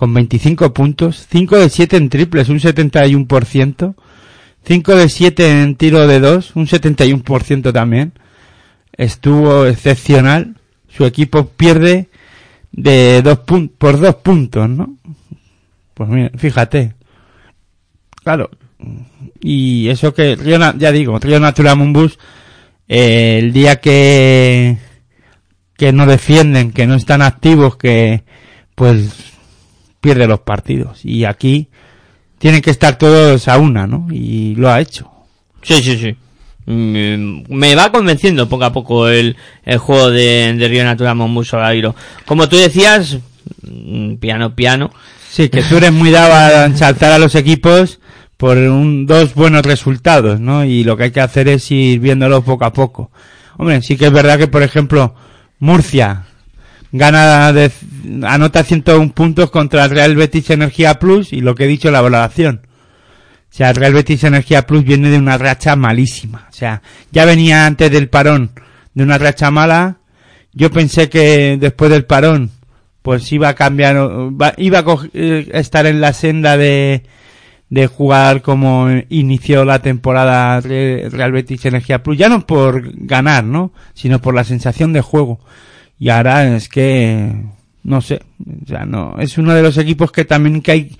[0.00, 3.94] con 25 puntos 5 de 7 en triples un 71%
[4.64, 8.12] 5 de 7 en tiro de 2, un 71% también.
[8.92, 10.56] Estuvo excepcional.
[10.88, 12.08] Su equipo pierde
[12.72, 13.40] de dos
[13.76, 14.96] por dos puntos, ¿no?
[15.92, 16.94] Pues mira, fíjate.
[18.24, 18.48] Claro.
[19.38, 22.18] Y eso que, Río ya digo, Río Natura Mumbus,
[22.88, 24.78] eh, el día que,
[25.76, 28.24] que no defienden, que no están activos, que,
[28.74, 29.30] pues,
[30.00, 31.04] pierde los partidos.
[31.04, 31.68] Y aquí,
[32.38, 34.08] tienen que estar todos a una, ¿no?
[34.10, 35.10] Y lo ha hecho.
[35.62, 36.16] sí sí sí
[36.66, 41.96] Mm, me va convenciendo poco a poco el, el juego de, de Río Natural Mumbusodairo
[42.26, 43.18] como tú decías
[43.62, 44.92] mm, piano piano
[45.30, 47.98] Sí, que tú eres muy dado a ensalzar a los equipos
[48.36, 50.64] por un, dos buenos resultados, ¿no?
[50.64, 53.12] Y lo que hay que hacer es ir viéndolo poco a poco.
[53.56, 55.14] Hombre, sí que es verdad que, por ejemplo,
[55.60, 56.24] Murcia
[56.92, 57.70] gana de,
[58.26, 62.00] anota 101 puntos contra el Real Betis Energía Plus y lo que he dicho, la
[62.00, 62.62] valoración.
[63.52, 66.46] O sea, el Real Betis Energía Plus viene de una racha malísima.
[66.48, 68.52] O sea, ya venía antes del parón
[68.94, 69.98] de una racha mala.
[70.52, 72.50] Yo pensé que después del parón,
[73.02, 73.96] pues iba a cambiar,
[74.56, 77.02] iba a co- eh, estar en la senda de,
[77.70, 82.18] de jugar como inició la temporada Re- Real Betis Energía Plus.
[82.18, 83.72] Ya no por ganar, ¿no?
[83.94, 85.40] Sino por la sensación de juego.
[86.00, 87.30] Y ahora es que,
[87.84, 88.22] no sé,
[88.64, 90.96] o sea, no, es uno de los equipos que también que hay,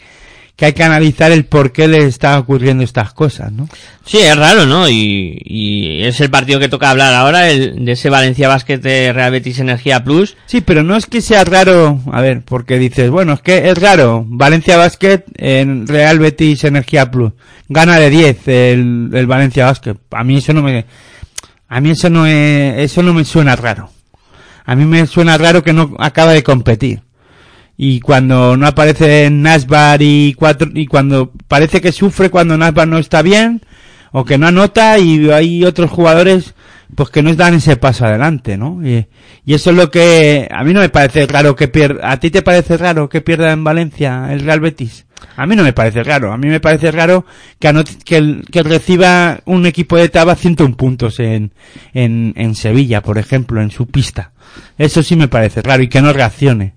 [0.56, 3.66] que hay que analizar el por qué le está ocurriendo estas cosas, ¿no?
[4.05, 4.90] Sí, es raro, ¿no?
[4.90, 9.10] Y, y es el partido que toca hablar ahora, el de ese Valencia Basket de
[9.14, 10.36] Real Betis Energía Plus.
[10.44, 13.78] Sí, pero no es que sea raro, a ver, porque dices, bueno, es que es
[13.78, 17.32] raro, Valencia Basket en Real Betis Energía Plus,
[17.70, 19.97] gana de 10 el, el Valencia Basket.
[20.10, 20.85] A mí eso no me,
[21.68, 23.89] a mí eso no es, eso no me suena raro.
[24.65, 27.03] A mí me suena raro que no acaba de competir.
[27.77, 32.99] Y cuando no aparece Nasbar y cuatro, y cuando parece que sufre cuando Nasbar no
[32.99, 33.62] está bien,
[34.12, 36.55] o que no anota y hay otros jugadores
[36.95, 38.87] pues que no dan ese paso adelante, ¿no?
[38.87, 39.07] Y,
[39.45, 42.11] y eso es lo que a mí no me parece raro que pierda.
[42.11, 45.07] ¿A ti te parece raro que pierda en Valencia el Real Betis?
[45.36, 46.32] A mí no me parece raro.
[46.32, 47.24] A mí me parece raro
[47.59, 51.52] que, que, el- que reciba un equipo de Taba 101 puntos en,
[51.94, 54.32] en, en Sevilla, por ejemplo, en su pista.
[54.78, 56.74] Eso sí me parece raro y que no reaccione.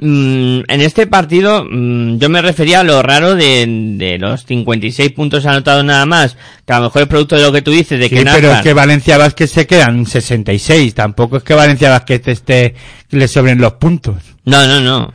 [0.00, 5.10] Mm, en este partido mm, yo me refería a lo raro de, de los 56
[5.10, 7.98] puntos anotados nada más, que a lo mejor es producto de lo que tú dices,
[7.98, 10.94] de Sí, que pero es que Valencia Vázquez se quedan 66.
[10.94, 12.74] Tampoco es que Valencia Vázquez esté,
[13.10, 14.22] le sobren los puntos.
[14.44, 15.12] No, no, no.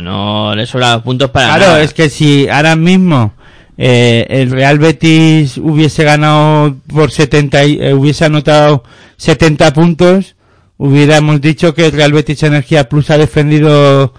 [0.00, 1.82] No le sobran puntos para Claro, nada.
[1.82, 3.34] es que si ahora mismo
[3.76, 8.84] eh, el Real Betis hubiese ganado por 70, y- eh, hubiese anotado
[9.16, 10.36] 70 puntos,
[10.78, 14.14] hubiéramos dicho que el Real Betis Energía Plus ha defendido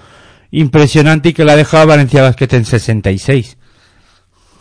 [0.51, 3.57] impresionante y que lo ha dejado Valencia Basket en 66.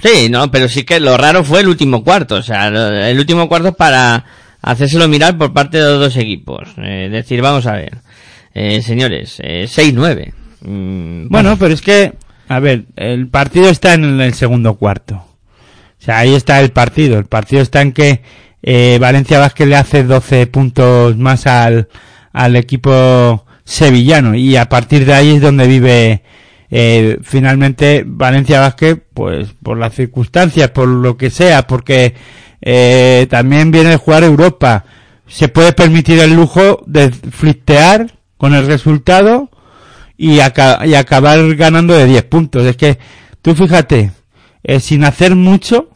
[0.03, 2.37] Sí, no, pero sí que lo raro fue el último cuarto.
[2.37, 4.25] O sea, el último cuarto para
[4.62, 6.69] hacérselo mirar por parte de los dos equipos.
[6.79, 7.99] Eh, decir, vamos a ver.
[8.55, 10.33] Eh, señores, eh, 6-9.
[10.65, 12.15] Mm, Bueno, pero es que,
[12.49, 15.24] a ver, el partido está en el segundo cuarto.
[15.99, 17.19] sea, ahí está el partido.
[17.19, 18.23] El partido está en que
[18.62, 21.89] eh, Valencia Vázquez le hace 12 puntos más al,
[22.32, 26.23] al equipo sevillano y a partir de ahí es donde vive
[26.70, 32.15] eh, finalmente Valencia Vázquez, pues por las circunstancias, por lo que sea, porque
[32.61, 34.85] eh, también viene a jugar Europa,
[35.27, 39.51] se puede permitir el lujo de flirtear con el resultado
[40.16, 42.65] y, aca- y acabar ganando de 10 puntos.
[42.66, 42.99] Es que
[43.43, 44.12] tú fíjate,
[44.62, 45.89] eh, sin hacer mucho,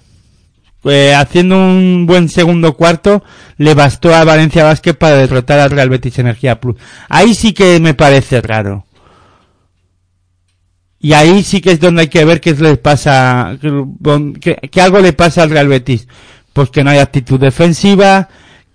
[0.84, 3.22] eh, haciendo un buen segundo cuarto,
[3.56, 6.76] le bastó a Valencia Vázquez para derrotar al Real Betis Energía Plus.
[7.08, 8.84] Ahí sí que me parece raro.
[11.00, 13.56] Y ahí sí que es donde hay que ver qué les pasa,
[14.40, 16.08] que, que algo le pasa al Real Betis.
[16.52, 18.28] Pues que no hay actitud defensiva,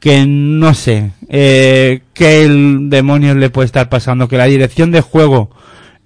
[0.04, 5.00] que no sé, eh, qué el demonio le puede estar pasando, que la dirección de
[5.00, 5.50] juego,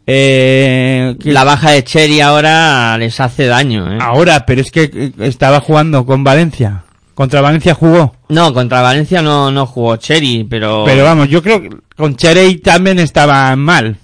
[0.05, 3.97] eh, que- La baja de Cherry ahora les hace daño, ¿eh?
[3.99, 6.83] ahora, pero es que eh, estaba jugando con Valencia.
[7.15, 8.13] Contra Valencia jugó.
[8.29, 10.83] No, contra Valencia no, no jugó Cherry, pero...
[10.85, 13.97] Pero vamos, yo creo que con Cherey también estaba mal.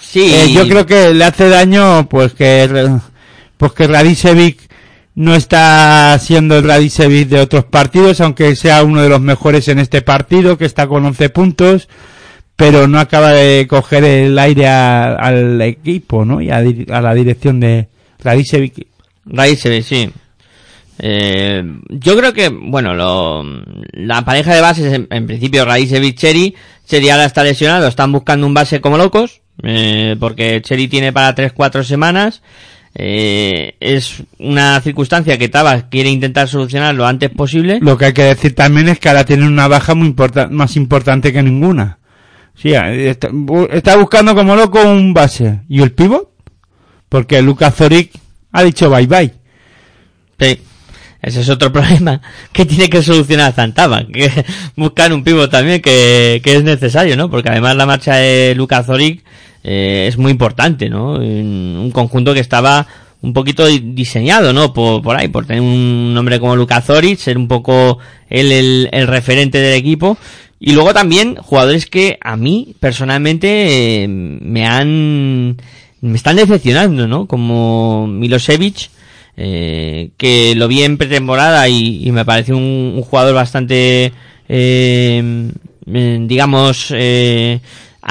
[0.00, 2.88] sí, Eh, yo creo que le hace daño pues que
[3.58, 4.69] pues que Radicevic
[5.14, 9.78] no está siendo el Radicevic de otros partidos, aunque sea uno de los mejores en
[9.78, 11.88] este partido, que está con 11 puntos,
[12.56, 16.40] pero no acaba de coger el aire a- al equipo, ¿no?
[16.40, 17.88] Y a, a la dirección de
[18.22, 18.86] Radicevic.
[19.24, 20.10] Raicevic, sí.
[20.98, 23.42] Eh, yo creo que, bueno, lo,
[23.92, 26.54] la pareja de bases, en, principio, Raicevic Cherry,
[26.86, 31.34] Cherry ahora está lesionado, están buscando un base como locos, eh, porque Cherry tiene para
[31.34, 32.42] 3-4 semanas.
[33.02, 37.78] Eh, es una circunstancia que Tabas quiere intentar solucionar lo antes posible.
[37.80, 40.14] Lo que hay que decir también es que ahora tiene una baja muy
[40.50, 41.98] más importante que ninguna.
[42.54, 43.30] Sí, eh, está,
[43.72, 45.60] está buscando como loco un base.
[45.66, 46.28] ¿Y el pivot?
[47.08, 48.12] Porque Lucas Zoric
[48.52, 49.32] ha dicho bye bye.
[50.38, 50.60] Sí.
[51.22, 52.20] Ese es otro problema
[52.52, 54.30] que tiene que solucionar Zantaba, que
[54.76, 57.30] buscar un pivo también que, que es necesario, ¿no?
[57.30, 59.24] Porque además la marcha de Lucas Zoric
[59.64, 61.14] eh, es muy importante, ¿no?
[61.14, 62.86] Un conjunto que estaba
[63.22, 64.72] un poquito di- diseñado, ¿no?
[64.72, 69.06] Por, por ahí, por tener un nombre como Lucas Zoric, ser un poco el, el
[69.06, 70.16] referente del equipo.
[70.58, 75.56] Y luego también jugadores que a mí personalmente me han
[76.02, 77.26] me están decepcionando, ¿no?
[77.26, 78.88] Como Milosevic,
[79.36, 84.12] eh, que lo vi en pretemporada y, y me pareció un, un jugador bastante,
[84.48, 85.50] eh,
[85.86, 87.60] digamos, eh,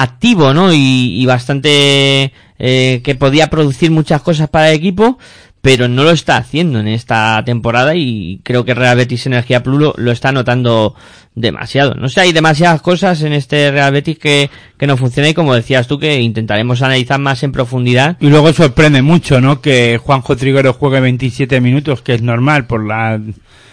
[0.00, 0.72] activo, ¿no?
[0.72, 5.18] Y, y bastante eh, que podía producir muchas cosas para el equipo,
[5.60, 9.78] pero no lo está haciendo en esta temporada y creo que Real Betis Energía Plus
[9.78, 10.94] lo, lo está notando
[11.34, 11.94] demasiado.
[11.94, 15.54] No sé, hay demasiadas cosas en este Real Betis que, que no funcionan y como
[15.54, 18.16] decías tú que intentaremos analizar más en profundidad.
[18.20, 19.60] Y luego sorprende mucho, ¿no?
[19.60, 23.20] Que Juanjo Triguero juegue 27 minutos, que es normal por la,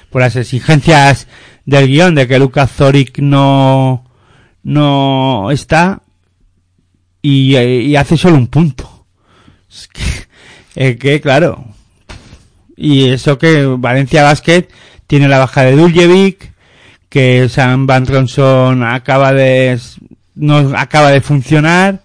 [0.09, 1.27] por las exigencias
[1.65, 4.05] del guion de que Lucas Zoric no,
[4.63, 6.01] no está
[7.29, 9.05] y, y hace solo un punto.
[10.75, 11.65] Es que, claro.
[12.75, 14.67] Y eso que Valencia Basket
[15.07, 16.53] tiene la baja de Duljevic,
[17.09, 19.79] que Sam Van Ronson acaba de,
[20.35, 22.01] no acaba de funcionar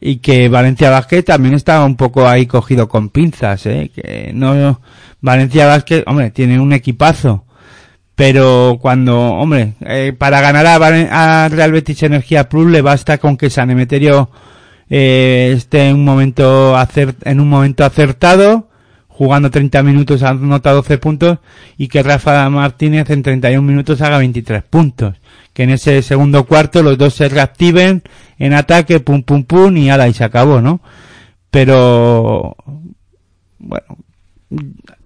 [0.00, 3.90] y que Valencia Basket también estaba un poco ahí cogido con pinzas, ¿eh?
[3.94, 4.80] que no
[5.20, 7.44] Valencia Basket, hombre, tiene un equipazo,
[8.14, 13.50] pero cuando, hombre, eh, para ganar a, Real Betis Energía Plus le basta con que
[13.50, 14.30] San Emeterio
[14.90, 16.76] eh, esté en un momento
[17.24, 18.68] en un momento acertado,
[19.08, 21.38] jugando 30 minutos anota 12 puntos
[21.78, 25.16] y que Rafa Martínez en 31 minutos haga 23 puntos.
[25.54, 28.02] Que en ese segundo cuarto los dos se reactiven
[28.38, 30.80] en ataque, pum pum pum y ala y se acabó, ¿no?
[31.50, 32.56] Pero
[33.58, 33.98] bueno,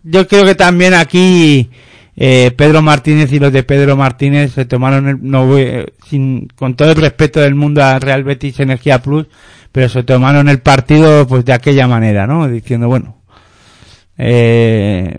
[0.04, 1.68] yo creo que también aquí
[2.16, 6.74] eh, Pedro Martínez y los de Pedro Martínez se tomaron el, no eh, sin, con
[6.74, 9.26] todo el respeto del mundo a Real Betis Energía Plus,
[9.70, 12.48] pero se tomaron el partido pues de aquella manera, ¿no?
[12.48, 13.22] Diciendo, bueno,
[14.16, 15.14] eh,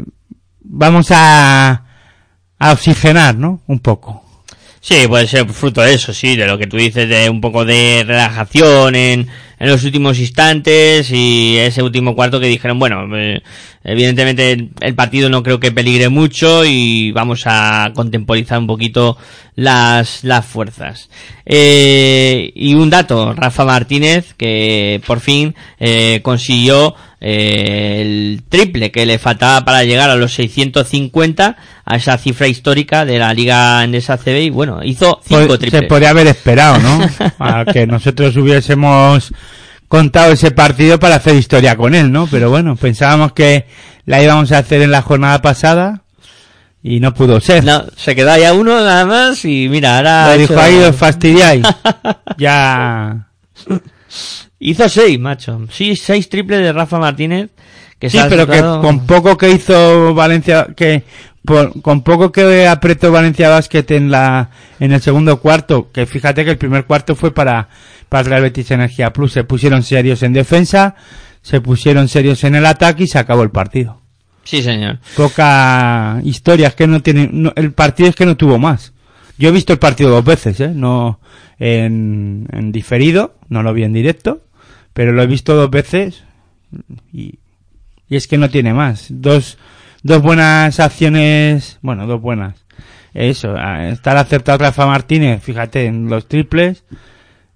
[0.61, 1.85] vamos a,
[2.57, 3.61] a oxigenar, ¿no?
[3.67, 4.23] Un poco.
[4.79, 7.65] Sí, puede ser fruto de eso, sí, de lo que tú dices, de un poco
[7.65, 9.27] de relajación en,
[9.59, 13.41] en los últimos instantes y ese último cuarto que dijeron, bueno, eh,
[13.87, 19.17] evidentemente el, el partido no creo que peligre mucho y vamos a contemporizar un poquito
[19.55, 21.09] las, las fuerzas.
[21.45, 29.05] Eh, y un dato, Rafa Martínez, que por fin eh, consiguió eh, el triple que
[29.05, 34.17] le faltaba para llegar a los 650, a esa cifra histórica de la Liga Endesa
[34.17, 35.81] CB y bueno, hizo cinco Pues, triples.
[35.81, 36.99] se podría haber esperado, ¿no?
[37.39, 39.31] A que nosotros hubiésemos
[39.87, 42.27] contado ese partido para hacer historia con él, ¿no?
[42.27, 43.65] Pero bueno, pensábamos que
[44.05, 46.01] la íbamos a hacer en la jornada pasada
[46.83, 47.63] y no pudo ser.
[47.63, 50.27] No, se quedó ahí a uno nada más y mira, ahora...
[50.33, 51.65] Lo dijo hecho- ahí, os fastidiáis.
[52.37, 53.27] ya.
[54.59, 55.67] Hizo seis, macho.
[55.71, 57.49] Sí, seis triples de Rafa Martínez.
[57.99, 61.03] Que Sí, pero que con poco que hizo Valencia, que
[61.47, 66.43] por- con poco que apretó Valencia Basket en la en el segundo cuarto, que fíjate
[66.45, 67.69] que el primer cuarto fue para
[68.09, 70.95] para el Real Betis Energía Plus, se pusieron serios en defensa,
[71.41, 74.01] se pusieron serios en el ataque y se acabó el partido.
[74.43, 74.99] Sí, señor.
[75.15, 78.93] Poca historia, es que no tiene, no- el partido es que no tuvo más.
[79.37, 80.71] Yo he visto el partido dos veces, ¿eh?
[80.73, 81.19] No
[81.59, 84.41] en, en diferido, no lo vi en directo,
[84.93, 86.23] pero lo he visto dos veces
[87.13, 87.39] y,
[88.09, 89.07] y es que no tiene más.
[89.09, 89.57] Dos,
[90.03, 92.65] dos buenas acciones, bueno, dos buenas.
[93.13, 96.83] Eso, estar acertado Rafa Martínez, fíjate, en los triples.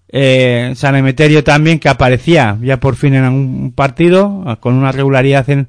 [0.10, 5.50] Eh, San Emeterio también, que aparecía ya por fin en un partido, con una regularidad
[5.50, 5.68] en,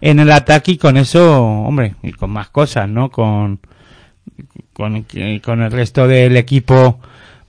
[0.00, 3.10] en el ataque y con eso, hombre, y con más cosas, ¿no?
[3.10, 3.60] Con,
[4.72, 5.06] con,
[5.42, 7.00] con el resto del equipo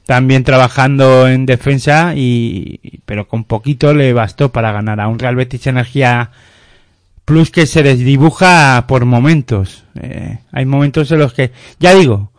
[0.05, 5.35] también trabajando en defensa y, pero con poquito le bastó para ganar a un Real
[5.35, 6.31] Betis Energía
[7.25, 9.85] Plus que se les dibuja por momentos.
[10.01, 12.31] Eh, hay momentos en los que, ya digo,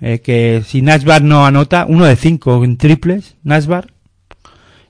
[0.00, 3.92] eh, que si Nasbar no anota, uno de cinco en triples, Nasbar,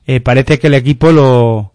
[0.06, 1.73] eh, parece que el equipo lo,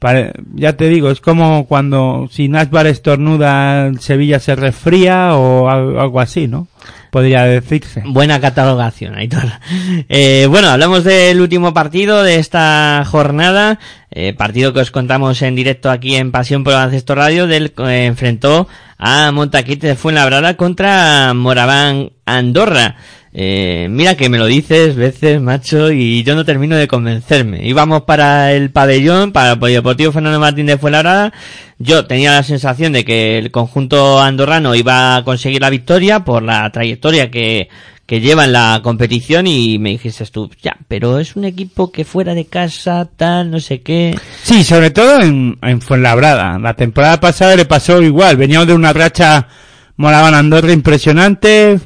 [0.00, 5.96] pare- ya te digo, es como cuando si Nasbar estornuda, Sevilla se resfría o al-
[6.00, 6.66] algo así, ¿no?
[7.12, 8.02] Podría decirse.
[8.06, 9.42] Buena catalogación, Aitor.
[10.08, 13.78] Eh, bueno, hablamos del último partido de esta jornada,
[14.12, 17.72] eh, partido que os contamos en directo aquí en Pasión por el Baloncesto Radio, del
[17.72, 22.96] que enfrentó a Montaquite de Fuenlabrada contra Moraván Andorra.
[23.32, 27.64] Eh, mira que me lo dices veces, macho, y yo no termino de convencerme.
[27.66, 31.32] Íbamos para el pabellón, para el Polideportivo Fernando Martín de Fuenlabrada.
[31.78, 36.42] Yo tenía la sensación de que el conjunto andorrano iba a conseguir la victoria por
[36.42, 37.68] la trayectoria que,
[38.04, 42.04] que lleva en la competición y me dijiste tú, ya, pero es un equipo que
[42.04, 44.18] fuera de casa, tal, no sé qué.
[44.42, 46.58] Sí, sobre todo en, en Fuenlabrada.
[46.58, 48.36] La temporada pasada le pasó igual.
[48.36, 49.46] Veníamos de una racha
[49.96, 51.78] Moraban Andorra impresionante.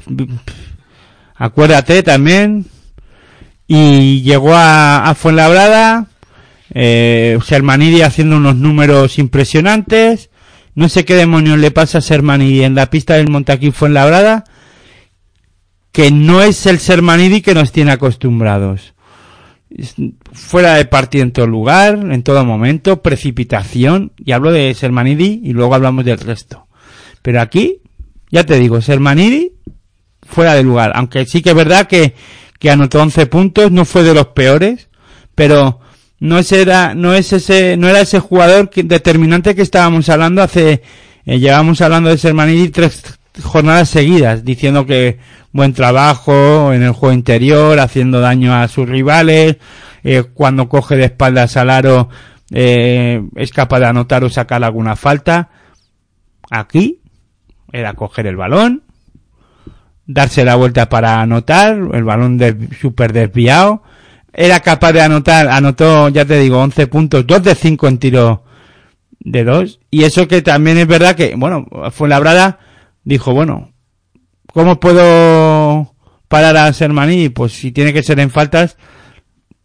[1.35, 2.65] Acuérdate también.
[3.67, 6.07] Y llegó a, a Fuenlabrada.
[6.73, 10.29] Eh, Sermanidi haciendo unos números impresionantes.
[10.73, 14.43] No sé qué demonios le pasa a Sermanidi en la pista del Montaquí Fuenlabrada.
[15.91, 18.95] Que no es el Sermanidi que nos tiene acostumbrados
[20.31, 25.53] fuera de partido en todo lugar, en todo momento, precipitación, y hablo de Sermanidi y
[25.53, 26.67] luego hablamos del resto.
[27.21, 27.81] Pero aquí,
[28.29, 29.53] ya te digo, Sermanidi
[30.25, 32.15] fuera de lugar, aunque sí que es verdad que,
[32.59, 34.89] que anotó 11 puntos, no fue de los peores,
[35.35, 35.79] pero
[36.19, 40.81] no es era, no es ese, no era ese jugador determinante que estábamos hablando hace,
[41.25, 45.19] eh, llevamos hablando de Sermanidi tres jornadas seguidas, diciendo que
[45.51, 49.57] buen trabajo en el juego interior, haciendo daño a sus rivales,
[50.03, 52.09] eh, cuando coge de espaldas al aro
[52.51, 55.49] eh, es capaz de anotar o sacar alguna falta.
[56.49, 57.01] Aquí
[57.71, 58.83] era coger el balón,
[60.07, 63.83] darse la vuelta para anotar, el balón de, súper desviado.
[64.33, 68.43] Era capaz de anotar, anotó, ya te digo, 11 puntos, 2 de 5 en tiro
[69.19, 69.79] de 2.
[69.91, 72.59] Y eso que también es verdad que, bueno, fue labrada,
[73.03, 73.71] dijo, bueno,
[74.53, 75.95] ¿cómo puedo
[76.27, 77.29] parar a Sermaní?
[77.29, 78.77] Pues si tiene que ser en faltas,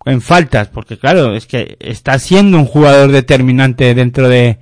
[0.04, 4.58] en faltas, porque claro, es que está siendo un jugador determinante dentro de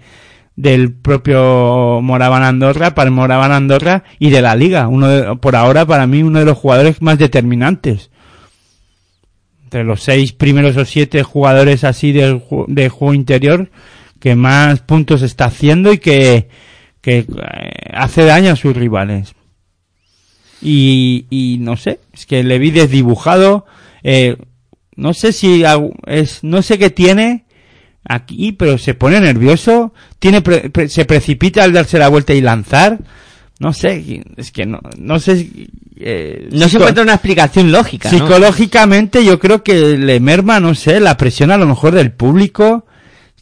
[0.60, 5.54] del propio Moraban Andorra, para el Moraban Andorra y de la liga, uno de- por
[5.54, 8.10] ahora para mí uno de los jugadores más determinantes.
[9.62, 13.70] Entre los seis primeros o siete jugadores así ju- de juego interior
[14.18, 16.48] que más puntos está haciendo y que,
[17.02, 17.26] que eh,
[17.92, 19.34] hace daño a sus rivales.
[20.60, 23.64] Y, y no sé, es que le vi desdibujado,
[24.02, 24.36] eh,
[24.96, 25.62] no sé si
[26.06, 27.44] es, no sé qué tiene
[28.04, 32.40] aquí, pero se pone nervioso, tiene, pre- pre- se precipita al darse la vuelta y
[32.40, 32.98] lanzar,
[33.60, 35.48] no sé, es que no, no sé,
[35.98, 38.16] eh, No se encuentra una explicación lógica, ¿no?
[38.18, 42.86] psicológicamente yo creo que le merma, no sé, la presión a lo mejor del público,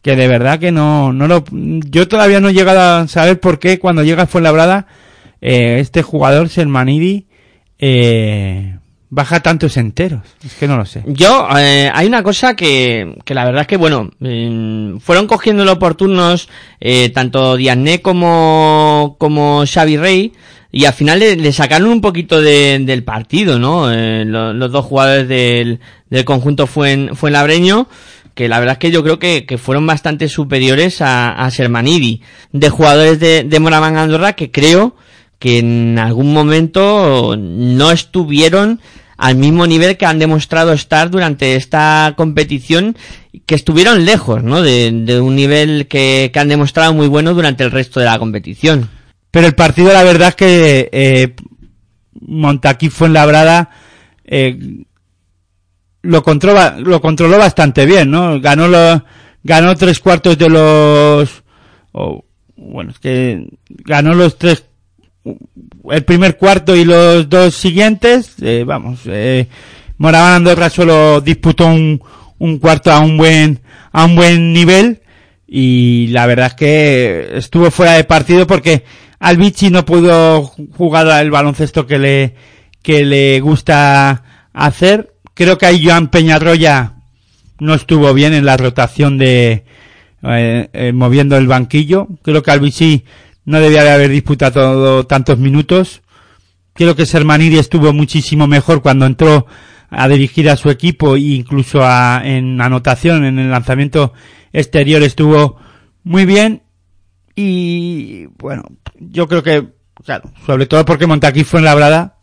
[0.03, 3.59] que de verdad que no, no lo, yo todavía no he llegado a saber por
[3.59, 4.87] qué cuando llega a Fuenlabrada,
[5.43, 7.27] eh, este jugador, Selmanidi,
[7.79, 8.79] eh,
[9.17, 11.03] baja tantos enteros, es que no lo sé.
[11.07, 15.73] Yo, eh, hay una cosa que, que la verdad es que, bueno, mm, fueron cogiéndolo
[15.73, 20.33] oportunos eh, tanto Diané como, como Xavi Rey,
[20.71, 23.91] y al final le, sacaron un poquito de- del partido, ¿no?
[23.91, 25.81] Eh, lo- los dos jugadores del,
[26.11, 27.89] del conjunto fuen, Fuenlabreño,
[28.35, 32.21] que la verdad es que yo creo que, que fueron bastante superiores a, a Sermanidi,
[32.53, 34.95] de jugadores de, de Moraván Andorra que creo
[35.39, 38.81] que en algún momento no estuvieron
[39.17, 42.97] al mismo nivel que han demostrado estar durante esta competición,
[43.47, 44.63] que estuvieron lejos, ¿no?
[44.63, 48.91] De, un nivel que, han demostrado muy bueno durante el resto de la competición.
[49.31, 51.35] Pero el partido, la verdad es que eh,
[52.21, 53.71] Montaquí Fuenlabrada
[54.25, 54.85] eh,
[56.03, 58.41] lo, controla, lo controló bastante bien, ¿no?
[58.41, 59.03] Ganó,
[59.43, 61.43] ganó tres cuartos de los...
[62.57, 64.65] bueno, es que ganó los tres...
[65.91, 69.49] El primer cuarto y los dos siguientes, eh, vamos, eh,
[69.99, 72.01] Moraván Andorra solo disputó un,
[72.39, 73.61] un cuarto a un buen,
[73.93, 75.01] a un buen nivel
[75.47, 78.85] y la verdad es que estuvo fuera de partido porque
[79.19, 82.35] Albici no pudo jugar el baloncesto que le,
[82.83, 84.23] que le gusta
[84.53, 85.15] hacer.
[85.35, 86.95] Creo que ahí Joan Peñarroya
[87.59, 89.65] no estuvo bien en la rotación de
[90.23, 92.09] eh, eh, moviendo el banquillo.
[92.23, 93.05] Creo que Albici
[93.47, 96.03] no debía de haber disputado tantos minutos.
[96.75, 99.47] Creo que Sermanidi estuvo muchísimo mejor cuando entró
[99.89, 104.13] a dirigir a su equipo e incluso a, en anotación, en el lanzamiento
[104.53, 105.57] exterior estuvo
[106.03, 106.63] muy bien
[107.35, 108.65] y bueno,
[108.99, 109.69] yo creo que,
[110.05, 112.19] claro, sobre todo porque Montaquí fue en labrada,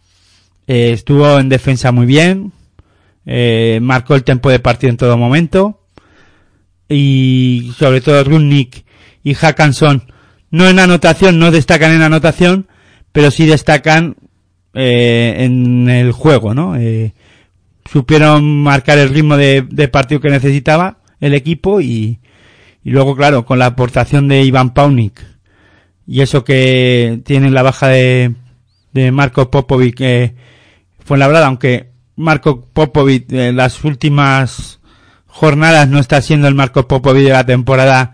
[0.67, 2.51] eh, estuvo en defensa muy bien,
[3.25, 5.85] eh, marcó el tiempo de partido en todo momento
[6.89, 8.83] y sobre todo Rudnick
[9.23, 10.12] y Hackanson
[10.53, 12.67] no en anotación, no destacan en anotación,
[13.11, 14.17] pero sí destacan
[14.75, 16.75] eh, en el juego, ¿no?
[16.75, 17.15] Eh,
[17.91, 22.19] supieron marcar el ritmo de, partido que necesitaba el equipo y,
[22.83, 25.25] y luego, claro, con la aportación de Iván Paunik
[26.05, 28.35] y eso que tiene la baja de,
[28.91, 30.35] de Marco Popovic, que
[31.03, 34.81] fue la verdad, aunque Marco Popovic en las últimas
[35.25, 38.13] jornadas no está siendo el Marco Popovic de la temporada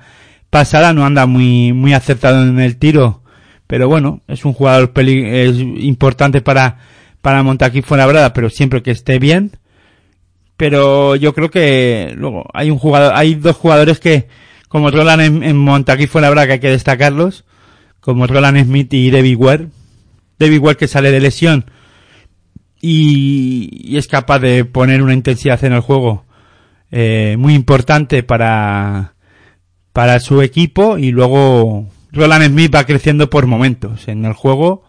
[0.49, 3.23] pasada, no anda muy, muy acertado en el tiro,
[3.67, 6.79] pero bueno, es un jugador peli es importante para,
[7.21, 9.57] para Montaquí Fuenlabrada, pero siempre que esté bien.
[10.57, 14.27] Pero yo creo que luego hay un jugador, hay dos jugadores que,
[14.67, 17.45] como Roland en, en Montaquí Fuenlabrada que hay que destacarlos,
[17.99, 19.67] como Roland Smith y David Ware.
[20.37, 21.65] David Ware que sale de lesión
[22.81, 26.25] y, y es capaz de poner una intensidad en el juego
[26.91, 29.13] eh, muy importante para,
[29.99, 34.85] para su equipo y luego Roland Smith va creciendo por momentos en el juego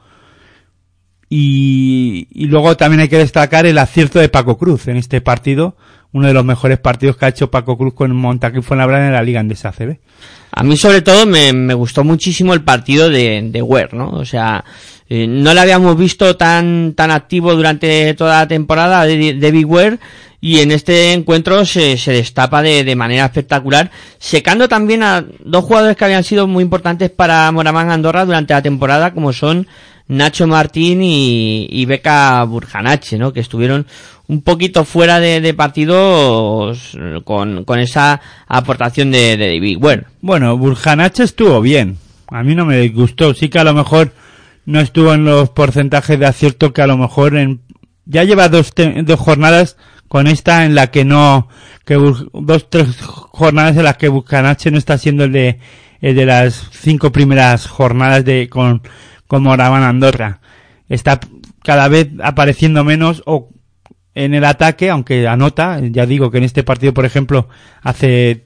[1.29, 5.77] y, y luego también hay que destacar el acierto de Paco Cruz en este partido,
[6.13, 9.25] uno de los mejores partidos que ha hecho Paco Cruz con Montaquí Fuenlabrada en la
[9.25, 9.99] Liga Andesa CB.
[10.53, 14.11] A mí sobre todo me, gustó muchísimo el partido de, de ¿no?
[14.11, 14.65] O sea,
[15.13, 19.67] eh, no le habíamos visto tan, tan activo durante toda la temporada de, de Big
[20.41, 25.65] y en este encuentro se, se destapa de, de manera espectacular, secando también a dos
[25.65, 29.67] jugadores que habían sido muy importantes para Moraván Andorra durante la temporada, como son
[30.07, 33.33] Nacho Martín y, Beca Burjanache, ¿no?
[33.33, 33.87] Que estuvieron
[34.29, 40.05] un poquito fuera de, de partidos con, con esa aportación de, de Ware.
[40.21, 41.99] Bueno, Burjanache estuvo bien.
[42.29, 43.35] A mí no me gustó.
[43.35, 44.13] Sí que a lo mejor
[44.71, 47.61] no estuvo en los porcentajes de acierto que a lo mejor en...
[48.07, 48.73] Ya lleva dos,
[49.03, 49.77] dos jornadas
[50.09, 51.49] con esta en la que no...
[51.85, 55.59] que dos, tres jornadas en las que Burjanache no está siendo el de,
[56.01, 58.83] el de las cinco primeras jornadas de con,
[59.27, 60.41] con Moraván Andorra.
[60.89, 61.21] Está
[61.65, 63.51] cada vez apareciendo menos o
[64.15, 67.49] en el ataque, aunque anota, ya digo que en este partido, por ejemplo,
[67.83, 68.45] hace,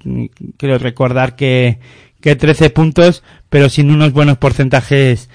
[0.58, 1.78] creo recordar que,
[2.20, 5.30] que 13 puntos, pero sin unos buenos porcentajes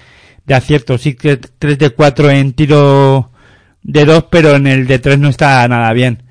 [0.50, 0.98] de acierto.
[0.98, 3.30] Sí que 3 de 4 en tiro
[3.82, 6.24] de 2, pero en el de 3 no está nada bien.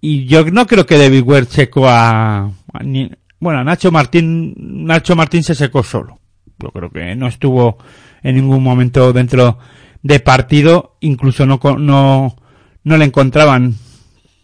[0.00, 2.50] Y yo no creo que David Ware secó a,
[2.84, 3.10] ni-
[3.40, 6.20] bueno, a Nacho Martín, Nacho Martín se secó solo.
[6.58, 7.78] Yo creo que no estuvo
[8.22, 9.58] en ningún momento dentro
[10.02, 12.36] de partido, incluso no, no,
[12.84, 13.74] no le encontraban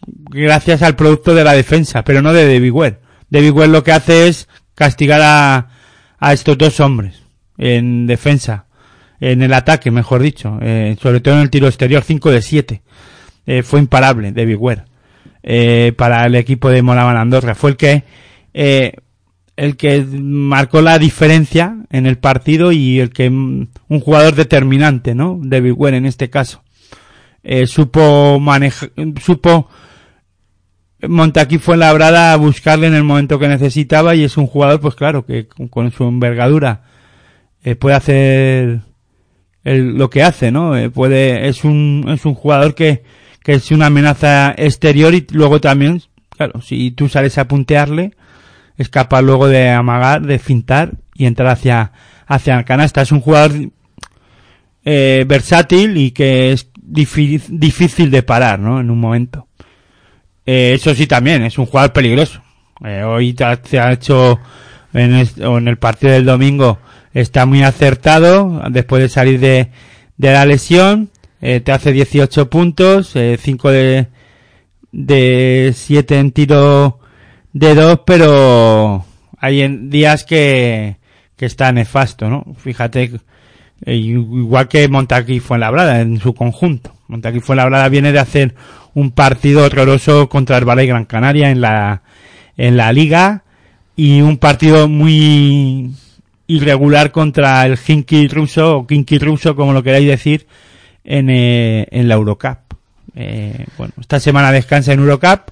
[0.05, 2.99] gracias al producto de la defensa, pero no de David Ware.
[3.29, 5.69] David Ware lo que hace es castigar a,
[6.19, 7.22] a estos dos hombres
[7.63, 8.65] en defensa,
[9.21, 12.81] en el ataque, mejor dicho, eh, sobre todo en el tiro exterior, 5 de 7.
[13.45, 14.83] Eh, fue imparable David Ware
[15.41, 17.55] eh, para el equipo de Moraban Andorra.
[17.55, 18.03] Fue el que
[19.55, 25.15] el que marcó la diferencia en el partido y el que mm, un jugador determinante,
[25.15, 25.39] ¿no?
[25.41, 26.63] David Ware en este caso.
[27.65, 28.89] Supo manejar,
[29.21, 29.69] supo
[31.07, 34.95] Montaquí fue labrada a buscarle en el momento que necesitaba y es un jugador, pues
[34.95, 36.83] claro, que con su envergadura
[37.63, 38.81] eh, puede hacer
[39.63, 40.75] el- lo que hace, ¿no?
[40.77, 43.03] Eh, puede, es un, es un jugador que,
[43.43, 46.01] que es una amenaza exterior y luego también
[46.35, 48.13] Claro, si tú sales a puntearle,
[48.75, 51.91] es capaz luego de amagar, de fintar y entrar hacia,
[52.25, 53.03] hacia la canasta.
[53.03, 53.51] Es un jugador
[54.83, 58.79] eh, versátil y que es difí- difícil de parar, ¿no?
[58.79, 59.47] En un momento.
[60.45, 62.41] Eh, eso sí también, es un jugador peligroso.
[63.05, 63.45] Hoy te
[63.79, 64.39] ha, hecho,
[64.93, 66.79] en el, en el partido del domingo,
[67.13, 69.69] está muy acertado después de salir de,
[70.17, 71.09] de la lesión.
[71.41, 74.07] Eh, te hace 18 puntos, 5 de,
[74.91, 76.99] de 7 en tiro
[77.51, 79.05] de 2, pero
[79.37, 80.97] hay en días que,
[81.35, 82.45] que está nefasto, ¿no?
[82.57, 83.11] Fíjate,
[83.85, 86.93] eh, igual que Montaquí Fuenlabrada en su conjunto.
[87.07, 88.55] Montaquí Fuenlabrada viene de hacer
[88.93, 92.03] un partido horroroso contra el Valle Gran Canaria en la,
[92.55, 93.43] en la liga
[93.95, 95.91] y un partido muy
[96.53, 100.47] irregular contra el Hinky ruso o Kinky ruso, como lo queráis decir,
[101.03, 102.59] en, eh, en la Eurocup.
[103.15, 105.51] Eh, bueno, esta semana descansa en Eurocup.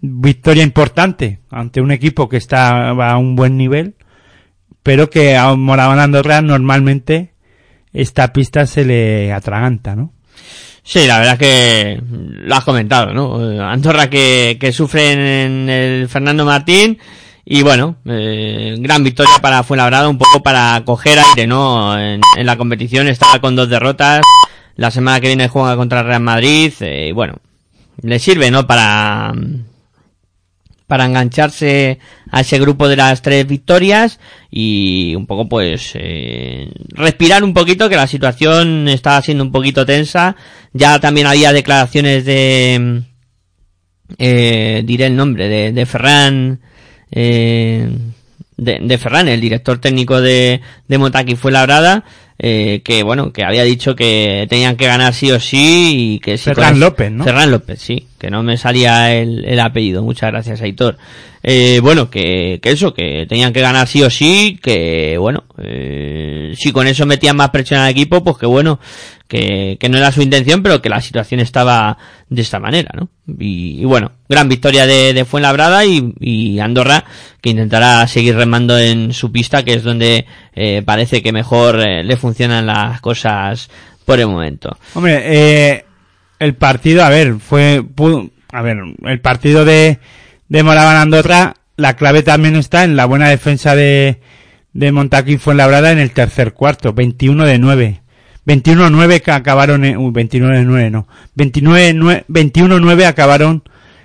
[0.00, 3.94] Victoria importante ante un equipo que está a un buen nivel,
[4.82, 7.34] pero que a Moraván Andorra normalmente
[7.92, 10.12] esta pista se le atraganta, ¿no?
[10.82, 13.62] Sí, la verdad que lo has comentado, ¿no?
[13.64, 15.12] Andorra que, que sufre
[15.44, 16.98] en el Fernando Martín
[17.44, 21.98] y bueno, eh, gran victoria para Fuenlabrada, un poco para coger aire, ¿no?
[21.98, 24.22] En, en la competición estaba con dos derrotas,
[24.76, 27.36] la semana que viene juega contra Real Madrid eh, y bueno,
[28.02, 28.66] le sirve, ¿no?
[28.66, 29.34] Para
[30.92, 32.00] para engancharse
[32.30, 34.20] a ese grupo de las tres victorias
[34.50, 39.86] y un poco pues eh, respirar un poquito que la situación estaba siendo un poquito
[39.86, 40.36] tensa
[40.74, 43.04] ya también había declaraciones de
[44.18, 46.60] eh, diré el nombre de, de Ferran
[47.12, 47.88] eh,
[48.56, 52.04] de, de Ferran el director técnico de, de Motaki fue labrada
[52.44, 56.36] eh, que bueno que había dicho que tenían que ganar sí o sí y que
[56.36, 57.22] si Ferran López, ¿no?
[57.24, 60.02] Ferran López, sí, que no me salía el, el apellido.
[60.02, 60.98] Muchas gracias, Aitor.
[61.44, 66.52] Eh, bueno, que, que eso, que tenían que ganar sí o sí, que bueno, eh,
[66.56, 68.80] si con eso metían más presión al equipo, pues que bueno,
[69.32, 71.96] que, no era su intención, pero que la situación estaba
[72.28, 73.08] de esta manera, ¿no?
[73.38, 77.04] Y, bueno, gran victoria de, Fuenlabrada y, Andorra,
[77.40, 82.04] que intentará seguir remando en su pista, que es donde eh, parece que mejor eh,
[82.04, 83.70] le funcionan las cosas
[84.04, 84.76] por el momento.
[84.94, 85.84] Hombre, eh,
[86.38, 87.82] el partido, a ver, fue,
[88.52, 89.98] a ver, el partido de,
[90.48, 94.20] de Andorra, la clave también está en la buena defensa de,
[94.74, 98.01] de Montaquín Fuenlabrada en el tercer cuarto, 21 de 9.
[98.46, 103.62] 21-9 que acabaron, en, uy, 29 de 9 no, 29, 21-9 acabaron,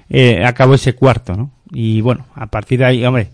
[0.09, 1.51] eh, acabó ese cuarto, ¿no?
[1.71, 3.29] Y bueno, a partir de ahí, hombre,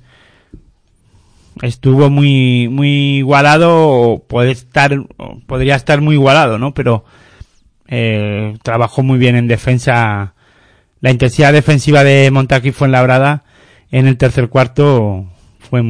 [1.62, 7.06] estuvo muy muy igualado o puede estar o podría estar muy igualado no pero
[7.88, 10.34] eh, trabajó muy bien en defensa.
[11.02, 13.44] La intensidad defensiva de Montaquí fue en labrada
[13.92, 15.28] en el tercer cuarto
[15.60, 15.84] fue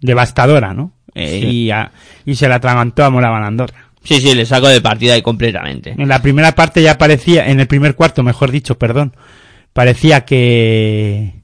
[0.00, 1.46] devastadora no Eh, Sí.
[1.46, 1.92] y, a-
[2.24, 5.94] y se la atragantó a Moraban Andorra Sí, sí, le saco de partida ahí completamente.
[5.98, 9.14] en la primera parte ya parecía, en el primer cuarto, mejor dicho, perdón,
[9.72, 11.42] parecía que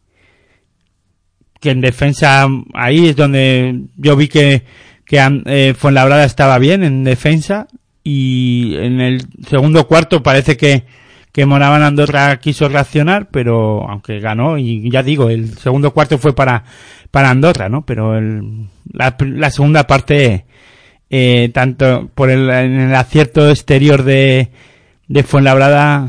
[1.61, 4.65] que en defensa ahí es donde yo vi que
[5.05, 7.69] que eh, Fuenlabrada estaba bien en defensa
[8.03, 10.85] y en el segundo cuarto parece que
[11.33, 16.35] que Moraban Andorra quiso reaccionar, pero aunque ganó y ya digo, el segundo cuarto fue
[16.35, 16.65] para
[17.11, 17.85] para Andorra, ¿no?
[17.85, 20.47] Pero el, la segunda parte
[21.15, 24.49] eh, tanto por el, en el acierto exterior de,
[25.09, 26.09] de Fuenlabrada,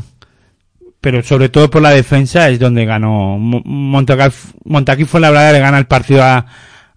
[1.02, 6.22] pero sobre todo por la defensa es donde ganó Montaquí Fuenlabrada le gana el partido
[6.22, 6.46] a,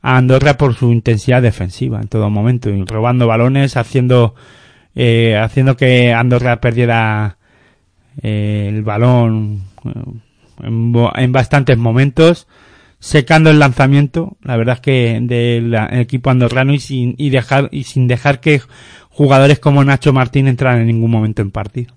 [0.01, 4.35] Andorra por su intensidad defensiva en todo momento, y robando balones, haciendo
[4.95, 7.37] eh, haciendo que Andorra perdiera
[8.21, 9.89] eh, el balón eh,
[10.63, 12.47] en, en bastantes momentos
[13.07, 17.85] secando el lanzamiento, la verdad es que del equipo andorrano y sin, y dejar, y
[17.85, 18.61] sin dejar que
[19.09, 21.93] jugadores como Nacho Martín entraran en ningún momento en partido.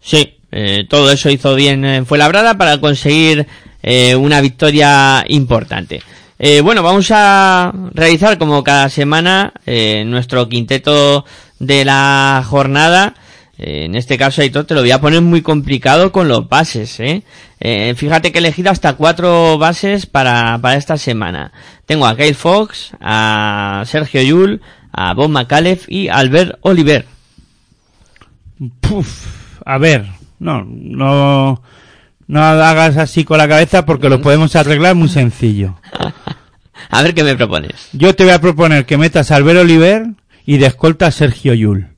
[0.00, 3.46] Sí, eh, todo eso hizo bien en Fuenlabrada para conseguir
[3.82, 6.00] eh, una victoria importante.
[6.38, 11.26] Eh, bueno, vamos a realizar como cada semana eh, nuestro quinteto
[11.58, 13.14] de la jornada.
[13.62, 16.98] Eh, en este caso, Aitor, te lo voy a poner muy complicado con los bases,
[16.98, 17.24] ¿eh?
[17.60, 21.52] Eh, fíjate que he elegido hasta cuatro bases para, para esta semana.
[21.84, 24.62] Tengo a Kyle Fox, a Sergio Yul,
[24.92, 27.04] a Bob McAuliffe y Albert Oliver.
[28.80, 29.26] Puf,
[29.66, 30.06] a ver,
[30.38, 31.62] no, no,
[32.28, 35.78] no hagas así con la cabeza porque lo podemos arreglar muy sencillo.
[36.92, 37.88] A ver qué me propones.
[37.92, 40.06] Yo te voy a proponer que metas a Albert Oliver
[40.44, 41.89] y de escolta a Sergio Yul.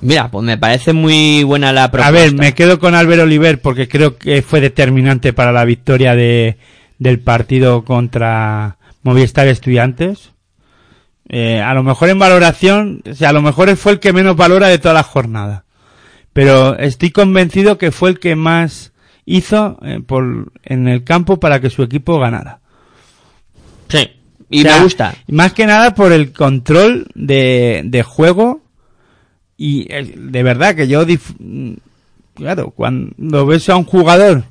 [0.00, 2.08] Mira, pues me parece muy buena la propuesta.
[2.08, 6.14] A ver, me quedo con Álvaro Oliver porque creo que fue determinante para la victoria
[6.14, 6.58] de,
[6.98, 10.32] del partido contra Movistar Estudiantes.
[11.28, 14.36] Eh, a lo mejor en valoración, o sea, a lo mejor fue el que menos
[14.36, 15.64] valora de toda la jornada.
[16.32, 18.92] Pero estoy convencido que fue el que más
[19.24, 22.60] hizo eh, por, en el campo para que su equipo ganara.
[23.88, 24.10] Sí,
[24.50, 25.14] y O sea, me gusta.
[25.28, 28.65] Más que nada por el control de, de juego
[29.56, 31.04] y eh, de verdad que yo,
[32.34, 34.44] claro, cuando ves a un jugador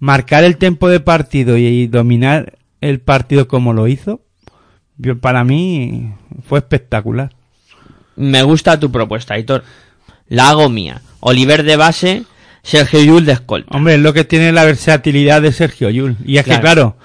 [0.00, 4.20] marcar el tiempo de partido y, dominar el partido como lo hizo,
[4.96, 6.12] yo, para mí
[6.48, 7.32] fue espectacular.
[8.16, 9.62] Me gusta tu propuesta, Aitor.
[10.28, 11.02] La hago mía.
[11.20, 12.24] Oliver de base,
[12.62, 13.76] Sergio Yul de escolta.
[13.76, 16.16] Hombre, es lo que tiene la versatilidad de Sergio Yul.
[16.24, 16.58] Y es Claro.
[16.58, 16.96] que, claro,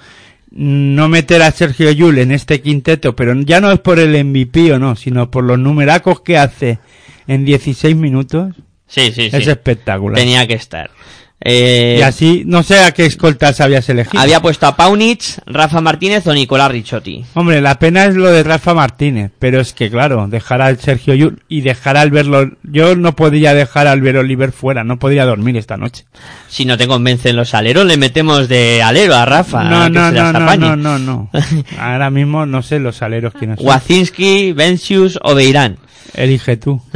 [0.50, 4.72] no meter a Sergio Yul en este quinteto, pero ya no es por el MVP
[4.72, 6.78] o no, sino por los numeracos que hace
[7.26, 8.54] en 16 minutos,
[8.86, 9.36] Sí, sí, sí.
[9.36, 10.16] es espectacular.
[10.18, 10.90] Tenía que estar.
[11.46, 14.18] Eh, Y así, no sé a qué escoltas habías elegido.
[14.22, 17.22] había puesto a Paunich, Rafa Martínez o Nicolás Ricciotti.
[17.34, 21.12] Hombre, la pena es lo de Rafa Martínez, pero es que claro, dejar al Sergio
[21.14, 25.26] Yul y dejar al verlo, yo no podría dejar al ver Oliver fuera, no podría
[25.26, 26.06] dormir esta noche.
[26.48, 29.64] Si no te convencen los aleros, le metemos de alero a Rafa.
[29.64, 31.30] no, no, no, no, no, no, no.
[31.78, 33.66] Ahora mismo no sé los aleros quiénes son.
[33.66, 35.76] Wazinski, Vencius o Beirán.
[36.14, 36.80] Elige tú.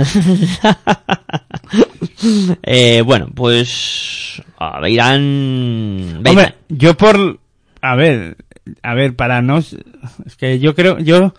[2.62, 4.42] Eh, bueno, pues.
[4.58, 4.80] A.
[4.80, 6.20] Beirán.
[6.26, 7.38] Hombre, yo por,
[7.80, 8.36] a ver,
[8.82, 9.76] a ver, para no, es
[10.38, 11.34] que yo creo, yo,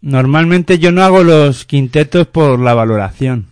[0.00, 3.46] normalmente yo no hago los quintetos por la valoración.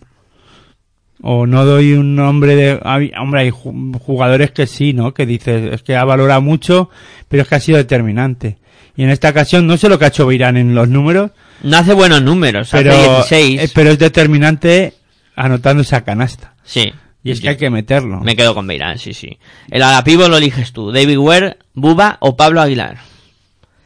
[1.21, 5.13] O no doy un nombre de, hay- hombre, hay ju- jugadores que sí, ¿no?
[5.13, 6.89] Que dices, es que ha valorado mucho,
[7.29, 8.57] pero es que ha sido determinante.
[8.97, 11.31] Y en esta ocasión, no sé lo que ha hecho Beirán en los números,
[11.61, 13.61] No hace buenos números, pero, hace 16.
[13.61, 14.93] eh, pero es determinante
[15.35, 16.55] anotando esa canasta.
[16.63, 16.91] Sí.
[17.23, 18.19] Y es que hay que meterlo.
[18.19, 19.37] Me quedo con Beirán, sí, sí.
[19.71, 20.91] El Agapivo lo eliges tú.
[20.91, 22.97] David Ware, Buba o Pablo Aguilar.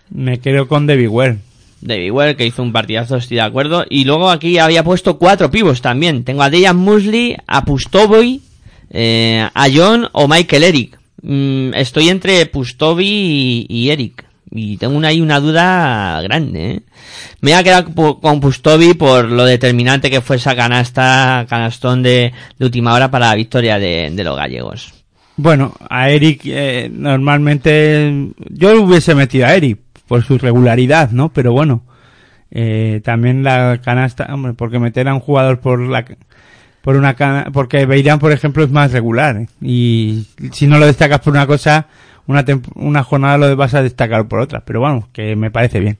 [0.09, 1.37] Me quedo con David Ware.
[1.81, 3.85] David Ware, que hizo un partidazo, estoy de acuerdo.
[3.87, 6.23] Y luego aquí había puesto cuatro pivos también.
[6.23, 8.41] Tengo a Dejan Musley, a Pustovoy,
[8.89, 10.99] eh, a John o Michael Eric.
[11.21, 14.25] Mm, estoy entre Pustovi y, y Eric.
[14.57, 16.81] Y tengo ahí una duda grande, ¿eh?
[17.41, 22.33] Me voy a quedar con Pustovi por lo determinante que fue esa canasta, canastón de,
[22.59, 24.93] última hora para la victoria de, de los gallegos.
[25.37, 31.29] Bueno, a Eric eh, normalmente yo hubiese metido a Eric por su regularidad, ¿no?
[31.29, 31.83] Pero bueno,
[32.49, 36.05] eh, también la canasta, hombre, porque meter a un jugador por la
[36.81, 39.47] por una cana, porque Beirán, por ejemplo, es más regular ¿eh?
[39.61, 41.87] y si no lo destacas por una cosa,
[42.27, 42.45] una
[42.75, 45.97] una jornada lo vas a destacar por otra, pero vamos, que me parece bien.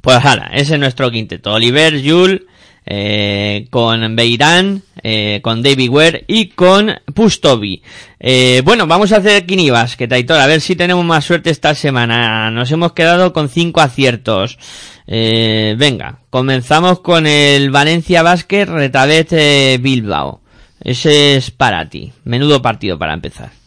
[0.00, 1.54] Pues ahora, ese es nuestro quinteto.
[1.54, 2.42] Oliver, Jules,
[2.86, 7.82] eh, con Beirán, eh, con David Ware y con Pustovi.
[8.20, 11.74] Eh, bueno, vamos a hacer quinivas, que Taitor, a ver si tenemos más suerte esta
[11.74, 12.50] semana.
[12.50, 14.58] Nos hemos quedado con cinco aciertos.
[15.06, 20.42] Eh, venga, comenzamos con el Valencia Basket Retabet eh, Bilbao.
[20.80, 22.12] Ese es para ti.
[22.24, 23.63] Menudo partido para empezar.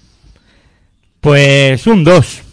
[1.22, 2.44] Pues un 2.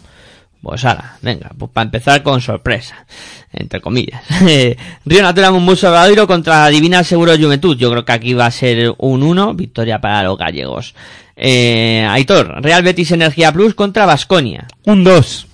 [0.61, 3.05] Pues ahora, venga, pues para empezar con sorpresa,
[3.53, 4.23] entre comillas.
[5.05, 7.77] Río Natura Mumbuso Obradoiro contra Divina Seguro Juventud.
[7.77, 10.95] Yo creo que aquí va a ser un 1, victoria para los gallegos.
[11.35, 14.65] Eh, Aitor, Real Betis Energía Plus contra Basconia.
[14.85, 15.47] Un 2.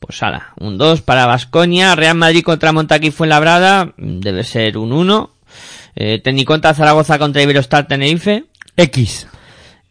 [0.00, 1.94] Pues ahora, un 2 para Basconia.
[1.94, 5.30] Real Madrid contra Montaquí Fuenlabrada, debe ser un 1.
[5.94, 8.46] Eh, Tecniconta Zaragoza contra Iberostar Tenerife.
[8.76, 9.28] X.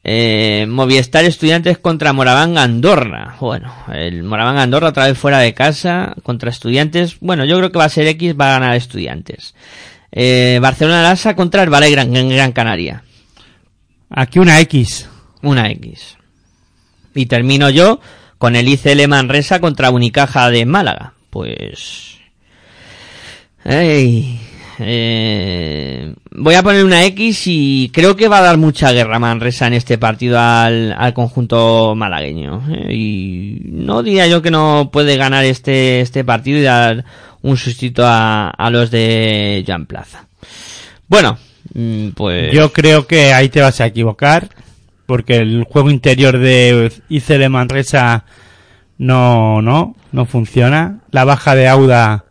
[0.09, 3.35] Eh, Movistar Estudiantes contra Moraván Andorra.
[3.41, 7.19] Bueno, el Moraván Andorra otra vez fuera de casa contra Estudiantes.
[7.19, 9.53] Bueno, yo creo que va a ser X, va a ganar Estudiantes.
[10.13, 13.03] Eh, Barcelona Lasa contra el Valle Gran, Gran Canaria.
[14.09, 15.09] Aquí una X.
[15.41, 16.15] Una X.
[17.13, 17.99] Y termino yo
[18.38, 21.15] con el ICL Manresa contra Unicaja de Málaga.
[21.29, 22.15] Pues...
[23.65, 24.39] Ey,
[24.80, 29.68] eh, voy a poner una X y creo que va a dar mucha guerra Manresa
[29.68, 32.64] en este partido al, conjunto malagueño.
[32.72, 37.06] eh, y no diría yo que no puede ganar este, este partido y dar
[37.41, 40.28] un sustito a, los de Joan Plaza.
[41.08, 41.38] Bueno,
[41.74, 42.52] mm, pues...
[42.52, 44.49] Yo creo que ahí te vas a equivocar,
[45.06, 48.26] porque el juego interior de ICL Manresa
[48.98, 50.99] no, no, no funciona.
[51.12, 52.26] La baja de Auda,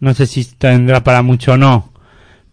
[0.00, 1.92] no sé si tendrá para mucho o no,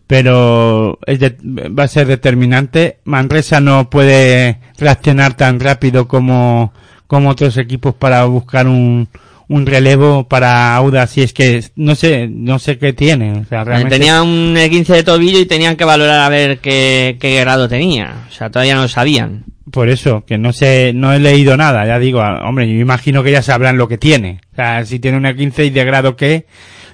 [0.05, 1.37] pero es de-
[1.69, 2.97] va a ser determinante.
[3.05, 6.71] Manresa no puede reaccionar tan rápido como,
[7.07, 9.09] como otros equipos para buscar un,
[9.49, 13.63] un relevo para Auda si es que no sé no sé qué tiene o sea,
[13.63, 17.67] realmente Tenía un 15 de tobillo y tenían que valorar a ver qué, qué grado
[17.69, 18.25] tenía.
[18.29, 19.43] O sea, todavía no lo sabían.
[19.71, 23.23] por eso que no sé no he leído nada ya digo ah, hombre yo imagino
[23.23, 26.15] que ya sabrán lo que tiene o sea si tiene una 15 y de grado
[26.15, 26.45] qué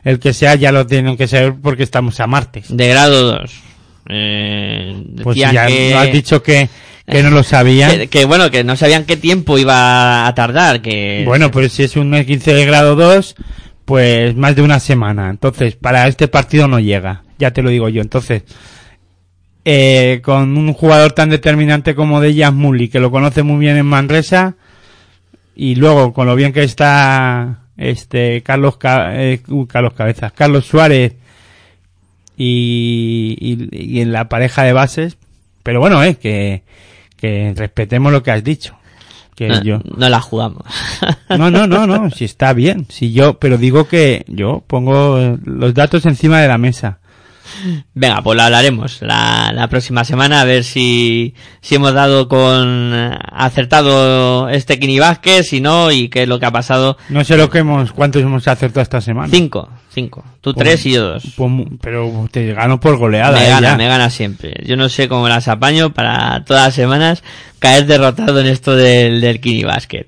[0.03, 3.51] el que sea ya lo tienen que saber porque estamos a martes De grado 2.
[4.09, 6.69] Eh, pues ya que, no has dicho que
[7.05, 10.81] que no lo sabían que, que, bueno, que no sabían qué tiempo iba a tardar.
[10.81, 13.35] Que Bueno, pues si es un 15 de grado 2,
[13.85, 15.29] pues más de una semana.
[15.29, 17.23] Entonces, para este partido no llega.
[17.37, 18.01] Ya te lo digo yo.
[18.01, 18.43] Entonces,
[19.65, 23.85] eh, con un jugador tan determinante como de Mully, que lo conoce muy bien en
[23.85, 24.55] Manresa,
[25.55, 30.65] y luego con lo bien que está este Carlos Ca- eh, uh, Carlos Cabezas, Carlos
[30.65, 31.15] Suárez
[32.37, 35.17] y, y, y en la pareja de bases,
[35.63, 36.63] pero bueno, eh, que,
[37.17, 38.75] que respetemos lo que has dicho.
[39.35, 40.63] Que no, yo, no la jugamos.
[41.29, 42.85] no, no, no, no, si está bien.
[42.89, 46.99] Si yo, pero digo que yo pongo los datos encima de la mesa.
[47.93, 52.93] Venga, pues lo hablaremos la, la próxima semana a ver si, si hemos dado con
[53.31, 56.97] acertado este Kini Vázquez, si no, y qué es lo que ha pasado.
[57.09, 59.29] No sé lo que hemos, cuántos hemos acertado esta semana.
[59.31, 60.23] Cinco, cinco.
[60.41, 61.23] Tú Pues- tres y yo dos.
[61.35, 61.51] Pues
[61.81, 63.37] pero te gano por goleada.
[63.37, 63.77] me eh, gana, ya.
[63.77, 64.53] me gana siempre.
[64.65, 67.23] Yo no sé cómo las apaño para todas las semanas
[67.59, 70.05] caer derrotado en esto del, del Kini Basket.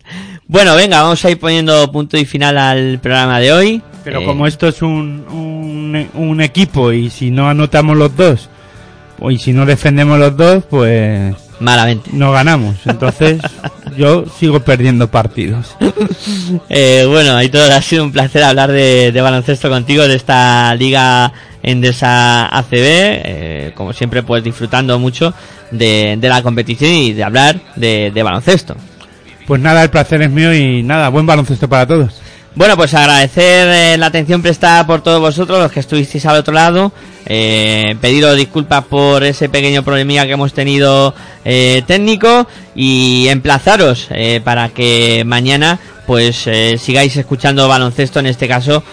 [0.48, 3.82] Bueno, venga, vamos a ir poniendo punto y final al programa de hoy.
[4.06, 8.50] Pero Eh, como esto es un, un, un equipo y si no anotamos los dos,
[9.20, 12.10] o y si no defendemos los dos, pues Malamente.
[12.14, 12.76] no ganamos.
[12.86, 13.40] Entonces
[13.98, 15.76] yo sigo perdiendo partidos.
[16.70, 21.32] Eh, bueno, Aitor, ha sido un placer hablar de, de baloncesto contigo, de esta liga
[21.64, 22.72] Endesa ACB.
[22.74, 25.34] eh, como siempre, pues disfrutando mucho
[25.72, 28.76] de, de la competición y de hablar de, de baloncesto.
[29.48, 32.22] Pues nada, el placer es mío y nada, buen baloncesto para todos.
[32.56, 36.54] Bueno, pues agradecer eh, la atención prestada por todos vosotros, los que estuvisteis al otro
[36.54, 36.94] lado.
[37.26, 41.14] Eh, pediros disculpas por ese pequeño problemilla que hemos tenido
[41.44, 48.48] eh, técnico y emplazaros eh, para que mañana pues eh, sigáis escuchando baloncesto en este
[48.48, 48.84] caso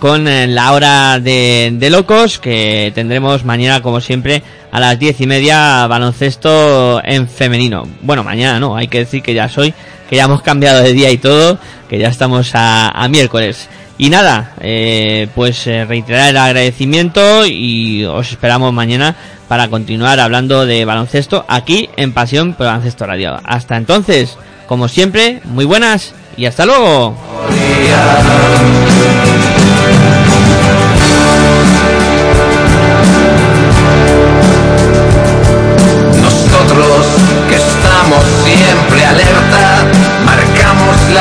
[0.00, 0.24] con
[0.54, 5.86] la hora de, de locos que tendremos mañana como siempre a las diez y media
[5.86, 9.72] baloncesto en femenino bueno mañana no hay que decir que ya soy
[10.12, 11.58] que ya hemos cambiado de día y todo
[11.88, 13.70] que ya estamos a, miércoles.
[13.96, 19.16] Y nada eh, pues eh, reiterar el agradecimiento y os esperamos mañana
[19.48, 23.40] para continuar hablando de baloncesto aquí en Pasión por Baloncesto Radio.
[23.42, 24.36] Hasta entonces
[24.66, 27.16] como siempre muy buenas y hasta luego.
[36.20, 37.06] Nosotros
[37.48, 39.51] que estamos siempre alerta,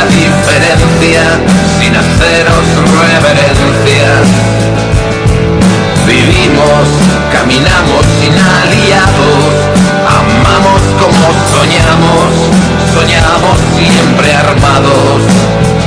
[0.01, 1.23] la diferencia
[1.79, 2.65] sin haceros
[3.01, 4.09] reverencia.
[6.07, 6.87] Vivimos,
[7.31, 9.53] caminamos sin aliados,
[10.19, 12.31] amamos como soñamos,
[12.93, 15.80] soñamos siempre armados.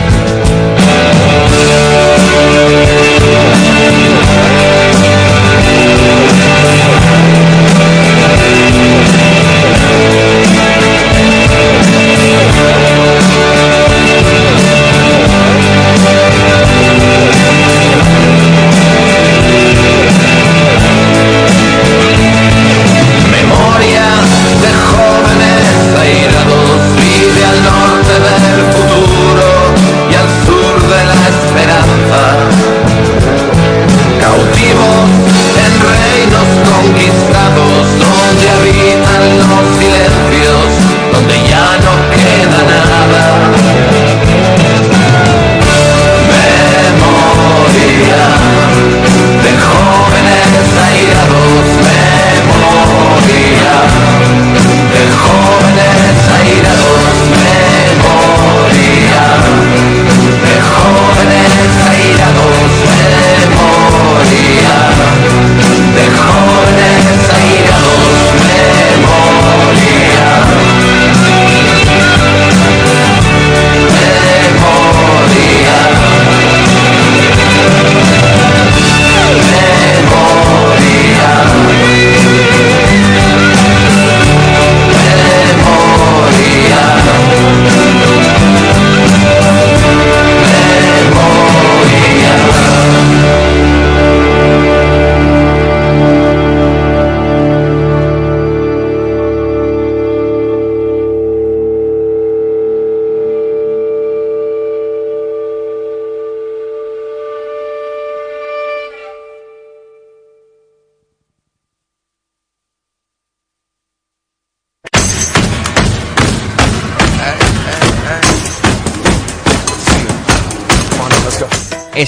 [34.86, 35.23] Oh.